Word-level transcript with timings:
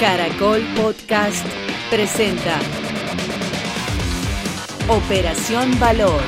Caracol 0.00 0.62
Podcast 0.76 1.44
presenta 1.90 2.60
Operación 4.86 5.76
Valor. 5.80 6.20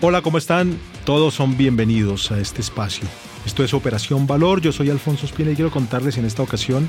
Hola, 0.00 0.22
¿cómo 0.22 0.38
están? 0.38 0.78
Todos 1.04 1.34
son 1.34 1.58
bienvenidos 1.58 2.32
a 2.32 2.40
este 2.40 2.62
espacio. 2.62 3.06
Esto 3.44 3.62
es 3.62 3.74
Operación 3.74 4.26
Valor, 4.26 4.62
yo 4.62 4.72
soy 4.72 4.88
Alfonso 4.88 5.26
Espina 5.26 5.50
y 5.50 5.54
quiero 5.54 5.70
contarles 5.70 6.16
en 6.16 6.24
esta 6.24 6.42
ocasión 6.42 6.88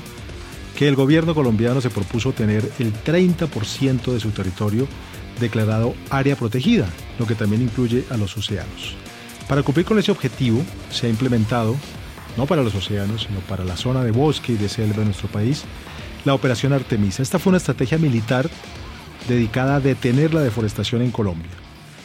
que 0.78 0.88
el 0.88 0.96
gobierno 0.96 1.34
colombiano 1.34 1.82
se 1.82 1.90
propuso 1.90 2.32
tener 2.32 2.72
el 2.78 2.94
30% 2.94 4.12
de 4.14 4.20
su 4.20 4.30
territorio 4.30 4.88
declarado 5.38 5.94
área 6.08 6.34
protegida, 6.34 6.88
lo 7.18 7.26
que 7.26 7.34
también 7.34 7.60
incluye 7.60 8.06
a 8.08 8.16
los 8.16 8.38
océanos. 8.38 8.94
Para 9.46 9.62
cumplir 9.62 9.84
con 9.84 9.98
ese 9.98 10.12
objetivo 10.12 10.62
se 10.90 11.08
ha 11.08 11.10
implementado, 11.10 11.76
no 12.40 12.46
para 12.46 12.62
los 12.62 12.74
océanos, 12.74 13.24
sino 13.28 13.40
para 13.40 13.64
la 13.64 13.76
zona 13.76 14.02
de 14.02 14.12
bosque 14.12 14.54
y 14.54 14.56
de 14.56 14.70
selva 14.70 15.00
de 15.00 15.04
nuestro 15.04 15.28
país, 15.28 15.64
la 16.24 16.32
Operación 16.32 16.72
Artemisa. 16.72 17.22
Esta 17.22 17.38
fue 17.38 17.50
una 17.50 17.58
estrategia 17.58 17.98
militar 17.98 18.48
dedicada 19.28 19.76
a 19.76 19.80
detener 19.80 20.32
la 20.32 20.40
deforestación 20.40 21.02
en 21.02 21.10
Colombia, 21.10 21.50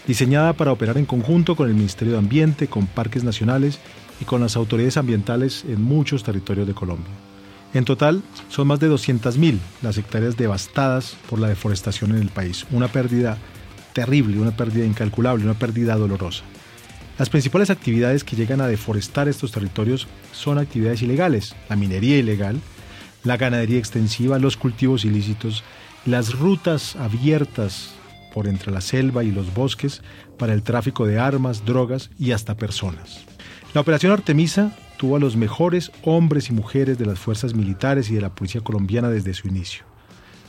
diseñada 0.05 0.51
para 0.51 0.73
operar 0.73 0.97
en 0.97 1.05
conjunto 1.05 1.55
con 1.55 1.69
el 1.69 1.73
Ministerio 1.73 2.13
de 2.13 2.19
Ambiente, 2.19 2.67
con 2.67 2.85
parques 2.85 3.23
nacionales 3.23 3.79
y 4.19 4.25
con 4.25 4.41
las 4.41 4.57
autoridades 4.57 4.97
ambientales 4.97 5.63
en 5.69 5.81
muchos 5.81 6.23
territorios 6.23 6.67
de 6.67 6.73
Colombia. 6.73 7.13
En 7.73 7.85
total, 7.85 8.21
son 8.49 8.67
más 8.67 8.81
de 8.81 8.91
200.000 8.91 9.57
las 9.83 9.97
hectáreas 9.97 10.35
devastadas 10.35 11.15
por 11.29 11.39
la 11.39 11.47
deforestación 11.47 12.11
en 12.11 12.17
el 12.17 12.27
país, 12.27 12.65
una 12.71 12.89
pérdida 12.89 13.37
terrible, 13.93 14.37
una 14.41 14.51
pérdida 14.51 14.83
incalculable, 14.83 15.45
una 15.45 15.53
pérdida 15.53 15.95
dolorosa. 15.95 16.43
Las 17.17 17.29
principales 17.29 17.69
actividades 17.69 18.25
que 18.25 18.35
llegan 18.35 18.59
a 18.59 18.67
deforestar 18.67 19.29
estos 19.29 19.53
territorios 19.53 20.07
son 20.33 20.57
actividades 20.57 21.01
ilegales, 21.01 21.55
la 21.69 21.77
minería 21.77 22.17
ilegal, 22.17 22.59
la 23.23 23.37
ganadería 23.37 23.79
extensiva, 23.79 24.37
los 24.37 24.57
cultivos 24.57 25.05
ilícitos, 25.05 25.63
las 26.05 26.37
rutas 26.37 26.97
abiertas 26.97 27.95
por 28.33 28.47
entre 28.47 28.71
la 28.71 28.81
selva 28.81 29.23
y 29.23 29.31
los 29.31 29.53
bosques 29.53 30.01
para 30.37 30.53
el 30.53 30.61
tráfico 30.61 31.07
de 31.07 31.17
armas, 31.17 31.65
drogas 31.65 32.09
y 32.19 32.33
hasta 32.33 32.57
personas. 32.57 33.23
La 33.73 33.81
operación 33.81 34.11
Artemisa 34.11 34.77
tuvo 34.97 35.15
a 35.15 35.19
los 35.19 35.37
mejores 35.37 35.91
hombres 36.03 36.49
y 36.49 36.53
mujeres 36.53 36.97
de 36.97 37.05
las 37.05 37.17
fuerzas 37.17 37.53
militares 37.53 38.09
y 38.09 38.15
de 38.15 38.21
la 38.21 38.35
policía 38.35 38.61
colombiana 38.61 39.09
desde 39.09 39.33
su 39.33 39.47
inicio. 39.47 39.85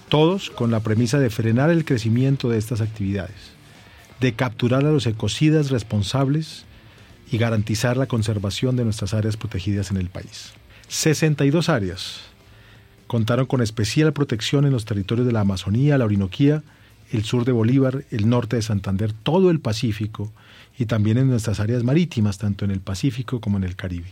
Todos 0.08 0.50
con 0.50 0.70
la 0.70 0.80
premisa 0.80 1.18
de 1.18 1.30
frenar 1.30 1.70
el 1.70 1.84
crecimiento 1.84 2.48
de 2.48 2.58
estas 2.58 2.80
actividades, 2.80 3.56
de 4.20 4.34
capturar 4.34 4.84
a 4.84 4.90
los 4.90 5.06
ecocidas 5.06 5.70
responsables 5.70 6.65
y 7.30 7.38
garantizar 7.38 7.96
la 7.96 8.06
conservación 8.06 8.76
de 8.76 8.84
nuestras 8.84 9.14
áreas 9.14 9.36
protegidas 9.36 9.90
en 9.90 9.96
el 9.96 10.08
país. 10.08 10.52
62 10.88 11.68
áreas 11.68 12.20
contaron 13.06 13.46
con 13.46 13.62
especial 13.62 14.12
protección 14.12 14.64
en 14.64 14.72
los 14.72 14.84
territorios 14.84 15.26
de 15.26 15.32
la 15.32 15.40
Amazonía, 15.40 15.98
la 15.98 16.04
Orinoquía, 16.04 16.62
el 17.12 17.24
sur 17.24 17.44
de 17.44 17.52
Bolívar, 17.52 18.04
el 18.10 18.28
norte 18.28 18.56
de 18.56 18.62
Santander, 18.62 19.12
todo 19.12 19.50
el 19.50 19.60
Pacífico 19.60 20.32
y 20.78 20.86
también 20.86 21.18
en 21.18 21.28
nuestras 21.28 21.60
áreas 21.60 21.84
marítimas, 21.84 22.38
tanto 22.38 22.64
en 22.64 22.70
el 22.70 22.80
Pacífico 22.80 23.40
como 23.40 23.58
en 23.58 23.64
el 23.64 23.76
Caribe. 23.76 24.08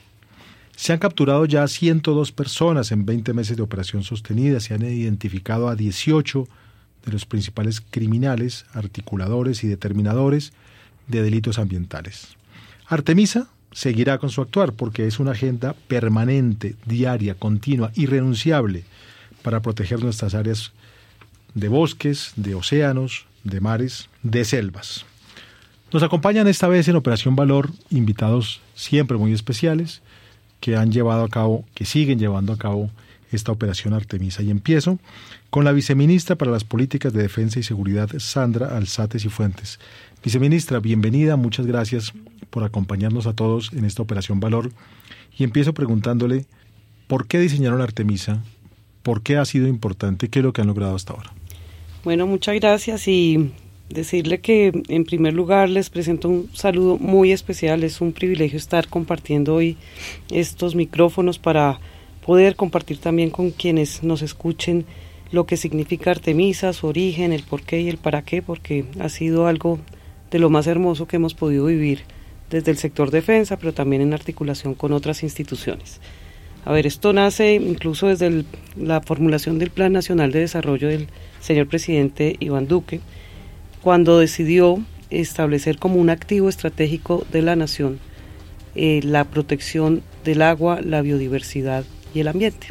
Se 0.77 0.93
han 0.93 0.99
capturado 0.99 1.45
ya 1.47 1.67
102 1.67 2.33
personas 2.33 2.91
en 2.91 3.07
20 3.07 3.33
meses 3.33 3.57
de 3.57 3.63
operación 3.63 4.03
sostenida, 4.03 4.61
se 4.61 4.75
han 4.75 4.83
identificado 4.83 5.69
a 5.69 5.77
18 5.77 6.49
de 7.05 7.13
los 7.13 7.27
principales 7.27 7.81
criminales, 7.81 8.65
articuladores 8.73 9.63
y 9.63 9.69
determinadores 9.69 10.53
de 11.07 11.23
delitos 11.23 11.59
ambientales. 11.59 12.37
Artemisa 12.87 13.49
seguirá 13.73 14.19
con 14.19 14.31
su 14.31 14.41
actuar 14.41 14.73
porque 14.73 15.07
es 15.07 15.19
una 15.19 15.33
agenda 15.33 15.75
permanente, 15.89 16.77
diaria, 16.87 17.35
continua, 17.35 17.91
irrenunciable 17.95 18.85
para 19.43 19.61
proteger 19.61 20.03
nuestras 20.03 20.35
áreas 20.35 20.73
de 21.55 21.69
bosques, 21.69 22.33
de 22.37 22.55
océanos, 22.55 23.27
de 23.43 23.61
mares, 23.61 24.09
de 24.23 24.45
selvas. 24.45 25.05
Nos 25.93 26.03
acompañan 26.03 26.49
esta 26.49 26.67
vez 26.67 26.89
en 26.89 26.97
Operación 26.97 27.37
Valor 27.37 27.71
invitados 27.91 28.61
siempre 28.75 29.17
muy 29.17 29.33
especiales 29.33 30.03
que 30.61 30.77
han 30.77 30.91
llevado 30.91 31.25
a 31.25 31.29
cabo, 31.29 31.65
que 31.75 31.85
siguen 31.85 32.19
llevando 32.19 32.53
a 32.53 32.59
cabo 32.59 32.91
esta 33.31 33.53
operación 33.53 33.95
Artemisa. 33.95 34.43
Y 34.43 34.51
empiezo 34.51 34.99
con 35.51 35.65
la 35.65 35.73
viceministra 35.73 36.37
para 36.37 36.51
las 36.51 36.65
Políticas 36.65 37.13
de 37.13 37.23
Defensa 37.23 37.59
y 37.59 37.63
Seguridad, 37.63 38.09
Sandra 38.19 38.77
Alzates 38.77 39.25
y 39.25 39.29
Fuentes. 39.29 39.79
Viceministra, 40.25 40.81
bienvenida, 40.81 41.37
muchas 41.37 41.67
gracias 41.67 42.15
por 42.49 42.65
acompañarnos 42.65 43.27
a 43.27 43.35
todos 43.35 43.75
en 43.75 43.85
esta 43.85 44.01
operación 44.01 44.41
Valor. 44.41 44.71
Y 45.37 45.45
empiezo 45.45 45.75
preguntándole, 45.75 46.47
¿por 47.09 47.27
qué 47.27 47.39
diseñaron 47.39 47.83
Artemisa? 47.83 48.43
¿Por 49.03 49.21
qué 49.21 49.37
ha 49.37 49.45
sido 49.45 49.69
importante? 49.69 50.29
¿Qué 50.29 50.39
es 50.39 50.43
lo 50.43 50.55
que 50.55 50.63
han 50.63 50.69
logrado 50.69 50.97
hasta 50.97 51.13
ahora? 51.13 51.31
Bueno, 52.05 52.27
muchas 52.27 52.55
gracias 52.55 53.07
y 53.07 53.53
decirle 53.91 54.41
que 54.41 54.73
en 54.89 55.05
primer 55.05 55.35
lugar 55.35 55.69
les 55.69 55.91
presento 55.91 56.31
un 56.31 56.49
saludo 56.55 56.97
muy 56.97 57.31
especial. 57.31 57.85
Es 57.85 58.01
un 58.01 58.15
privilegio 58.15 58.57
estar 58.57 58.89
compartiendo 58.89 59.55
hoy 59.55 59.77
estos 60.31 60.75
micrófonos 60.75 61.39
para 61.39 61.81
poder 62.25 62.57
compartir 62.57 62.97
también 62.97 63.29
con 63.29 63.51
quienes 63.51 64.03
nos 64.03 64.23
escuchen 64.23 64.87
lo 65.33 65.45
que 65.45 65.59
significa 65.59 66.13
Artemisa, 66.13 66.73
su 66.73 66.87
origen, 66.87 67.35
el 67.35 67.43
por 67.43 67.61
qué 67.61 67.83
y 67.83 67.91
el 67.91 67.99
para 67.99 68.23
qué, 68.23 68.41
porque 68.41 68.87
ha 69.01 69.11
sido 69.11 69.49
algo 69.49 69.81
de 70.35 70.41
lo 70.41 70.51
más 70.51 70.67
hermoso 70.67 71.07
que 71.07 71.15
hemos 71.15 71.33
podido 71.33 71.67
vivir 71.67 72.01
desde 72.51 72.73
el 72.73 72.77
sector 72.77 73.13
defensa, 73.13 73.57
pero 73.57 73.73
también 73.73 74.03
en 74.03 74.13
articulación 74.13 74.75
con 74.75 74.93
otras 74.93 75.23
instituciones. 75.23 76.01
A 76.65 76.73
ver, 76.73 76.89
esto 76.89 77.13
nace 77.13 77.55
incluso 77.55 78.09
desde 78.09 78.45
la 78.77 79.01
formulación 79.01 79.61
del 79.61 79.71
Plan 79.71 79.93
Nacional 79.93 80.33
de 80.33 80.41
Desarrollo 80.41 80.89
del 80.89 81.07
señor 81.39 81.69
presidente 81.69 82.35
Iván 82.41 82.67
Duque, 82.67 82.99
cuando 83.81 84.19
decidió 84.19 84.85
establecer 85.09 85.79
como 85.79 86.01
un 86.01 86.11
activo 86.11 86.49
estratégico 86.49 87.25
de 87.31 87.43
la 87.43 87.55
nación 87.55 88.01
eh, 88.75 89.03
la 89.05 89.23
protección 89.23 90.03
del 90.25 90.43
agua, 90.43 90.81
la 90.83 91.01
biodiversidad 91.01 91.85
y 92.13 92.19
el 92.19 92.27
ambiente. 92.27 92.67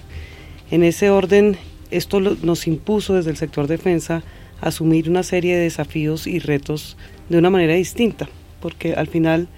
En 0.70 0.84
ese 0.84 1.10
orden, 1.10 1.56
esto 1.92 2.20
nos 2.20 2.68
impuso 2.68 3.14
desde 3.14 3.32
el 3.32 3.38
sector 3.38 3.68
defensa 3.68 4.22
asumir 4.64 5.10
una 5.10 5.24
serie 5.24 5.56
de 5.56 5.64
desafíos 5.64 6.26
y 6.26 6.40
retos 6.40 6.98
de 7.30 7.38
una 7.38 7.50
manera 7.50 7.74
distinta, 7.74 8.30
porque 8.62 8.94
al 8.94 9.08
final 9.08 9.50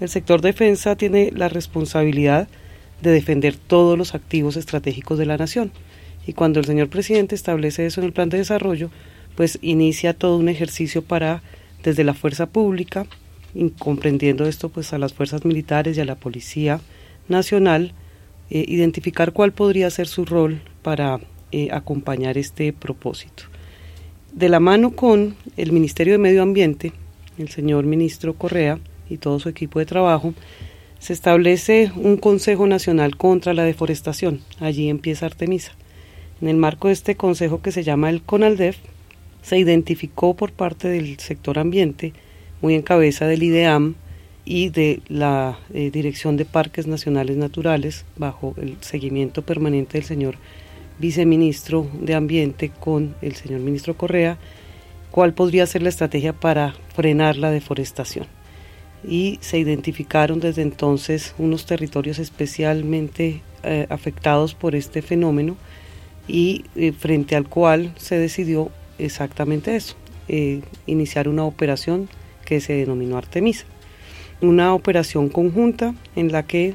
el 0.00 0.08
sector 0.08 0.40
defensa 0.40 0.96
tiene 0.96 1.30
la 1.34 1.48
responsabilidad 1.48 2.48
de 3.02 3.10
defender 3.10 3.56
todos 3.56 3.98
los 3.98 4.14
activos 4.14 4.56
estratégicos 4.56 5.18
de 5.18 5.26
la 5.26 5.36
nación. 5.36 5.70
Y 6.26 6.32
cuando 6.32 6.60
el 6.60 6.66
señor 6.66 6.88
presidente 6.88 7.34
establece 7.34 7.84
eso 7.84 8.00
en 8.00 8.06
el 8.06 8.12
plan 8.12 8.30
de 8.30 8.38
desarrollo, 8.38 8.90
pues 9.36 9.58
inicia 9.60 10.14
todo 10.14 10.38
un 10.38 10.48
ejercicio 10.48 11.02
para, 11.02 11.42
desde 11.82 12.04
la 12.04 12.14
fuerza 12.14 12.46
pública, 12.46 13.06
comprendiendo 13.78 14.46
esto 14.46 14.70
pues 14.70 14.92
a 14.94 14.98
las 14.98 15.12
fuerzas 15.12 15.44
militares 15.44 15.96
y 15.96 16.00
a 16.00 16.06
la 16.06 16.16
Policía 16.16 16.80
Nacional, 17.28 17.92
eh, 18.50 18.64
identificar 18.66 19.32
cuál 19.32 19.52
podría 19.52 19.90
ser 19.90 20.06
su 20.06 20.24
rol 20.24 20.62
para 20.82 21.20
eh, 21.52 21.68
acompañar 21.70 22.38
este 22.38 22.72
propósito. 22.72 23.44
De 24.34 24.48
la 24.48 24.58
mano 24.58 24.96
con 24.96 25.36
el 25.56 25.70
Ministerio 25.70 26.14
de 26.14 26.18
Medio 26.18 26.42
Ambiente, 26.42 26.92
el 27.38 27.50
señor 27.50 27.84
ministro 27.84 28.34
Correa 28.34 28.80
y 29.08 29.18
todo 29.18 29.38
su 29.38 29.48
equipo 29.48 29.78
de 29.78 29.86
trabajo, 29.86 30.34
se 30.98 31.12
establece 31.12 31.92
un 31.94 32.16
Consejo 32.16 32.66
Nacional 32.66 33.16
contra 33.16 33.54
la 33.54 33.62
Deforestación. 33.62 34.40
Allí 34.58 34.88
empieza 34.88 35.26
Artemisa. 35.26 35.70
En 36.42 36.48
el 36.48 36.56
marco 36.56 36.88
de 36.88 36.94
este 36.94 37.14
consejo 37.14 37.62
que 37.62 37.70
se 37.70 37.84
llama 37.84 38.10
el 38.10 38.22
CONALDEF, 38.22 38.76
se 39.40 39.56
identificó 39.56 40.34
por 40.34 40.50
parte 40.50 40.88
del 40.88 41.16
sector 41.20 41.60
ambiente, 41.60 42.12
muy 42.60 42.74
en 42.74 42.82
cabeza 42.82 43.28
del 43.28 43.44
IDEAM 43.44 43.94
y 44.44 44.70
de 44.70 44.98
la 45.06 45.60
eh, 45.72 45.92
Dirección 45.92 46.36
de 46.36 46.44
Parques 46.44 46.88
Nacionales 46.88 47.36
Naturales, 47.36 48.04
bajo 48.16 48.56
el 48.60 48.78
seguimiento 48.80 49.42
permanente 49.42 49.98
del 49.98 50.04
señor 50.04 50.38
viceministro 50.98 51.88
de 52.00 52.14
Ambiente 52.14 52.70
con 52.70 53.14
el 53.22 53.34
señor 53.34 53.60
ministro 53.60 53.96
Correa, 53.96 54.38
cuál 55.10 55.34
podría 55.34 55.66
ser 55.66 55.82
la 55.82 55.88
estrategia 55.88 56.32
para 56.32 56.74
frenar 56.94 57.36
la 57.36 57.50
deforestación 57.50 58.26
y 59.06 59.38
se 59.42 59.58
identificaron 59.58 60.40
desde 60.40 60.62
entonces 60.62 61.34
unos 61.38 61.66
territorios 61.66 62.18
especialmente 62.18 63.42
eh, 63.62 63.86
afectados 63.90 64.54
por 64.54 64.74
este 64.74 65.02
fenómeno 65.02 65.56
y 66.26 66.64
eh, 66.74 66.92
frente 66.92 67.36
al 67.36 67.48
cual 67.48 67.92
se 67.96 68.18
decidió 68.18 68.70
exactamente 68.98 69.76
eso, 69.76 69.96
eh, 70.28 70.62
iniciar 70.86 71.28
una 71.28 71.44
operación 71.44 72.08
que 72.44 72.60
se 72.60 72.74
denominó 72.74 73.18
Artemisa. 73.18 73.66
Una 74.40 74.74
operación 74.74 75.28
conjunta 75.28 75.94
en 76.16 76.32
la 76.32 76.44
que 76.44 76.74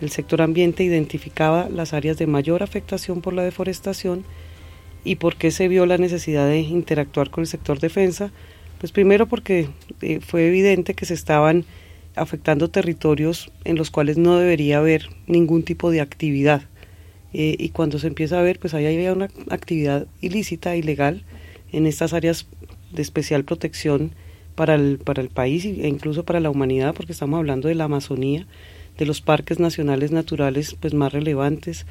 el 0.00 0.10
sector 0.10 0.42
ambiente 0.42 0.84
identificaba 0.84 1.68
las 1.68 1.92
áreas 1.92 2.18
de 2.18 2.26
mayor 2.26 2.62
afectación 2.62 3.20
por 3.20 3.34
la 3.34 3.42
deforestación 3.42 4.24
y 5.04 5.16
por 5.16 5.36
qué 5.36 5.50
se 5.50 5.68
vio 5.68 5.86
la 5.86 5.98
necesidad 5.98 6.46
de 6.46 6.60
interactuar 6.60 7.30
con 7.30 7.42
el 7.42 7.48
sector 7.48 7.80
defensa, 7.80 8.30
pues 8.78 8.92
primero 8.92 9.26
porque 9.26 9.68
eh, 10.02 10.20
fue 10.20 10.48
evidente 10.48 10.94
que 10.94 11.06
se 11.06 11.14
estaban 11.14 11.64
afectando 12.16 12.70
territorios 12.70 13.50
en 13.64 13.76
los 13.76 13.90
cuales 13.90 14.18
no 14.18 14.38
debería 14.38 14.78
haber 14.78 15.08
ningún 15.26 15.62
tipo 15.62 15.90
de 15.90 16.00
actividad. 16.00 16.62
Eh, 17.32 17.56
y 17.58 17.68
cuando 17.68 17.98
se 17.98 18.08
empieza 18.08 18.38
a 18.38 18.42
ver, 18.42 18.58
pues 18.58 18.74
ahí 18.74 18.86
había 18.86 19.12
una 19.12 19.28
actividad 19.50 20.06
ilícita, 20.20 20.76
ilegal, 20.76 21.24
en 21.72 21.86
estas 21.86 22.12
áreas 22.12 22.46
de 22.90 23.02
especial 23.02 23.44
protección 23.44 24.12
para 24.56 24.74
el, 24.74 24.98
para 24.98 25.22
el 25.22 25.28
país 25.28 25.64
e 25.64 25.88
incluso 25.88 26.24
para 26.24 26.40
la 26.40 26.50
humanidad, 26.50 26.94
porque 26.94 27.12
estamos 27.12 27.38
hablando 27.38 27.68
de 27.68 27.76
la 27.76 27.84
Amazonía, 27.84 28.46
de 29.00 29.06
los 29.06 29.22
parques 29.22 29.58
nacionales 29.58 30.12
naturales 30.12 30.76
pues 30.78 30.92
más 30.92 31.10
relevantes, 31.10 31.86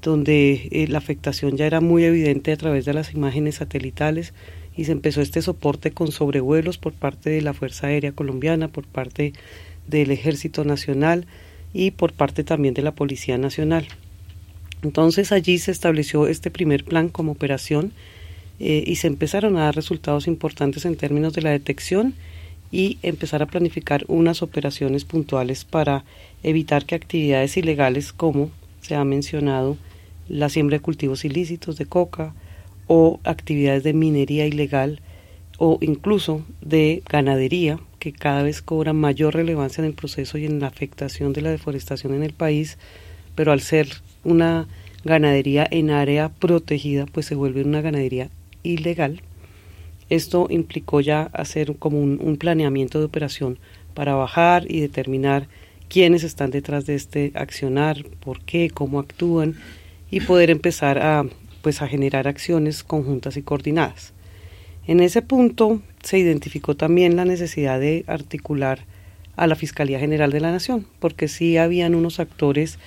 donde 0.00 0.68
eh, 0.70 0.86
la 0.88 0.98
afectación 0.98 1.56
ya 1.56 1.66
era 1.66 1.80
muy 1.80 2.04
evidente 2.04 2.52
a 2.52 2.56
través 2.56 2.84
de 2.84 2.94
las 2.94 3.12
imágenes 3.12 3.56
satelitales 3.56 4.32
y 4.76 4.84
se 4.84 4.92
empezó 4.92 5.20
este 5.20 5.42
soporte 5.42 5.90
con 5.90 6.12
sobrevuelos 6.12 6.78
por 6.78 6.92
parte 6.92 7.30
de 7.30 7.42
la 7.42 7.52
Fuerza 7.52 7.88
Aérea 7.88 8.12
Colombiana, 8.12 8.68
por 8.68 8.86
parte 8.86 9.32
del 9.88 10.12
Ejército 10.12 10.64
Nacional 10.64 11.26
y 11.74 11.90
por 11.90 12.12
parte 12.12 12.44
también 12.44 12.74
de 12.74 12.82
la 12.82 12.94
Policía 12.94 13.38
Nacional. 13.38 13.88
Entonces 14.82 15.32
allí 15.32 15.58
se 15.58 15.72
estableció 15.72 16.28
este 16.28 16.52
primer 16.52 16.84
plan 16.84 17.08
como 17.08 17.32
operación 17.32 17.92
eh, 18.60 18.84
y 18.86 18.96
se 18.96 19.08
empezaron 19.08 19.56
a 19.56 19.64
dar 19.64 19.74
resultados 19.74 20.28
importantes 20.28 20.84
en 20.84 20.94
términos 20.94 21.32
de 21.32 21.42
la 21.42 21.50
detección 21.50 22.14
y 22.72 22.98
empezar 23.02 23.42
a 23.42 23.46
planificar 23.46 24.04
unas 24.08 24.42
operaciones 24.42 25.04
puntuales 25.04 25.64
para 25.64 26.04
evitar 26.42 26.86
que 26.86 26.96
actividades 26.96 27.56
ilegales 27.56 28.12
como 28.12 28.50
se 28.80 28.96
ha 28.96 29.04
mencionado 29.04 29.76
la 30.28 30.48
siembra 30.48 30.78
de 30.78 30.82
cultivos 30.82 31.24
ilícitos 31.24 31.76
de 31.76 31.86
coca 31.86 32.34
o 32.86 33.20
actividades 33.24 33.84
de 33.84 33.92
minería 33.92 34.46
ilegal 34.46 35.00
o 35.58 35.78
incluso 35.80 36.42
de 36.60 37.02
ganadería 37.08 37.78
que 37.98 38.12
cada 38.12 38.42
vez 38.42 38.62
cobran 38.62 38.96
mayor 38.96 39.34
relevancia 39.34 39.82
en 39.82 39.86
el 39.86 39.94
proceso 39.94 40.38
y 40.38 40.46
en 40.46 40.58
la 40.58 40.66
afectación 40.66 41.32
de 41.32 41.42
la 41.42 41.50
deforestación 41.50 42.14
en 42.14 42.22
el 42.22 42.32
país, 42.32 42.78
pero 43.36 43.52
al 43.52 43.60
ser 43.60 43.88
una 44.24 44.66
ganadería 45.04 45.66
en 45.70 45.90
área 45.90 46.30
protegida, 46.30 47.06
pues 47.06 47.26
se 47.26 47.34
vuelve 47.34 47.62
una 47.62 47.80
ganadería 47.80 48.28
ilegal. 48.62 49.20
Esto 50.12 50.46
implicó 50.50 51.00
ya 51.00 51.22
hacer 51.32 51.74
como 51.78 51.98
un, 51.98 52.36
planeamiento 52.36 52.98
de 52.98 53.06
operación 53.06 53.58
para 53.94 54.14
bajar 54.14 54.70
y 54.70 54.80
determinar 54.80 55.48
quiénes 55.88 56.22
están 56.22 56.50
detrás 56.50 56.84
de 56.84 56.96
este 56.96 57.32
accionar, 57.34 58.04
por 58.20 58.42
qué, 58.42 58.68
cómo 58.68 59.00
actúan 59.00 59.54
y 60.10 60.20
poder 60.20 60.50
empezar 60.50 60.98
a 60.98 61.24
pues 61.62 61.80
a 61.80 61.88
generar 61.88 62.28
acciones 62.28 62.84
conjuntas 62.84 63.38
y 63.38 63.42
coordinadas. 63.42 64.12
En 64.86 65.00
ese 65.00 65.22
punto 65.22 65.80
se 66.02 66.18
identificó 66.18 66.76
también 66.76 67.16
la 67.16 67.24
necesidad 67.24 67.80
de 67.80 68.04
articular 68.06 68.80
a 69.36 69.46
la 69.46 69.54
Fiscalía 69.54 69.98
General 69.98 70.30
de 70.30 70.40
la 70.40 70.52
Nación, 70.52 70.86
porque 70.98 71.26
sí 71.26 71.56
habían 71.56 71.94
unos 71.94 72.20
actores 72.20 72.78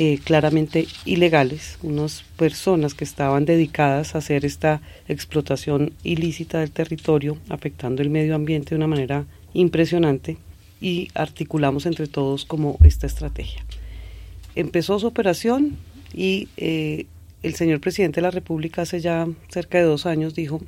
eh, 0.00 0.20
claramente 0.22 0.86
ilegales, 1.06 1.76
unas 1.82 2.22
personas 2.36 2.94
que 2.94 3.02
estaban 3.02 3.44
dedicadas 3.44 4.14
a 4.14 4.18
hacer 4.18 4.44
esta 4.44 4.80
explotación 5.08 5.92
ilícita 6.04 6.60
del 6.60 6.70
territorio, 6.70 7.36
afectando 7.48 8.00
el 8.00 8.08
medio 8.08 8.36
ambiente 8.36 8.70
de 8.70 8.76
una 8.76 8.86
manera 8.86 9.24
impresionante, 9.54 10.36
y 10.80 11.08
articulamos 11.14 11.84
entre 11.84 12.06
todos 12.06 12.44
como 12.44 12.78
esta 12.84 13.08
estrategia. 13.08 13.64
Empezó 14.54 15.00
su 15.00 15.08
operación 15.08 15.76
y 16.14 16.46
eh, 16.56 17.06
el 17.42 17.56
señor 17.56 17.80
presidente 17.80 18.20
de 18.20 18.22
la 18.22 18.30
República 18.30 18.82
hace 18.82 19.00
ya 19.00 19.26
cerca 19.48 19.78
de 19.78 19.84
dos 19.84 20.06
años 20.06 20.32
dijo, 20.32 20.60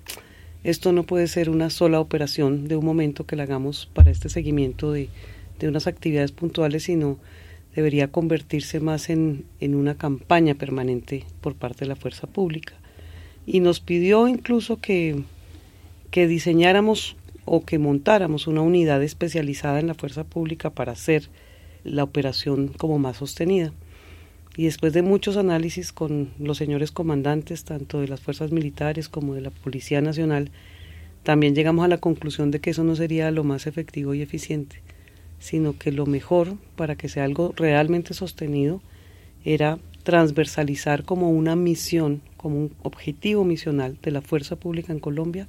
esto 0.65 0.91
no 0.91 1.05
puede 1.05 1.29
ser 1.29 1.51
una 1.51 1.71
sola 1.71 2.01
operación 2.01 2.67
de 2.67 2.75
un 2.75 2.85
momento 2.85 3.27
que 3.27 3.37
la 3.37 3.45
hagamos 3.45 3.89
para 3.95 4.11
este 4.11 4.29
seguimiento 4.29 4.91
de, 4.91 5.09
de 5.61 5.69
unas 5.69 5.87
actividades 5.87 6.33
puntuales, 6.33 6.83
sino 6.83 7.21
debería 7.75 8.09
convertirse 8.09 8.81
más 8.81 9.11
en, 9.11 9.45
en 9.61 9.75
una 9.75 9.95
campaña 9.97 10.55
permanente 10.55 11.25
por 11.41 11.55
parte 11.55 11.81
de 11.81 11.89
la 11.89 11.97
fuerza 11.97 12.27
pública. 12.27 12.75
Y 13.47 13.61
nos 13.61 13.81
pidió 13.81 14.29
incluso 14.29 14.81
que, 14.81 15.23
que 16.11 16.27
diseñáramos 16.27 17.17
o 17.45 17.65
que 17.65 17.79
montáramos 17.79 18.47
una 18.47 18.63
unidad 18.63 19.03
especializada 19.03 19.81
en 19.81 19.87
la 19.87 19.95
fuerza 19.95 20.25
pública 20.25 20.71
para 20.71 20.93
hacer 20.93 21.29
la 21.85 22.05
operación 22.05 22.69
como 22.69 22.99
más 22.99 23.19
sostenida. 23.19 23.73
Y 24.57 24.65
después 24.65 24.93
de 24.93 25.03
muchos 25.03 25.37
análisis 25.37 25.93
con 25.93 26.31
los 26.39 26.59
señores 26.59 26.91
comandantes, 26.91 27.65
tanto 27.65 28.01
de 28.01 28.09
las 28.09 28.21
fuerzas 28.21 28.51
militares 28.51 29.09
como 29.09 29.35
de 29.35 29.41
la 29.41 29.51
Policía 29.51 30.01
Nacional, 30.01 30.51
también 31.23 31.55
llegamos 31.55 31.85
a 31.85 31.89
la 31.89 31.99
conclusión 31.99 32.51
de 32.51 32.61
que 32.61 32.71
eso 32.71 32.83
no 32.83 32.97
sería 32.97 33.31
lo 33.31 33.45
más 33.45 33.67
efectivo 33.67 34.13
y 34.13 34.23
eficiente 34.23 34.83
sino 35.41 35.77
que 35.77 35.91
lo 35.91 36.07
mejor 36.07 36.55
para 36.77 36.95
que 36.95 37.09
sea 37.09 37.25
algo 37.25 37.53
realmente 37.57 38.15
sostenido 38.15 38.81
era 39.45 39.79
transversalizar 40.05 41.05
como 41.05 41.31
una 41.31 41.57
misión, 41.57 42.23
como 42.37 42.59
un 42.59 42.73
objetivo 42.83 43.45
misional 43.45 43.99
de 44.03 44.13
la 44.13 44.23
fuerza 44.23 44.57
pública 44.57 44.93
en 44.93 45.01
Colombia, 45.01 45.49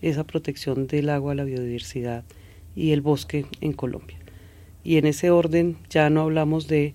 esa 0.00 0.24
protección 0.24 0.86
del 0.86 1.10
agua, 1.10 1.34
la 1.34 1.44
biodiversidad 1.44 2.24
y 2.74 2.92
el 2.92 3.00
bosque 3.00 3.46
en 3.60 3.72
Colombia. 3.72 4.16
Y 4.84 4.96
en 4.96 5.06
ese 5.06 5.30
orden 5.30 5.76
ya 5.90 6.08
no 6.08 6.22
hablamos 6.22 6.66
de 6.66 6.94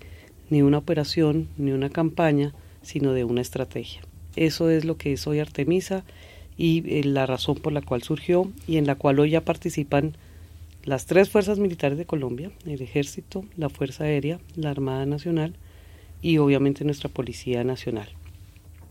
ni 0.49 0.61
una 0.61 0.77
operación, 0.79 1.47
ni 1.57 1.71
una 1.71 1.89
campaña, 1.89 2.53
sino 2.81 3.13
de 3.13 3.23
una 3.23 3.41
estrategia. 3.41 4.01
Eso 4.35 4.69
es 4.69 4.85
lo 4.85 4.97
que 4.97 5.13
es 5.13 5.27
hoy 5.27 5.39
Artemisa 5.39 6.03
y 6.57 6.83
eh, 6.87 7.03
la 7.03 7.25
razón 7.25 7.55
por 7.55 7.73
la 7.73 7.81
cual 7.81 8.03
surgió 8.03 8.51
y 8.67 8.77
en 8.77 8.87
la 8.87 8.95
cual 8.95 9.19
hoy 9.19 9.31
ya 9.31 9.41
participan 9.41 10.15
las 10.87 11.05
tres 11.05 11.29
fuerzas 11.29 11.59
militares 11.59 11.97
de 11.97 12.05
Colombia, 12.05 12.49
el 12.65 12.81
Ejército, 12.81 13.43
la 13.57 13.67
Fuerza 13.67 14.05
Aérea, 14.05 14.39
la 14.55 14.71
Armada 14.71 15.05
Nacional 15.05 15.53
y 16.21 16.37
obviamente 16.37 16.85
nuestra 16.85 17.09
Policía 17.09 17.65
Nacional. 17.65 18.07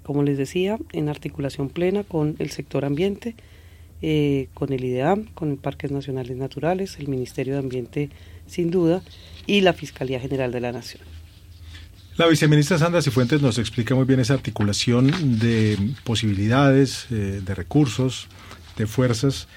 Como 0.02 0.22
les 0.22 0.36
decía, 0.36 0.78
en 0.92 1.08
articulación 1.08 1.70
plena 1.70 2.04
con 2.04 2.36
el 2.38 2.50
sector 2.50 2.84
ambiente, 2.84 3.34
eh, 4.02 4.48
con 4.52 4.74
el 4.74 4.84
IDEAM, 4.84 5.24
con 5.32 5.50
el 5.50 5.56
Parques 5.56 5.90
Nacionales 5.90 6.36
Naturales, 6.36 6.98
el 6.98 7.08
Ministerio 7.08 7.54
de 7.54 7.60
Ambiente 7.60 8.10
sin 8.46 8.70
duda 8.70 9.00
y 9.46 9.62
la 9.62 9.72
Fiscalía 9.72 10.20
General 10.20 10.52
de 10.52 10.60
la 10.60 10.72
Nación. 10.72 11.02
La 12.18 12.26
viceministra 12.26 12.76
Sandra 12.76 13.00
Cifuentes 13.00 13.40
nos 13.40 13.56
explica 13.56 13.94
muy 13.94 14.04
bien 14.04 14.20
esa 14.20 14.34
articulación 14.34 15.38
de 15.38 15.78
posibilidades, 16.04 17.06
eh, 17.10 17.40
de 17.42 17.54
recursos, 17.54 18.28
de 18.76 18.86
fuerzas 18.86 19.48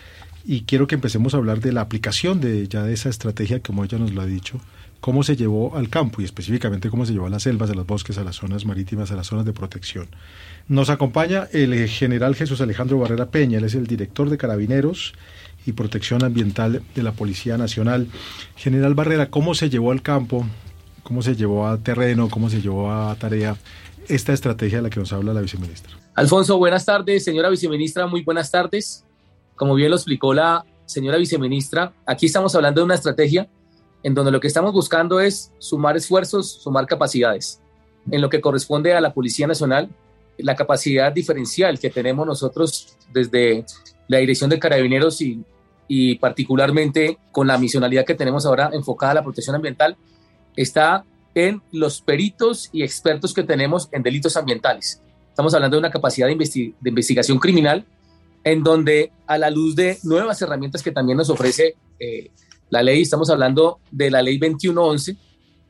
y 0.50 0.62
quiero 0.62 0.88
que 0.88 0.96
empecemos 0.96 1.36
a 1.36 1.38
hablar 1.38 1.60
de 1.60 1.72
la 1.72 1.82
aplicación 1.82 2.42
de 2.42 2.68
ya 2.68 2.82
de 2.82 2.92
esa 2.92 3.08
estrategia, 3.08 3.62
como 3.62 3.84
ella 3.84 4.00
nos 4.00 4.14
lo 4.14 4.22
ha 4.22 4.26
dicho, 4.26 4.60
cómo 5.00 5.22
se 5.22 5.36
llevó 5.36 5.78
al 5.78 5.90
campo 5.90 6.24
y 6.24 6.26
específicamente 6.26 6.90
cómo 6.90 7.06
se 7.06 7.14
llevó 7.14 7.28
a 7.28 7.30
las 7.30 7.44
selvas, 7.44 7.70
a 7.70 7.76
los 7.76 7.86
bosques, 7.86 8.18
a 8.18 8.24
las 8.24 8.38
zonas 8.38 8.66
marítimas, 8.66 9.12
a 9.12 9.16
las 9.16 9.28
zonas 9.28 9.46
de 9.46 9.54
protección. 9.54 10.08
Nos 10.68 10.90
acompaña 10.90 11.48
el 11.54 11.88
general 11.88 12.34
Jesús 12.34 12.62
Alejandro 12.62 12.98
Barrera 12.98 13.30
Peña, 13.30 13.60
él 13.60 13.66
es 13.66 13.76
el 13.76 13.86
director 13.86 14.32
de 14.32 14.40
Carabineros 14.40 15.14
y 15.68 15.74
Protección 15.74 16.24
Ambiental 16.24 16.82
de 16.96 17.04
la 17.04 17.12
Policía 17.12 17.56
Nacional. 17.60 18.08
General 18.56 18.96
Barrera, 18.96 19.30
¿cómo 19.30 19.54
se 19.54 19.70
llevó 19.70 19.92
al 19.92 20.02
campo, 20.02 20.48
cómo 21.04 21.22
se 21.22 21.36
llevó 21.36 21.68
a 21.68 21.78
terreno, 21.78 22.28
cómo 22.28 22.50
se 22.50 22.60
llevó 22.60 22.92
a 22.92 23.14
tarea 23.18 23.56
esta 24.08 24.34
estrategia 24.34 24.80
de 24.80 24.82
la 24.82 24.90
que 24.90 25.00
nos 25.00 25.14
habla 25.14 25.32
la 25.32 25.42
viceministra? 25.42 25.94
Alfonso, 26.16 26.58
buenas 26.58 26.86
tardes. 26.86 27.24
Señora 27.24 27.52
viceministra, 27.52 28.08
muy 28.08 28.24
buenas 28.24 28.50
tardes. 28.50 29.06
Como 29.60 29.76
bien 29.76 29.90
lo 29.90 29.98
explicó 29.98 30.34
la 30.34 30.66
señora 30.86 31.18
viceministra, 31.18 31.92
aquí 32.06 32.28
estamos 32.28 32.56
hablando 32.56 32.80
de 32.80 32.86
una 32.86 32.96
estrategia 32.96 33.50
en 34.04 34.14
donde 34.14 34.32
lo 34.32 34.40
que 34.40 34.48
estamos 34.48 34.72
buscando 34.72 35.20
es 35.20 35.52
sumar 35.60 35.98
esfuerzos, 35.98 36.50
sumar 36.50 36.86
capacidades. 36.86 37.62
En 38.10 38.22
lo 38.22 38.30
que 38.30 38.40
corresponde 38.40 38.94
a 38.94 39.02
la 39.02 39.14
Policía 39.14 39.48
Nacional, 39.48 39.90
la 40.38 40.56
capacidad 40.56 41.12
diferencial 41.12 41.78
que 41.78 41.90
tenemos 41.90 42.26
nosotros 42.26 42.96
desde 43.12 43.66
la 44.08 44.20
Dirección 44.20 44.50
de 44.50 44.60
Carabineros 44.60 45.20
y, 45.22 46.16
particularmente 46.16 47.18
con 47.34 47.46
la 47.46 47.58
misionalidad 47.58 48.06
que 48.06 48.16
tenemos 48.16 48.46
ahora 48.46 48.70
enfocada 48.72 49.12
a 49.12 49.16
la 49.16 49.24
protección 49.24 49.58
ambiental, 49.58 49.98
está 50.56 51.04
en 51.36 51.62
los 51.74 52.02
peritos 52.02 52.70
y 52.72 52.84
expertos 52.84 53.34
que 53.34 53.44
tenemos 53.44 53.90
en 53.92 54.04
delitos 54.04 54.38
ambientales. 54.38 55.02
Estamos 55.28 55.54
hablando 55.54 55.76
de 55.76 55.80
una 55.80 55.92
capacidad 55.92 56.28
de 56.28 56.74
investigación 56.86 57.40
criminal 57.40 57.86
en 58.44 58.64
donde 58.64 59.12
a 59.28 59.38
la 59.38 59.50
luz 59.50 59.76
de 59.76 59.98
nuevas 60.04 60.42
herramientas 60.42 60.82
que 60.82 60.92
también 60.92 61.18
nos 61.18 61.30
ofrece 61.30 61.76
eh, 62.00 62.32
la 62.70 62.84
ley, 62.84 63.02
estamos 63.02 63.30
hablando 63.30 63.80
de 63.92 64.12
la 64.12 64.22
ley 64.22 64.38
2111, 64.38 65.16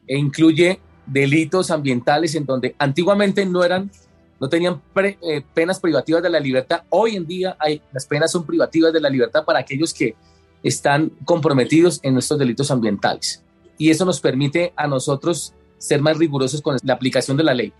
e 0.07 0.17
incluye 0.17 0.79
delitos 1.05 1.71
ambientales 1.71 2.35
en 2.35 2.45
donde 2.45 2.75
antiguamente 2.77 3.45
no 3.45 3.63
eran, 3.63 3.91
no 4.39 4.49
tenían 4.49 4.81
eh, 4.95 5.43
penas 5.53 5.79
privativas 5.79 6.21
de 6.21 6.29
la 6.29 6.39
libertad. 6.39 6.83
Hoy 6.89 7.15
en 7.15 7.25
día 7.25 7.55
hay, 7.59 7.81
las 7.91 8.05
penas 8.05 8.31
son 8.31 8.45
privativas 8.45 8.93
de 8.93 9.01
la 9.01 9.09
libertad 9.09 9.43
para 9.43 9.59
aquellos 9.59 9.93
que 9.93 10.15
están 10.63 11.11
comprometidos 11.25 11.99
en 12.03 12.17
estos 12.17 12.37
delitos 12.37 12.69
ambientales. 12.71 13.43
Y 13.77 13.89
eso 13.89 14.05
nos 14.05 14.19
permite 14.19 14.73
a 14.75 14.87
nosotros 14.87 15.53
ser 15.77 16.01
más 16.01 16.17
rigurosos 16.17 16.61
con 16.61 16.77
la 16.83 16.93
aplicación 16.93 17.37
de 17.37 17.43
la 17.43 17.53
ley. 17.53 17.73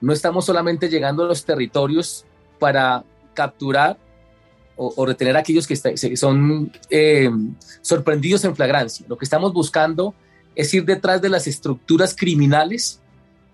No 0.00 0.12
estamos 0.12 0.44
solamente 0.44 0.88
llegando 0.88 1.24
a 1.24 1.28
los 1.28 1.44
territorios 1.44 2.24
para 2.58 3.04
capturar 3.34 3.96
o, 4.78 5.04
retener 5.04 5.36
a 5.36 5.40
aquellos 5.40 5.66
que 5.66 5.76
son 6.16 6.72
eh, 6.88 7.28
sorprendidos 7.82 8.44
en 8.44 8.54
flagrancia. 8.54 9.04
Lo 9.08 9.18
que 9.18 9.24
estamos 9.24 9.52
buscando 9.52 10.14
es 10.54 10.72
ir 10.72 10.84
detrás 10.84 11.20
de 11.20 11.28
las 11.28 11.46
estructuras 11.46 12.14
criminales 12.16 13.00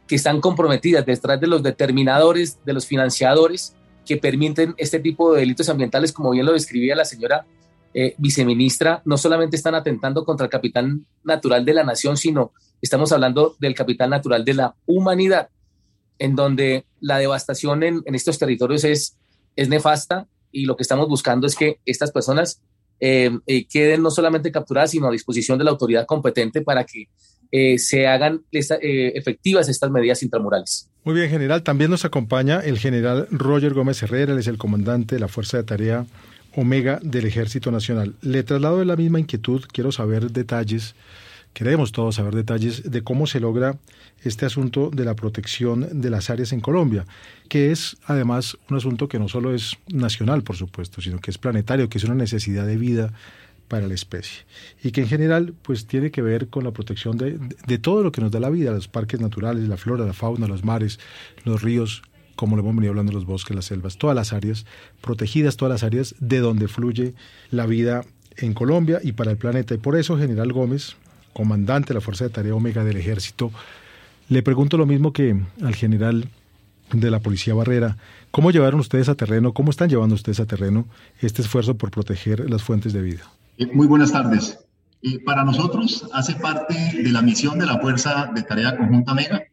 que 0.06 0.16
están 0.16 0.40
comprometidas 0.40 1.06
detrás 1.06 1.40
de 1.40 1.46
los 1.46 1.62
determinadores, 1.62 2.58
de 2.64 2.72
los 2.74 2.86
financiadores 2.86 3.74
que 4.04 4.18
permiten 4.18 4.74
este 4.76 5.00
tipo 5.00 5.32
de 5.32 5.40
delitos 5.40 5.68
ambientales, 5.70 6.12
como 6.12 6.30
bien 6.30 6.44
lo 6.44 6.52
describía 6.52 6.94
la 6.94 7.06
señora 7.06 7.46
eh, 7.94 8.14
viceministra, 8.18 9.00
no 9.04 9.16
solamente 9.16 9.56
están 9.56 9.74
atentando 9.74 10.24
contra 10.24 10.44
el 10.44 10.50
capital 10.50 11.00
natural 11.22 11.64
de 11.64 11.74
la 11.74 11.84
nación, 11.84 12.16
sino 12.16 12.52
estamos 12.82 13.12
hablando 13.12 13.56
del 13.60 13.74
capital 13.74 14.10
natural 14.10 14.44
de 14.44 14.54
la 14.54 14.74
humanidad, 14.84 15.48
en 16.18 16.36
donde 16.36 16.84
la 17.00 17.18
devastación 17.18 17.82
en, 17.82 18.02
estos 18.06 18.38
territorios 18.38 18.84
es, 18.84 19.16
es 19.56 19.68
nefasta 19.68 20.26
y 20.54 20.64
lo 20.64 20.76
que 20.76 20.82
estamos 20.82 21.08
buscando 21.08 21.46
es 21.46 21.56
que 21.56 21.80
estas 21.84 22.12
personas 22.12 22.60
eh, 23.00 23.30
eh, 23.46 23.66
queden 23.66 24.02
no 24.02 24.10
solamente 24.10 24.52
capturadas, 24.52 24.92
sino 24.92 25.08
a 25.08 25.10
disposición 25.10 25.58
de 25.58 25.64
la 25.64 25.70
autoridad 25.72 26.06
competente 26.06 26.62
para 26.62 26.84
que 26.84 27.08
eh, 27.50 27.78
se 27.78 28.06
hagan 28.06 28.42
efectivas 28.50 29.68
estas 29.68 29.90
medidas 29.90 30.22
intramurales. 30.22 30.88
Muy 31.04 31.14
bien, 31.14 31.28
general. 31.28 31.62
También 31.62 31.90
nos 31.90 32.04
acompaña 32.04 32.60
el 32.60 32.78
general 32.78 33.28
Roger 33.30 33.74
Gómez 33.74 34.02
Herrera, 34.02 34.32
él 34.32 34.38
es 34.38 34.46
el 34.46 34.58
comandante 34.58 35.16
de 35.16 35.20
la 35.20 35.28
Fuerza 35.28 35.58
de 35.58 35.64
Tarea 35.64 36.06
Omega 36.56 36.98
del 37.02 37.26
Ejército 37.26 37.70
Nacional. 37.70 38.14
Le 38.22 38.42
traslado 38.42 38.78
de 38.78 38.84
la 38.84 38.96
misma 38.96 39.20
inquietud, 39.20 39.62
quiero 39.70 39.92
saber 39.92 40.30
detalles 40.30 40.94
Queremos 41.54 41.92
todos 41.92 42.16
saber 42.16 42.34
detalles 42.34 42.90
de 42.90 43.02
cómo 43.02 43.28
se 43.28 43.38
logra 43.38 43.78
este 44.24 44.44
asunto 44.44 44.90
de 44.92 45.04
la 45.04 45.14
protección 45.14 46.00
de 46.00 46.10
las 46.10 46.28
áreas 46.28 46.52
en 46.52 46.60
Colombia, 46.60 47.06
que 47.48 47.70
es 47.70 47.96
además 48.06 48.58
un 48.68 48.76
asunto 48.76 49.06
que 49.06 49.20
no 49.20 49.28
solo 49.28 49.54
es 49.54 49.76
nacional, 49.86 50.42
por 50.42 50.56
supuesto, 50.56 51.00
sino 51.00 51.20
que 51.20 51.30
es 51.30 51.38
planetario, 51.38 51.88
que 51.88 51.98
es 51.98 52.04
una 52.04 52.16
necesidad 52.16 52.66
de 52.66 52.76
vida 52.76 53.12
para 53.68 53.86
la 53.86 53.94
especie 53.94 54.44
y 54.82 54.90
que 54.90 55.00
en 55.00 55.08
general 55.08 55.54
pues 55.62 55.86
tiene 55.86 56.10
que 56.10 56.22
ver 56.22 56.48
con 56.48 56.64
la 56.64 56.72
protección 56.72 57.16
de, 57.16 57.38
de 57.66 57.78
todo 57.78 58.02
lo 58.02 58.12
que 58.12 58.20
nos 58.20 58.32
da 58.32 58.40
la 58.40 58.50
vida, 58.50 58.72
los 58.72 58.88
parques 58.88 59.20
naturales, 59.20 59.68
la 59.68 59.76
flora, 59.76 60.04
la 60.04 60.12
fauna, 60.12 60.48
los 60.48 60.64
mares, 60.64 60.98
los 61.44 61.62
ríos, 61.62 62.02
como 62.34 62.56
lo 62.56 62.62
hemos 62.62 62.74
venido 62.74 62.90
hablando, 62.90 63.12
los 63.12 63.26
bosques, 63.26 63.54
las 63.54 63.66
selvas, 63.66 63.96
todas 63.96 64.16
las 64.16 64.32
áreas 64.32 64.66
protegidas, 65.00 65.56
todas 65.56 65.70
las 65.72 65.84
áreas 65.84 66.16
de 66.18 66.40
donde 66.40 66.66
fluye 66.66 67.14
la 67.50 67.66
vida 67.66 68.04
en 68.36 68.54
Colombia 68.54 69.00
y 69.02 69.12
para 69.12 69.30
el 69.30 69.36
planeta. 69.36 69.74
Y 69.74 69.78
por 69.78 69.96
eso, 69.96 70.18
General 70.18 70.52
Gómez, 70.52 70.96
comandante 71.34 71.88
de 71.88 71.94
la 71.94 72.00
Fuerza 72.00 72.24
de 72.24 72.30
Tarea 72.30 72.54
Omega 72.54 72.82
del 72.84 72.96
Ejército, 72.96 73.52
le 74.30 74.42
pregunto 74.42 74.78
lo 74.78 74.86
mismo 74.86 75.12
que 75.12 75.36
al 75.62 75.74
general 75.74 76.28
de 76.92 77.10
la 77.10 77.20
Policía 77.20 77.54
Barrera. 77.54 77.96
¿Cómo 78.30 78.50
llevaron 78.50 78.80
ustedes 78.80 79.08
a 79.08 79.14
terreno, 79.14 79.52
cómo 79.52 79.70
están 79.70 79.88
llevando 79.88 80.14
ustedes 80.14 80.40
a 80.40 80.46
terreno 80.46 80.86
este 81.20 81.42
esfuerzo 81.42 81.76
por 81.76 81.90
proteger 81.90 82.48
las 82.50 82.62
fuentes 82.62 82.92
de 82.92 83.02
vida? 83.02 83.30
Eh, 83.58 83.66
muy 83.72 83.86
buenas 83.86 84.12
tardes. 84.12 84.58
Eh, 85.02 85.18
para 85.24 85.44
nosotros 85.44 86.08
hace 86.12 86.34
parte 86.34 86.74
de 86.74 87.12
la 87.12 87.22
misión 87.22 87.58
de 87.58 87.66
la 87.66 87.78
Fuerza 87.78 88.30
de 88.34 88.42
Tarea 88.42 88.76
Conjunta 88.76 89.14
Mega. 89.14 89.44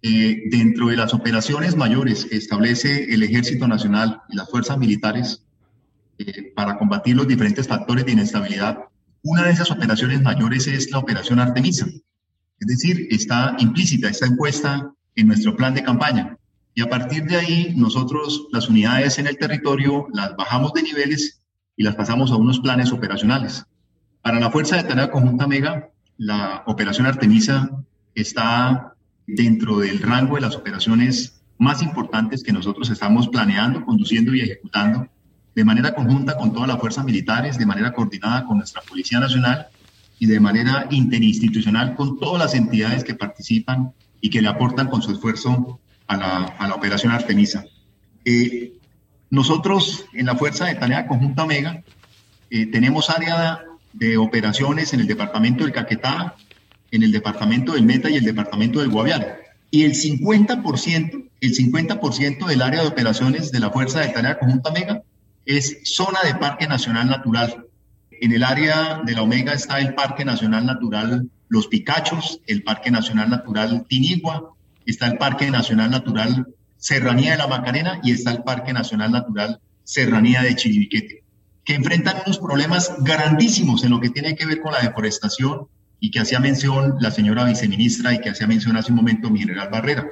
Eh, 0.00 0.44
dentro 0.50 0.88
de 0.88 0.96
las 0.96 1.12
operaciones 1.12 1.74
mayores 1.74 2.24
que 2.26 2.36
establece 2.36 3.12
el 3.12 3.24
Ejército 3.24 3.66
Nacional 3.66 4.22
y 4.28 4.36
las 4.36 4.48
fuerzas 4.48 4.78
militares 4.78 5.42
para 6.54 6.78
combatir 6.78 7.16
los 7.16 7.26
diferentes 7.26 7.66
factores 7.66 8.04
de 8.04 8.12
inestabilidad 8.12 8.87
una 9.22 9.44
de 9.44 9.50
esas 9.50 9.70
operaciones 9.70 10.22
mayores 10.22 10.66
es 10.66 10.90
la 10.90 10.98
operación 10.98 11.40
Artemisa, 11.40 11.86
es 12.60 12.66
decir, 12.66 13.06
está 13.10 13.56
implícita, 13.58 14.08
está 14.08 14.26
encuesta 14.26 14.92
en 15.14 15.26
nuestro 15.26 15.56
plan 15.56 15.74
de 15.74 15.82
campaña. 15.82 16.36
Y 16.74 16.82
a 16.82 16.88
partir 16.88 17.24
de 17.24 17.36
ahí, 17.36 17.74
nosotros 17.76 18.46
las 18.52 18.68
unidades 18.68 19.18
en 19.18 19.26
el 19.26 19.36
territorio 19.36 20.06
las 20.12 20.36
bajamos 20.36 20.72
de 20.72 20.82
niveles 20.82 21.42
y 21.76 21.82
las 21.82 21.96
pasamos 21.96 22.30
a 22.30 22.36
unos 22.36 22.60
planes 22.60 22.92
operacionales. 22.92 23.64
Para 24.22 24.40
la 24.40 24.50
Fuerza 24.50 24.76
de 24.76 24.84
Tarea 24.84 25.10
Conjunta 25.10 25.46
Mega, 25.46 25.90
la 26.16 26.62
operación 26.66 27.06
Artemisa 27.06 27.70
está 28.14 28.94
dentro 29.26 29.78
del 29.78 30.00
rango 30.00 30.36
de 30.36 30.40
las 30.40 30.56
operaciones 30.56 31.42
más 31.58 31.82
importantes 31.82 32.42
que 32.42 32.52
nosotros 32.52 32.90
estamos 32.90 33.28
planeando, 33.28 33.84
conduciendo 33.84 34.34
y 34.34 34.40
ejecutando 34.40 35.08
de 35.58 35.64
manera 35.64 35.92
conjunta 35.92 36.36
con 36.36 36.52
todas 36.52 36.68
las 36.68 36.78
fuerzas 36.78 37.04
militares, 37.04 37.58
de 37.58 37.66
manera 37.66 37.92
coordinada 37.92 38.44
con 38.44 38.58
nuestra 38.58 38.80
Policía 38.82 39.18
Nacional 39.18 39.66
y 40.20 40.26
de 40.26 40.38
manera 40.38 40.86
interinstitucional 40.88 41.96
con 41.96 42.16
todas 42.20 42.40
las 42.40 42.54
entidades 42.54 43.02
que 43.02 43.16
participan 43.16 43.92
y 44.20 44.30
que 44.30 44.40
le 44.40 44.46
aportan 44.46 44.86
con 44.86 45.02
su 45.02 45.10
esfuerzo 45.10 45.80
a 46.06 46.16
la, 46.16 46.74
operación 46.76 47.10
Artemisa. 47.10 47.64
Eh, 48.24 48.74
nosotros 49.30 50.04
en 50.12 50.26
la 50.26 50.36
Fuerza 50.36 50.66
de 50.66 50.76
Tarea 50.76 51.08
Conjunta 51.08 51.44
Mega 51.44 51.82
eh, 52.50 52.66
tenemos 52.66 53.10
área 53.10 53.64
de 53.92 54.16
operaciones 54.16 54.92
en 54.92 55.00
el 55.00 55.08
departamento 55.08 55.64
del 55.64 55.72
Caquetá, 55.72 56.36
en 56.92 57.02
el 57.02 57.10
departamento 57.10 57.72
del 57.72 57.84
Meta 57.84 58.08
y 58.08 58.14
el 58.14 58.24
departamento 58.24 58.78
del 58.78 58.90
Guaviare. 58.90 59.38
Y 59.72 59.82
el 59.82 59.94
50%, 59.94 61.24
el 61.40 61.52
50% 61.52 62.46
del 62.46 62.62
área 62.62 62.82
de 62.82 62.86
operaciones 62.86 63.50
de 63.50 63.58
la 63.58 63.70
Fuerza 63.70 63.98
de 63.98 64.10
Tarea 64.10 64.38
Conjunta 64.38 64.70
Mega 64.70 65.02
es 65.48 65.78
zona 65.84 66.20
de 66.24 66.34
Parque 66.34 66.68
Nacional 66.68 67.08
Natural. 67.08 67.64
En 68.10 68.32
el 68.32 68.44
área 68.44 69.00
de 69.02 69.14
la 69.14 69.22
Omega 69.22 69.54
está 69.54 69.80
el 69.80 69.94
Parque 69.94 70.22
Nacional 70.22 70.66
Natural 70.66 71.26
Los 71.48 71.68
Picachos, 71.68 72.40
el 72.46 72.62
Parque 72.62 72.90
Nacional 72.90 73.30
Natural 73.30 73.86
Tinigua, 73.88 74.52
está 74.84 75.06
el 75.06 75.16
Parque 75.16 75.50
Nacional 75.50 75.90
Natural 75.90 76.46
Serranía 76.76 77.32
de 77.32 77.38
la 77.38 77.46
Macarena 77.46 77.98
y 78.04 78.12
está 78.12 78.32
el 78.32 78.42
Parque 78.42 78.74
Nacional 78.74 79.10
Natural 79.10 79.58
Serranía 79.84 80.42
de 80.42 80.54
Chiribiquete, 80.54 81.24
que 81.64 81.74
enfrentan 81.74 82.16
unos 82.26 82.38
problemas 82.38 82.92
grandísimos 82.98 83.82
en 83.84 83.90
lo 83.90 84.00
que 84.00 84.10
tiene 84.10 84.36
que 84.36 84.44
ver 84.44 84.60
con 84.60 84.72
la 84.72 84.82
deforestación 84.82 85.66
y 85.98 86.10
que 86.10 86.20
hacía 86.20 86.40
mención 86.40 86.96
la 87.00 87.10
señora 87.10 87.44
viceministra 87.44 88.12
y 88.12 88.20
que 88.20 88.28
hacía 88.28 88.46
mención 88.46 88.76
hace 88.76 88.92
un 88.92 88.96
momento 88.96 89.30
mi 89.30 89.40
general 89.40 89.70
Barrera. 89.70 90.06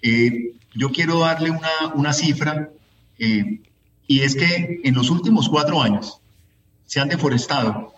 Eh, 0.00 0.54
yo 0.74 0.90
quiero 0.90 1.20
darle 1.20 1.50
una, 1.50 1.92
una 1.94 2.14
cifra 2.14 2.70
eh, 3.18 3.60
y 4.06 4.20
es 4.20 4.34
que 4.34 4.80
en 4.84 4.94
los 4.94 5.10
últimos 5.10 5.48
cuatro 5.48 5.80
años 5.82 6.20
se 6.84 7.00
han 7.00 7.08
deforestado 7.08 7.94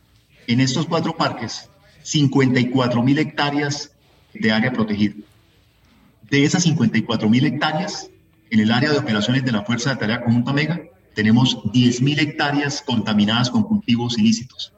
en 0.47 0.61
estos 0.61 0.87
cuatro 0.87 1.17
parques 1.17 1.69
54 2.03 3.03
mil 3.03 3.19
hectáreas 3.19 3.93
de 4.35 4.53
área 4.53 4.73
protegida. 4.73 5.15
De 6.31 6.45
esas 6.45 6.63
54 6.65 7.29
mil 7.29 7.45
hectáreas, 7.47 8.11
en 8.51 8.61
el 8.61 8.71
área 8.71 8.91
de 8.91 8.99
operaciones 8.99 9.45
de 9.45 9.53
la 9.53 9.63
Fuerza 9.63 9.91
de 9.91 9.97
Tarea 9.97 10.23
Conjunta 10.23 10.53
Mega, 10.53 10.83
tenemos 11.15 11.61
10 11.73 12.03
mil 12.03 12.19
hectáreas 12.19 12.83
contaminadas 12.83 13.51
con 13.51 13.63
cultivos 13.63 14.19
ilícitos. 14.19 14.73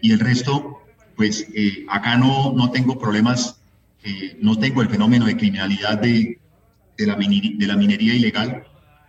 Y 0.00 0.12
el 0.12 0.20
resto, 0.20 0.82
pues 1.16 1.46
eh, 1.54 1.86
acá 1.88 2.16
no, 2.16 2.52
no 2.52 2.70
tengo 2.70 2.98
problemas, 2.98 3.60
eh, 4.02 4.36
no 4.40 4.58
tengo 4.58 4.82
el 4.82 4.88
fenómeno 4.88 5.26
de 5.26 5.36
criminalidad 5.36 5.98
de, 5.98 6.38
de, 6.96 7.06
la, 7.06 7.16
de 7.16 7.66
la 7.66 7.76
minería 7.76 8.14
ilegal, 8.14 8.66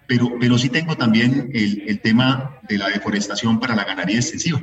pero, 0.07 0.31
pero 0.39 0.57
sí 0.57 0.69
tengo 0.69 0.95
también 0.95 1.51
el, 1.53 1.83
el 1.87 1.99
tema 1.99 2.59
de 2.67 2.77
la 2.77 2.89
deforestación 2.89 3.59
para 3.59 3.75
la 3.75 3.85
ganadería 3.85 4.19
extensiva. 4.19 4.61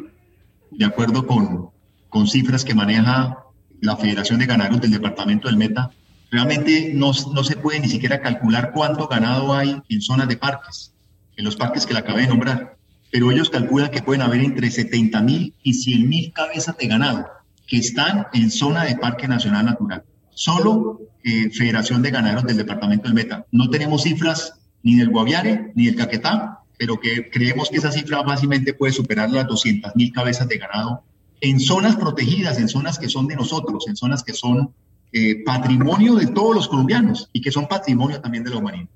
De 0.70 0.84
acuerdo 0.84 1.26
con, 1.26 1.70
con 2.08 2.26
cifras 2.26 2.64
que 2.64 2.74
maneja 2.74 3.38
la 3.80 3.96
Federación 3.96 4.38
de 4.38 4.46
Ganaderos 4.46 4.80
del 4.80 4.92
Departamento 4.92 5.48
del 5.48 5.56
Meta, 5.56 5.90
realmente 6.30 6.92
no, 6.94 7.12
no, 7.34 7.44
se 7.44 7.56
puede 7.56 7.80
ni 7.80 7.88
siquiera 7.88 8.20
calcular 8.20 8.72
cuánto 8.72 9.08
ganado 9.08 9.54
hay 9.54 9.82
en 9.88 10.00
zonas 10.00 10.28
de 10.28 10.36
parques, 10.36 10.94
en 11.36 11.44
los 11.44 11.56
parques 11.56 11.84
que 11.84 11.92
le 11.92 12.00
acabé 12.00 12.22
de 12.22 12.28
nombrar. 12.28 12.76
Pero 13.10 13.30
ellos 13.30 13.50
calculan 13.50 13.90
que 13.90 14.02
pueden 14.02 14.22
haber 14.22 14.40
entre 14.40 14.70
70 14.70 15.20
mil 15.22 15.54
y 15.62 15.74
100 15.74 16.08
mil 16.08 16.32
cabezas 16.32 16.76
de 16.78 16.86
ganado 16.86 17.26
que 17.66 17.76
están 17.76 18.26
en 18.32 18.50
zona 18.50 18.84
de 18.84 18.96
Parque 18.96 19.28
Nacional 19.28 19.66
Natural. 19.66 20.04
Solo 20.30 21.00
eh, 21.24 21.50
Federación 21.50 22.02
de 22.02 22.10
Ganaderos 22.10 22.44
del 22.44 22.56
Departamento 22.56 23.04
del 23.04 23.14
Meta. 23.14 23.46
No 23.50 23.68
tenemos 23.68 24.02
cifras 24.02 24.54
ni 24.82 24.96
del 24.96 25.10
Guaviare 25.10 25.72
ni 25.74 25.86
del 25.86 25.96
Caquetá, 25.96 26.60
pero 26.78 26.98
que 26.98 27.30
creemos 27.30 27.70
que 27.70 27.76
esa 27.76 27.92
cifra 27.92 28.24
fácilmente 28.24 28.74
puede 28.74 28.92
superar 28.92 29.30
las 29.30 29.46
200 29.46 29.94
mil 29.94 30.12
cabezas 30.12 30.48
de 30.48 30.58
ganado 30.58 31.02
en 31.40 31.58
zonas 31.58 31.96
protegidas, 31.96 32.58
en 32.58 32.68
zonas 32.68 32.98
que 32.98 33.08
son 33.08 33.26
de 33.26 33.36
nosotros, 33.36 33.86
en 33.88 33.96
zonas 33.96 34.22
que 34.22 34.32
son 34.32 34.72
eh, 35.12 35.42
patrimonio 35.44 36.14
de 36.14 36.28
todos 36.28 36.54
los 36.54 36.68
colombianos 36.68 37.28
y 37.32 37.40
que 37.40 37.50
son 37.50 37.66
patrimonio 37.66 38.20
también 38.20 38.44
de 38.44 38.50
la 38.50 38.56
humanidad. 38.56 38.88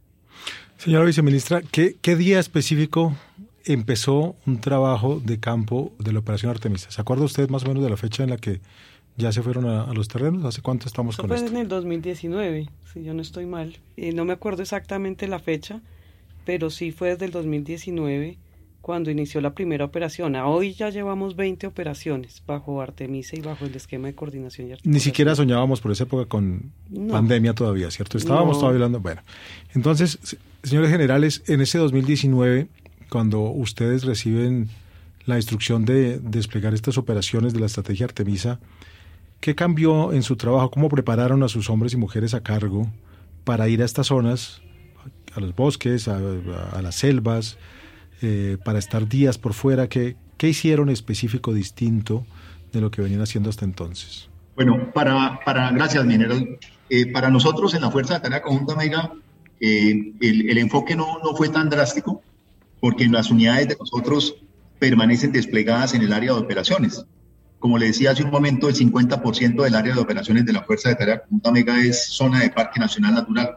Señora 0.78 1.04
viceministra, 1.04 1.62
¿qué, 1.62 1.96
qué 2.00 2.16
día 2.16 2.38
específico 2.38 3.16
empezó 3.64 4.36
un 4.46 4.60
trabajo 4.60 5.20
de 5.24 5.40
campo 5.40 5.92
de 5.98 6.12
la 6.12 6.20
Operación 6.20 6.50
Artemisa? 6.50 6.90
¿Se 6.90 7.00
acuerda 7.00 7.24
usted 7.24 7.48
más 7.50 7.64
o 7.64 7.68
menos 7.68 7.82
de 7.82 7.90
la 7.90 7.96
fecha 7.96 8.22
en 8.22 8.30
la 8.30 8.36
que 8.36 8.60
ya 9.16 9.32
se 9.32 9.42
fueron 9.42 9.66
a, 9.66 9.92
los 9.94 10.08
terrenos? 10.08 10.44
¿Hace 10.44 10.62
cuánto 10.62 10.86
estamos 10.86 11.16
con 11.16 11.28
fue 11.28 11.36
esto? 11.36 11.48
en 11.48 11.56
el 11.56 11.68
2019, 11.68 12.68
si 12.92 13.02
yo 13.02 13.14
no 13.14 13.22
estoy 13.22 13.46
mal. 13.46 13.76
y 13.96 14.12
no 14.12 14.24
me 14.24 14.32
acuerdo 14.32 14.62
exactamente 14.62 15.26
la 15.28 15.38
fecha, 15.38 15.80
pero 16.44 16.70
sí 16.70 16.92
fue 16.92 17.10
desde 17.10 17.26
el 17.26 17.32
2019 17.32 18.38
cuando 18.86 19.10
inició 19.10 19.40
la 19.40 19.52
primera 19.52 19.84
operación. 19.84 20.36
hoy 20.36 20.72
ya 20.72 20.90
llevamos 20.90 21.34
20 21.34 21.66
operaciones 21.66 22.40
bajo 22.46 22.80
Artemisa 22.80 23.34
y 23.34 23.40
bajo 23.40 23.64
el 23.64 23.74
esquema 23.74 24.06
de 24.06 24.14
coordinación 24.14 24.70
y 24.70 24.88
Ni 24.88 25.00
siquiera 25.00 25.34
soñábamos 25.34 25.80
por 25.80 25.90
esa 25.90 26.04
época 26.04 26.26
con 26.26 26.70
pandemia 27.10 27.52
todavía, 27.52 27.90
¿cierto? 27.90 28.16
Estábamos 28.16 28.60
todavía 28.60 28.76
hablando. 28.76 29.00
Bueno, 29.00 29.22
entonces, 29.74 30.36
señores 30.62 30.92
generales, 30.92 31.42
en 31.48 31.62
ese 31.62 31.78
2019, 31.78 32.68
cuando 33.10 33.40
ustedes 33.40 34.04
reciben 34.04 34.68
la 35.24 35.34
instrucción 35.34 35.84
de 35.84 36.20
desplegar 36.20 36.72
estas 36.72 36.96
operaciones 36.96 37.52
de 37.54 37.58
la 37.58 37.66
estrategia 37.66 38.06
Artemisa, 38.06 38.60
¿Qué 39.40 39.54
cambió 39.54 40.12
en 40.12 40.22
su 40.22 40.36
trabajo? 40.36 40.70
¿Cómo 40.70 40.88
prepararon 40.88 41.42
a 41.42 41.48
sus 41.48 41.70
hombres 41.70 41.92
y 41.92 41.96
mujeres 41.96 42.34
a 42.34 42.42
cargo 42.42 42.90
para 43.44 43.68
ir 43.68 43.82
a 43.82 43.84
estas 43.84 44.08
zonas, 44.08 44.62
a 45.34 45.40
los 45.40 45.54
bosques, 45.54 46.08
a, 46.08 46.20
las 46.82 46.94
selvas, 46.94 47.58
eh, 48.22 48.56
para 48.64 48.78
estar 48.78 49.08
días 49.08 49.38
por 49.38 49.52
fuera? 49.52 49.88
¿Qué, 49.88 50.16
¿Qué 50.36 50.48
hicieron 50.48 50.88
específico 50.88 51.54
distinto 51.54 52.26
de 52.72 52.80
lo 52.80 52.90
que 52.90 53.02
venían 53.02 53.20
haciendo 53.20 53.50
hasta 53.50 53.64
entonces? 53.64 54.28
Bueno, 54.56 54.90
para, 54.92 55.40
para 55.44 55.70
gracias, 55.70 56.04
Mineral. 56.04 56.58
Eh, 56.88 57.12
para 57.12 57.30
nosotros 57.30 57.74
en 57.74 57.82
la 57.82 57.90
Fuerza 57.90 58.14
de 58.14 58.20
Tarea 58.20 58.42
Conjunta 58.42 58.74
Mega, 58.74 59.12
eh, 59.60 60.12
el, 60.20 60.50
el, 60.50 60.58
enfoque 60.58 60.94
no, 60.94 61.18
no 61.22 61.34
fue 61.34 61.48
tan 61.48 61.68
drástico 61.68 62.22
porque 62.80 63.06
las 63.08 63.30
unidades 63.30 63.68
de 63.68 63.76
nosotros 63.78 64.36
permanecen 64.78 65.32
desplegadas 65.32 65.94
en 65.94 66.02
el 66.02 66.12
área 66.12 66.34
de 66.34 66.40
operaciones. 66.40 67.04
Como 67.66 67.78
le 67.78 67.86
decía 67.86 68.12
hace 68.12 68.22
un 68.22 68.30
momento, 68.30 68.68
el 68.68 68.76
50% 68.76 69.64
del 69.64 69.74
área 69.74 69.92
de 69.92 70.00
operaciones 70.00 70.46
de 70.46 70.52
la 70.52 70.62
Fuerza 70.62 70.88
de 70.88 70.94
Tarea 70.94 71.22
Conjunta 71.22 71.50
Mega 71.50 71.80
es 71.80 72.10
zona 72.10 72.38
de 72.38 72.50
Parque 72.50 72.78
Nacional 72.78 73.14
Natural. 73.14 73.56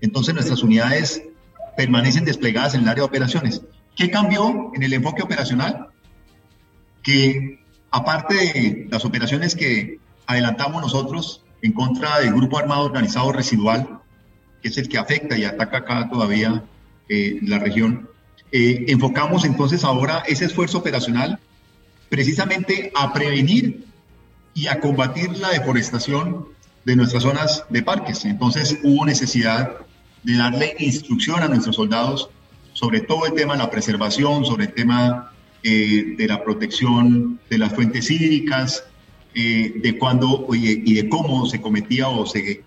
Entonces 0.00 0.32
nuestras 0.32 0.62
unidades 0.62 1.24
permanecen 1.76 2.24
desplegadas 2.24 2.76
en 2.76 2.82
el 2.82 2.88
área 2.88 3.02
de 3.02 3.08
operaciones. 3.08 3.62
¿Qué 3.96 4.12
cambió 4.12 4.70
en 4.74 4.84
el 4.84 4.92
enfoque 4.92 5.24
operacional? 5.24 5.88
Que 7.02 7.58
aparte 7.90 8.32
de 8.36 8.86
las 8.88 9.04
operaciones 9.04 9.56
que 9.56 9.98
adelantamos 10.28 10.80
nosotros 10.80 11.42
en 11.62 11.72
contra 11.72 12.20
del 12.20 12.34
grupo 12.34 12.58
armado 12.58 12.84
organizado 12.84 13.32
residual, 13.32 14.02
que 14.62 14.68
es 14.68 14.78
el 14.78 14.88
que 14.88 14.98
afecta 14.98 15.36
y 15.36 15.44
ataca 15.46 15.78
acá 15.78 16.08
todavía 16.08 16.62
eh, 17.08 17.40
la 17.42 17.58
región. 17.58 18.08
Eh, 18.52 18.84
enfocamos 18.86 19.44
entonces 19.44 19.82
ahora 19.82 20.22
ese 20.28 20.44
esfuerzo 20.44 20.78
operacional 20.78 21.40
precisamente 22.12 22.92
a 22.94 23.10
prevenir 23.14 23.86
y 24.52 24.66
a 24.66 24.80
combatir 24.80 25.30
la 25.38 25.48
deforestación 25.48 26.44
de 26.84 26.94
nuestras 26.94 27.22
zonas 27.22 27.64
de 27.70 27.82
parques. 27.82 28.26
Entonces 28.26 28.78
hubo 28.82 29.06
necesidad 29.06 29.78
de 30.22 30.36
darle 30.36 30.76
instrucción 30.78 31.42
a 31.42 31.48
nuestros 31.48 31.76
soldados 31.76 32.28
sobre 32.74 33.00
todo 33.00 33.24
el 33.24 33.32
tema 33.32 33.54
de 33.54 33.60
la 33.60 33.70
preservación, 33.70 34.44
sobre 34.44 34.66
el 34.66 34.74
tema 34.74 35.32
eh, 35.62 36.14
de 36.18 36.26
la 36.26 36.44
protección 36.44 37.40
de 37.48 37.56
las 37.56 37.72
fuentes 37.72 38.10
hídricas, 38.10 38.84
eh, 39.34 39.72
de 39.76 39.96
cuándo 39.96 40.46
y 40.52 40.92
de 40.92 41.08
cómo 41.08 41.46
se 41.46 41.62
cometía 41.62 42.10
o 42.10 42.26
se, 42.26 42.62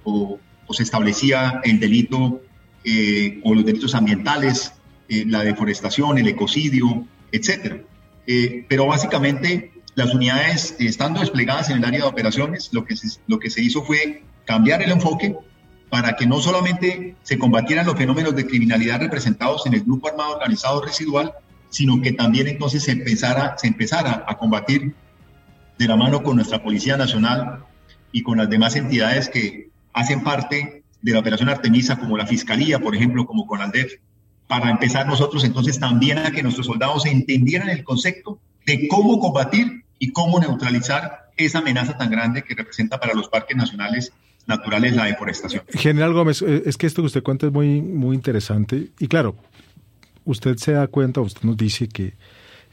establecía 0.79 1.61
el 1.63 1.79
delito 1.79 2.41
eh, 2.83 3.41
o 3.43 3.53
los 3.53 3.63
delitos 3.63 3.93
ambientales, 3.93 4.73
eh, 5.07 5.23
la 5.27 5.43
deforestación, 5.43 6.17
el 6.17 6.29
ecocidio, 6.29 7.05
etc. 8.27 8.65
pero 8.67 8.87
básicamente 8.87 9.71
las 9.95 10.13
unidades, 10.13 10.75
estando 10.79 11.21
desplegadas 11.21 11.69
en 11.69 11.77
el 11.77 11.85
área 11.85 12.01
de 12.01 12.05
operaciones, 12.05 12.69
lo 12.73 12.85
que, 12.85 12.95
se, 12.95 13.19
lo 13.27 13.39
que 13.39 13.49
se 13.49 13.61
hizo 13.61 13.83
fue 13.83 14.23
cambiar 14.45 14.81
el 14.81 14.91
enfoque 14.91 15.35
para 15.89 16.15
que 16.15 16.25
no 16.25 16.39
solamente 16.41 17.15
se 17.23 17.37
combatieran 17.39 17.85
los 17.85 17.95
fenómenos 17.95 18.35
de 18.35 18.45
criminalidad 18.45 18.99
representados 18.99 19.65
en 19.65 19.73
el 19.73 19.81
grupo 19.81 20.09
armado 20.09 20.33
organizado 20.33 20.81
residual, 20.81 21.33
sino 21.69 22.01
que 22.01 22.11
también 22.11 22.47
entonces 22.47 22.83
se 22.83 22.91
empezara, 22.91 23.57
se 23.57 23.67
empezara 23.67 24.25
a 24.27 24.37
combatir 24.37 24.93
de 25.77 25.87
la 25.87 25.95
mano 25.95 26.23
con 26.23 26.35
nuestra 26.35 26.61
Policía 26.61 26.97
Nacional 26.97 27.63
y 28.11 28.23
con 28.23 28.37
las 28.37 28.49
demás 28.49 28.75
entidades 28.75 29.29
que 29.29 29.69
hacen 29.93 30.23
parte 30.23 30.83
de 31.01 31.11
la 31.11 31.19
Operación 31.19 31.49
Artemisa, 31.49 31.97
como 31.97 32.17
la 32.17 32.25
Fiscalía, 32.25 32.79
por 32.79 32.95
ejemplo, 32.95 33.25
como 33.25 33.45
con 33.45 33.61
Aldef, 33.61 33.93
para 34.47 34.69
empezar 34.69 35.07
nosotros 35.07 35.43
entonces 35.43 35.79
también 35.79 36.19
a 36.19 36.31
que 36.31 36.43
nuestros 36.43 36.67
soldados 36.67 37.05
entendieran 37.05 37.69
el 37.69 37.83
concepto 37.83 38.39
de 38.65 38.87
cómo 38.87 39.19
combatir 39.19 39.83
y 39.99 40.11
cómo 40.11 40.39
neutralizar 40.39 41.31
esa 41.37 41.59
amenaza 41.59 41.97
tan 41.97 42.09
grande 42.09 42.43
que 42.43 42.55
representa 42.55 42.99
para 42.99 43.13
los 43.13 43.27
parques 43.27 43.57
nacionales 43.57 44.13
naturales 44.47 44.95
la 44.95 45.05
deforestación. 45.05 45.63
General 45.69 46.13
Gómez, 46.13 46.41
eh, 46.41 46.63
es 46.65 46.77
que 46.77 46.85
esto 46.87 47.01
que 47.01 47.07
usted 47.07 47.23
cuenta 47.23 47.47
es 47.47 47.51
muy, 47.51 47.81
muy 47.81 48.15
interesante 48.15 48.89
y 48.99 49.07
claro, 49.07 49.35
usted 50.23 50.57
se 50.57 50.73
da 50.73 50.87
cuenta, 50.87 51.21
usted 51.21 51.41
nos 51.43 51.57
dice 51.57 51.87
que 51.87 52.13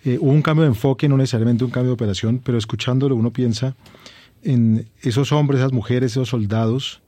eh, 0.05 0.19
hubo 0.21 0.33
un 0.33 0.43
cambio 0.43 0.63
de 0.63 0.69
enfoque, 0.69 1.09
no 1.09 1.17
necesariamente 1.17 1.65
un 1.65 1.71
cambio 1.71 1.91
de 1.91 1.95
operación, 1.95 2.41
pero 2.45 2.59
escuchándolo 2.59 3.17
uno 3.17 3.33
piensa 3.33 3.75
en 4.43 4.89
esos 5.01 5.33
hombres, 5.33 5.61
esas 5.61 5.73
mujeres, 5.73 6.13
esos 6.13 6.29
soldados 6.29 7.01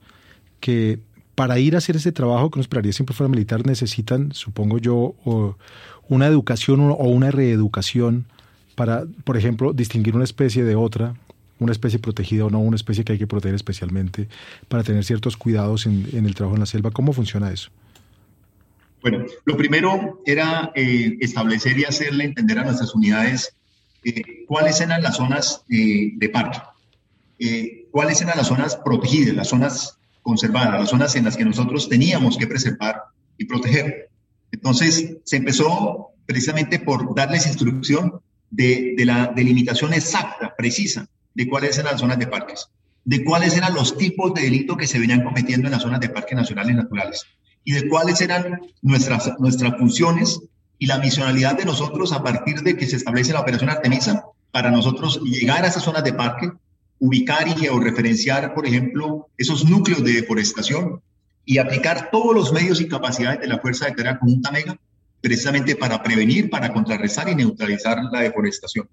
que 0.59 0.99
para 1.35 1.59
ir 1.59 1.75
a 1.75 1.77
hacer 1.79 1.97
ese 1.97 2.11
trabajo 2.11 2.49
que 2.49 2.59
uno 2.59 2.61
esperaría 2.61 2.93
siempre 2.93 3.15
fuera 3.15 3.29
militar 3.29 3.65
necesitan, 3.65 4.31
supongo 4.33 4.77
yo, 4.77 5.15
una 6.07 6.27
educación 6.27 6.79
o 6.79 6.95
una 6.95 7.31
reeducación 7.31 8.25
para, 8.75 9.05
por 9.23 9.37
ejemplo, 9.37 9.73
distinguir 9.73 10.15
una 10.15 10.23
especie 10.23 10.63
de 10.63 10.75
otra, 10.75 11.15
una 11.59 11.71
especie 11.71 11.99
protegida 11.99 12.45
o 12.45 12.49
no, 12.49 12.59
una 12.59 12.75
especie 12.75 13.03
que 13.03 13.13
hay 13.13 13.19
que 13.19 13.27
proteger 13.27 13.55
especialmente, 13.55 14.27
para 14.67 14.83
tener 14.83 15.03
ciertos 15.03 15.37
cuidados 15.37 15.85
en 15.85 16.25
el 16.25 16.35
trabajo 16.35 16.55
en 16.55 16.61
la 16.61 16.65
selva. 16.65 16.91
¿Cómo 16.91 17.13
funciona 17.13 17.51
eso? 17.51 17.69
Bueno, 19.05 19.23
lo 19.45 19.55
primero 19.55 20.23
era 20.25 20.71
eh, 20.73 21.19
establecer 21.21 21.77
y 21.77 21.83
hacerle 21.83 22.23
entender 22.23 22.57
a 22.57 22.63
nuestras 22.63 22.95
unidades 22.95 23.55
eh, 24.03 24.45
cuáles 24.47 24.81
eran 24.81 25.03
las 25.03 25.17
zonas 25.17 25.63
eh, 25.69 26.13
de 26.15 26.29
parque, 26.29 26.57
cuáles 27.91 28.19
eran 28.21 28.35
las 28.35 28.47
zonas 28.47 28.77
protegidas, 28.77 29.35
las 29.35 29.49
zonas 29.49 29.99
conservadas, 30.25 30.79
las 30.79 30.89
zonas 30.89 31.15
en 31.15 31.23
las 31.23 31.37
que 31.37 31.45
nosotros 31.45 31.87
teníamos 31.87 32.35
que 32.35 32.47
preservar 32.47 33.03
y 33.37 33.45
proteger. 33.45 34.09
Entonces, 34.51 35.17
se 35.23 35.37
empezó 35.37 36.07
precisamente 36.25 36.79
por 36.79 37.13
darles 37.13 37.45
instrucción 37.45 38.21
de, 38.49 38.95
la 39.05 39.31
delimitación 39.35 39.93
exacta, 39.93 40.55
precisa, 40.57 41.07
de 41.35 41.47
cuáles 41.47 41.77
eran 41.77 41.91
las 41.91 42.01
zonas 42.01 42.17
de 42.17 42.25
parques, 42.25 42.67
de 43.03 43.23
cuáles 43.23 43.55
eran 43.55 43.75
los 43.75 43.97
tipos 43.97 44.33
de 44.33 44.41
delito 44.41 44.75
que 44.75 44.87
se 44.87 44.97
venían 44.97 45.23
cometiendo 45.23 45.67
en 45.67 45.73
las 45.73 45.83
zonas 45.83 45.99
de 45.99 46.09
parques 46.09 46.35
nacionales 46.35 46.75
naturales 46.75 47.23
y 47.63 47.73
de 47.73 47.87
cuáles 47.87 48.19
eran 48.19 48.61
nuestras, 48.81 49.31
nuestras 49.37 49.77
funciones 49.77 50.39
y 50.79 50.87
la 50.87 50.97
misionalidad 50.97 51.55
de 51.55 51.65
nosotros 51.65 52.11
a 52.13 52.23
partir 52.23 52.61
de 52.61 52.75
que 52.75 52.87
se 52.87 52.95
establece 52.95 53.31
la 53.31 53.41
operación 53.41 53.69
Artemisa 53.69 54.25
para 54.51 54.71
nosotros 54.71 55.21
llegar 55.21 55.63
a 55.63 55.67
esas 55.67 55.83
zonas 55.83 56.03
de 56.03 56.13
parque, 56.13 56.49
ubicar 56.99 57.47
y 57.47 57.51
georreferenciar, 57.51 58.53
por 58.53 58.65
ejemplo, 58.65 59.29
esos 59.37 59.65
núcleos 59.65 60.03
de 60.03 60.13
deforestación 60.13 61.01
y 61.45 61.57
aplicar 61.57 62.09
todos 62.11 62.33
los 62.33 62.53
medios 62.53 62.81
y 62.81 62.87
capacidades 62.87 63.41
de 63.41 63.47
la 63.47 63.59
Fuerza 63.59 63.85
de 63.85 63.93
Tarea 63.93 64.19
Conjunta 64.19 64.51
Mega 64.51 64.77
precisamente 65.21 65.75
para 65.75 66.03
prevenir, 66.03 66.49
para 66.49 66.71
contrarrestar 66.71 67.29
y 67.29 67.35
neutralizar 67.35 68.03
la 68.11 68.21
deforestación. 68.21 68.89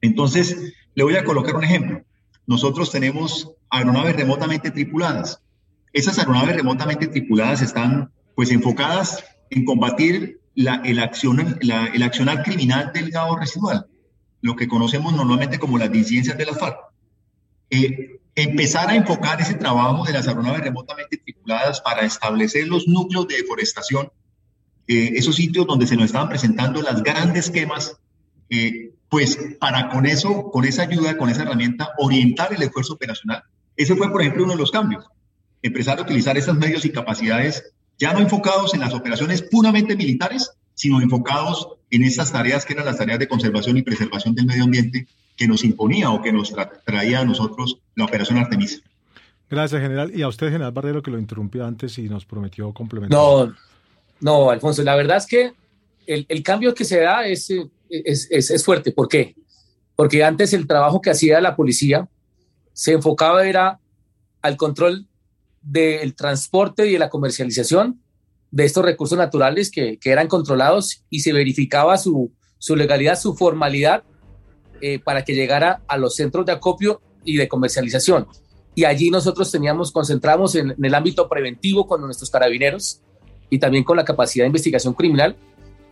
Entonces, 0.00 0.74
le 0.94 1.02
voy 1.02 1.16
a 1.16 1.24
colocar 1.24 1.56
un 1.56 1.64
ejemplo. 1.64 2.02
Nosotros 2.46 2.90
tenemos 2.90 3.50
aeronaves 3.70 4.16
remotamente 4.16 4.70
tripuladas 4.70 5.40
esas 5.96 6.18
aeronaves 6.18 6.56
remotamente 6.56 7.06
tripuladas 7.06 7.62
están 7.62 8.12
pues 8.34 8.50
enfocadas 8.50 9.24
en 9.48 9.64
combatir 9.64 10.42
la, 10.54 10.82
el, 10.84 10.98
acción, 10.98 11.58
la, 11.62 11.86
el 11.86 12.02
accionar 12.02 12.42
criminal 12.42 12.92
del 12.92 13.10
gado 13.10 13.34
residual, 13.36 13.86
lo 14.42 14.56
que 14.56 14.68
conocemos 14.68 15.14
normalmente 15.14 15.58
como 15.58 15.78
las 15.78 15.90
disidencias 15.90 16.36
de 16.36 16.44
la 16.44 16.52
FARC. 16.52 16.76
Eh, 17.70 18.20
empezar 18.34 18.90
a 18.90 18.94
enfocar 18.94 19.40
ese 19.40 19.54
trabajo 19.54 20.04
de 20.04 20.12
las 20.12 20.28
aeronaves 20.28 20.60
remotamente 20.60 21.16
tripuladas 21.16 21.80
para 21.80 22.02
establecer 22.02 22.68
los 22.68 22.86
núcleos 22.86 23.26
de 23.28 23.36
deforestación, 23.36 24.10
eh, 24.88 25.12
esos 25.14 25.36
sitios 25.36 25.66
donde 25.66 25.86
se 25.86 25.96
nos 25.96 26.06
estaban 26.06 26.28
presentando 26.28 26.82
las 26.82 27.02
grandes 27.02 27.50
quemas, 27.50 27.96
eh, 28.50 28.92
pues 29.08 29.38
para 29.58 29.88
con 29.88 30.06
eso, 30.06 30.50
con 30.50 30.64
esa 30.64 30.82
ayuda, 30.82 31.16
con 31.16 31.30
esa 31.30 31.42
herramienta, 31.42 31.90
orientar 31.98 32.52
el 32.52 32.62
esfuerzo 32.62 32.94
operacional. 32.94 33.42
Ese 33.76 33.96
fue, 33.96 34.10
por 34.10 34.20
ejemplo, 34.20 34.44
uno 34.44 34.52
de 34.52 34.58
los 34.58 34.70
cambios 34.70 35.06
empezar 35.62 35.98
a 35.98 36.02
utilizar 36.02 36.36
esos 36.36 36.56
medios 36.56 36.84
y 36.84 36.90
capacidades 36.90 37.72
ya 37.98 38.12
no 38.12 38.20
enfocados 38.20 38.74
en 38.74 38.80
las 38.80 38.94
operaciones 38.94 39.42
puramente 39.42 39.96
militares, 39.96 40.52
sino 40.74 41.00
enfocados 41.00 41.75
en 41.90 42.02
esas 42.04 42.32
tareas 42.32 42.64
que 42.64 42.72
eran 42.72 42.86
las 42.86 42.98
tareas 42.98 43.18
de 43.18 43.28
conservación 43.28 43.76
y 43.76 43.82
preservación 43.82 44.34
del 44.34 44.46
medio 44.46 44.64
ambiente 44.64 45.06
que 45.36 45.46
nos 45.46 45.64
imponía 45.64 46.10
o 46.10 46.22
que 46.22 46.32
nos 46.32 46.52
traía 46.84 47.20
a 47.20 47.24
nosotros 47.24 47.78
la 47.94 48.04
operación 48.04 48.38
Artemisa. 48.38 48.78
Gracias, 49.48 49.80
general. 49.80 50.12
Y 50.14 50.22
a 50.22 50.28
usted, 50.28 50.48
general 50.48 50.72
Barrero, 50.72 51.02
que 51.02 51.10
lo 51.10 51.18
interrumpió 51.18 51.64
antes 51.64 51.98
y 51.98 52.08
nos 52.08 52.24
prometió 52.24 52.72
complementar. 52.72 53.16
No, 53.16 53.54
no, 54.20 54.50
Alfonso, 54.50 54.82
la 54.82 54.96
verdad 54.96 55.18
es 55.18 55.26
que 55.26 55.52
el, 56.06 56.26
el 56.28 56.42
cambio 56.42 56.74
que 56.74 56.84
se 56.84 57.00
da 57.00 57.26
es, 57.26 57.50
es, 57.88 58.28
es, 58.30 58.50
es, 58.50 58.64
fuerte. 58.64 58.90
¿Por 58.92 59.08
qué? 59.08 59.36
Porque 59.94 60.24
antes 60.24 60.52
el 60.52 60.66
trabajo 60.66 61.00
que 61.00 61.10
hacía 61.10 61.40
la 61.40 61.54
policía 61.54 62.08
se 62.72 62.92
enfocaba 62.92 63.46
era 63.46 63.78
al 64.42 64.56
control 64.56 65.06
del 65.62 66.14
transporte 66.14 66.86
y 66.86 66.92
de 66.92 66.98
la 66.98 67.08
comercialización 67.08 68.00
de 68.56 68.64
estos 68.64 68.82
recursos 68.82 69.18
naturales 69.18 69.70
que, 69.70 69.98
eran 70.02 70.28
controlados 70.28 71.04
y 71.10 71.20
se 71.20 71.34
verificaba 71.34 71.98
su, 71.98 72.32
legalidad, 72.70 73.20
su 73.20 73.34
formalidad 73.34 74.02
eh, 74.80 74.98
para 74.98 75.26
que 75.26 75.34
llegara 75.34 75.82
a 75.86 75.98
los 75.98 76.14
centros 76.14 76.46
de 76.46 76.52
acopio 76.52 77.02
y 77.22 77.36
de 77.36 77.48
comercialización. 77.48 78.26
Y 78.74 78.84
allí 78.84 79.10
nosotros 79.10 79.52
teníamos, 79.52 79.92
concentramos 79.92 80.54
en, 80.54 80.74
el 80.82 80.94
ámbito 80.94 81.28
preventivo 81.28 81.86
con 81.86 82.00
nuestros 82.00 82.30
carabineros 82.30 83.02
y 83.50 83.58
también 83.58 83.84
con 83.84 83.98
la 83.98 84.06
capacidad 84.06 84.44
de 84.44 84.48
investigación 84.48 84.94
criminal, 84.94 85.36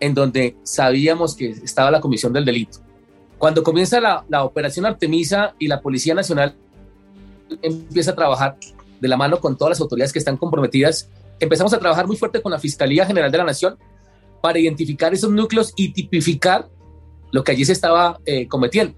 en 0.00 0.14
donde 0.14 0.56
sabíamos 0.62 1.36
que 1.36 1.50
estaba 1.50 1.90
la 1.90 2.00
comisión 2.00 2.32
del 2.32 2.46
delito. 2.46 2.78
Cuando 3.36 3.62
comienza 3.62 4.00
la, 4.00 4.24
la 4.30 4.42
operación 4.42 4.86
Artemisa 4.86 5.54
y 5.58 5.68
la 5.68 5.82
Policía 5.82 6.14
Nacional 6.14 6.56
empieza 7.60 8.12
a 8.12 8.14
trabajar 8.14 8.56
de 9.02 9.08
la 9.08 9.18
mano 9.18 9.38
con 9.38 9.58
todas 9.58 9.72
las 9.72 9.80
autoridades 9.82 10.14
que 10.14 10.18
están 10.18 10.38
comprometidas, 10.38 11.10
empezamos 11.44 11.72
a 11.72 11.78
trabajar 11.78 12.06
muy 12.06 12.16
fuerte 12.16 12.42
con 12.42 12.52
la 12.52 12.58
Fiscalía 12.58 13.06
General 13.06 13.30
de 13.30 13.38
la 13.38 13.44
Nación 13.44 13.78
para 14.42 14.58
identificar 14.58 15.14
esos 15.14 15.30
núcleos 15.30 15.72
y 15.76 15.92
tipificar 15.92 16.68
lo 17.32 17.42
que 17.42 17.52
allí 17.52 17.64
se 17.64 17.72
estaba 17.72 18.20
eh, 18.26 18.46
cometiendo. 18.46 18.94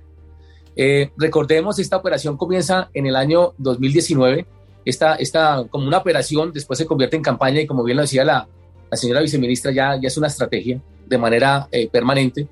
Eh, 0.74 1.10
recordemos, 1.16 1.78
esta 1.78 1.96
operación 1.96 2.36
comienza 2.36 2.90
en 2.92 3.06
el 3.06 3.16
año 3.16 3.54
2019, 3.58 4.46
esta, 4.84 5.14
esta, 5.14 5.64
como 5.70 5.86
una 5.86 5.98
operación, 5.98 6.52
después 6.52 6.78
se 6.78 6.86
convierte 6.86 7.16
en 7.16 7.22
campaña 7.22 7.60
y 7.60 7.66
como 7.66 7.82
bien 7.82 7.96
lo 7.96 8.02
decía 8.02 8.24
la, 8.24 8.48
la 8.90 8.96
señora 8.96 9.20
viceministra, 9.20 9.72
ya, 9.72 9.98
ya 10.00 10.08
es 10.08 10.16
una 10.16 10.26
estrategia 10.26 10.80
de 11.06 11.18
manera 11.18 11.68
eh, 11.70 11.88
permanente. 11.88 12.48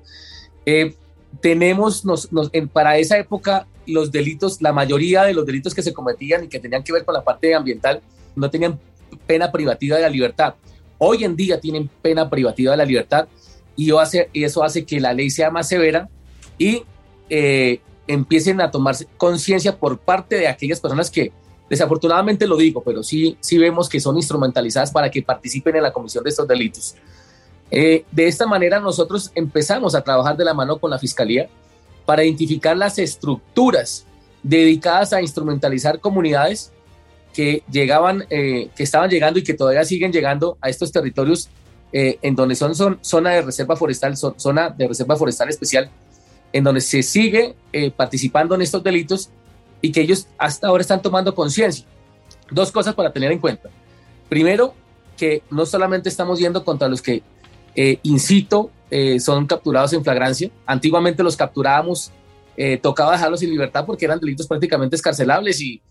tenemos 1.41 2.05
nos, 2.05 2.29
para 2.73 2.97
esa 2.97 3.17
época 3.17 3.67
los 3.85 4.11
delitos, 4.11 4.61
la 4.61 4.73
mayoría 4.73 5.23
de 5.23 5.33
los 5.33 5.45
delitos 5.45 5.75
que 5.75 5.83
se 5.83 5.93
cometían 5.93 6.45
y 6.45 6.47
que 6.47 6.59
tenían 6.59 6.83
que 6.83 6.93
ver 6.93 7.05
con 7.05 7.13
la 7.13 7.23
parte 7.23 7.53
ambiental 7.53 8.01
no 8.35 8.49
tenían 8.49 8.79
pena 9.25 9.51
privativa 9.51 9.97
de 9.97 10.03
la 10.03 10.09
libertad. 10.09 10.55
Hoy 10.97 11.23
en 11.23 11.35
día 11.35 11.59
tienen 11.59 11.89
pena 12.01 12.29
privativa 12.29 12.71
de 12.71 12.77
la 12.77 12.85
libertad 12.85 13.27
y, 13.75 13.91
eso 14.33 14.63
hace 14.63 14.85
que 14.85 14.99
la 14.99 15.13
ley 15.13 15.29
sea 15.29 15.51
más 15.51 15.67
severa 15.67 16.07
y 16.57 16.83
eh, 17.29 17.81
empiecen 18.07 18.61
a 18.61 18.71
tomar 18.71 18.95
conciencia 19.17 19.75
por 19.77 19.99
parte 19.99 20.37
de 20.37 20.47
aquellas 20.47 20.79
personas 20.79 21.09
que, 21.09 21.31
desafortunadamente 21.69 22.47
lo 22.47 22.57
digo, 22.57 22.81
pero 22.81 23.03
sí, 23.03 23.37
sí 23.39 23.57
vemos 23.57 23.89
que 23.89 23.99
son 23.99 24.15
instrumentalizadas 24.15 24.91
para 24.91 25.09
que 25.09 25.21
participen 25.21 25.75
en 25.75 25.83
la 25.83 25.91
comisión 25.91 26.23
de 26.23 26.29
estos 26.29 26.47
delitos. 26.47 26.95
Eh, 27.71 28.05
de 28.11 28.27
esta 28.27 28.45
manera 28.45 28.79
nosotros 28.79 29.31
empezamos 29.33 29.95
a 29.95 30.03
trabajar 30.03 30.37
de 30.37 30.45
la 30.45 30.53
mano 30.53 30.77
con 30.77 30.91
la 30.91 30.99
Fiscalía 30.99 31.49
para 32.05 32.23
identificar 32.23 32.77
las 32.77 32.99
estructuras 32.99 34.05
dedicadas 34.43 35.11
a 35.11 35.21
instrumentalizar 35.21 35.99
comunidades 35.99 36.71
que 37.35 37.63
llegaban, 37.69 38.25
eh, 38.29 38.69
que 38.77 38.83
estaban 38.83 39.09
llegando 39.09 39.37
y 39.37 39.43
que 39.43 39.53
todavía 39.53 39.83
siguen 39.83 40.13
llegando 40.13 40.57
a 40.61 40.69
estos 40.69 40.93
territorios 40.93 41.49
eh, 41.91 42.17
en 42.21 42.33
donde 42.33 42.55
son, 42.55 42.73
son, 42.75 42.97
zona 43.01 43.31
de 43.31 43.41
reserva 43.41 43.75
forestal, 43.75 44.15
zona 44.15 44.69
de 44.69 44.87
reserva 44.87 45.17
forestal 45.17 45.49
especial, 45.49 45.89
en 46.53 46.63
donde 46.63 46.79
se 46.79 47.03
sigue 47.03 47.53
eh, 47.73 47.91
participando 47.91 48.55
en 48.55 48.61
estos 48.61 48.81
delitos 48.81 49.31
y 49.81 49.91
que 49.91 49.99
ellos 49.99 50.29
hasta 50.37 50.67
ahora 50.67 50.79
están 50.79 51.01
tomando 51.01 51.35
conciencia. 51.35 51.85
Dos 52.49 52.71
cosas 52.71 52.95
para 52.95 53.11
tener 53.11 53.33
en 53.33 53.39
cuenta. 53.39 53.69
Primero, 54.29 54.73
que 55.17 55.43
no 55.51 55.65
solamente 55.65 56.07
estamos 56.07 56.39
yendo 56.39 56.63
contra 56.63 56.87
los 56.87 57.01
que, 57.01 57.21
incito, 58.03 58.71
son 59.19 59.45
capturados 59.45 59.91
en 59.93 60.03
flagrancia. 60.03 60.49
Antiguamente 60.65 61.21
los 61.21 61.35
capturábamos, 61.35 62.11
tocaba 62.81 63.13
dejarlos 63.13 63.41
en 63.43 63.49
libertad 63.49 63.85
porque 63.85 64.05
eran 64.05 64.19
delitos 64.19 64.47
prácticamente 64.47 64.95
escarcelables 64.95 65.59
y 65.61 65.81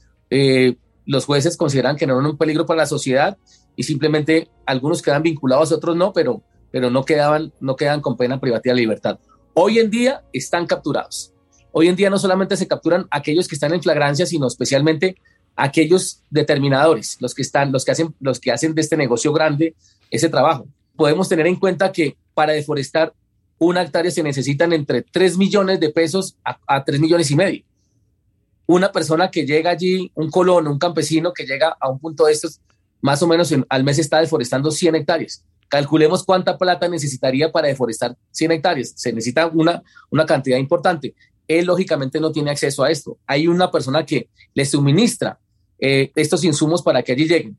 los 1.07 1.27
jueces 1.27 1.57
consideran 1.57 1.97
que 1.97 2.07
no 2.07 2.15
eran 2.15 2.27
un 2.31 2.39
peligro 2.39 2.67
para 2.67 2.79
la 2.79 2.87
sociedad 2.87 3.37
y 3.77 3.83
simplemente 3.83 4.49
algunos 4.67 5.03
quedan 5.03 5.23
vinculados, 5.23 5.73
otros 5.73 5.97
no, 5.97 6.13
pero, 6.13 6.43
pero 6.71 6.91
no, 6.91 7.05
quedaban, 7.05 7.53
no 7.61 7.77
quedan 7.77 8.01
con 8.01 8.17
pena 8.17 8.41
privativa 8.41 8.75
de 8.75 8.81
libertad. 8.81 9.19
Hoy 9.55 9.79
en 9.79 9.91
día 9.91 10.23
están 10.33 10.67
capturados. 10.67 11.33
Hoy 11.73 11.89
en 11.89 11.97
día 11.97 12.09
no 12.09 12.19
solamente 12.19 12.57
se 12.57 12.69
capturan 12.69 13.07
aquellos 13.11 13.49
que 13.49 13.57
están 13.57 13.75
en 13.75 13.83
flagrancia, 13.83 14.27
sino 14.27 14.47
especialmente 14.47 15.17
aquellos 15.57 16.23
determinadores, 16.31 17.17
los 17.21 17.35
que 17.35 17.43
están, 17.43 17.73
los 17.73 17.85
que 17.85 17.93
hacen, 17.93 18.15
los 18.21 18.41
que 18.41 18.53
hacen 18.53 18.75
de 18.75 18.81
este 18.81 18.97
negocio 18.97 19.33
grande 19.33 19.75
ese 20.11 20.29
trabajo. 20.29 20.67
Podemos 20.97 21.29
tener 21.29 21.47
en 21.47 21.57
cuenta 21.57 21.93
que 21.93 22.17
para 22.33 22.53
deforestar 22.53 23.13
una 23.59 23.83
hectárea 23.83 24.11
se 24.11 24.23
necesitan 24.23 24.73
entre 24.73 25.03
3 25.03 25.37
millones 25.37 25.81
de 25.81 25.91
pesos 25.91 26.37
a, 26.45 26.59
a 26.67 26.85
3 26.85 27.01
millones 27.01 27.31
y 27.31 27.37
medio 27.37 27.65
una 28.67 28.93
persona 28.93 29.31
que 29.31 29.47
llega 29.47 29.71
allí, 29.71 30.11
un 30.15 30.31
colono, 30.31 30.71
un 30.71 30.79
campesino 30.79 31.33
que 31.33 31.45
llega 31.45 31.77
a 31.79 31.91
un 31.91 31.99
punto 31.99 32.27
de 32.27 32.33
estos, 32.33 32.61
más 33.01 33.23
o 33.23 33.27
menos 33.27 33.55
al 33.69 33.85
mes 33.85 33.99
está 33.99 34.21
deforestando 34.21 34.71
100 34.71 34.95
hectáreas. 34.95 35.45
Calculemos 35.69 36.25
cuánta 36.25 36.57
plata 36.57 36.89
necesitaría 36.89 37.51
para 37.51 37.69
deforestar 37.69 38.17
100 38.31 38.53
hectáreas. 38.53 38.93
Se 38.97 39.13
necesita 39.13 39.47
una, 39.49 39.83
una 40.11 40.25
cantidad 40.25 40.57
importante. 40.59 41.15
Él 41.47 41.67
lógicamente 41.67 42.21
no 42.21 42.33
tiene 42.33 42.51
acceso 42.51 42.85
a 42.85 42.91
esto. 42.91 43.19
Hay 43.27 43.47
una 43.47 43.71
persona 43.71 44.07
que 44.07 44.29
le 44.55 44.65
suministra 44.65 45.39
eh, 45.79 46.11
estos 46.15 46.45
insumos 46.45 46.83
para 46.83 47.03
que 47.03 47.13
allí 47.13 47.27
lleguen. 47.27 47.59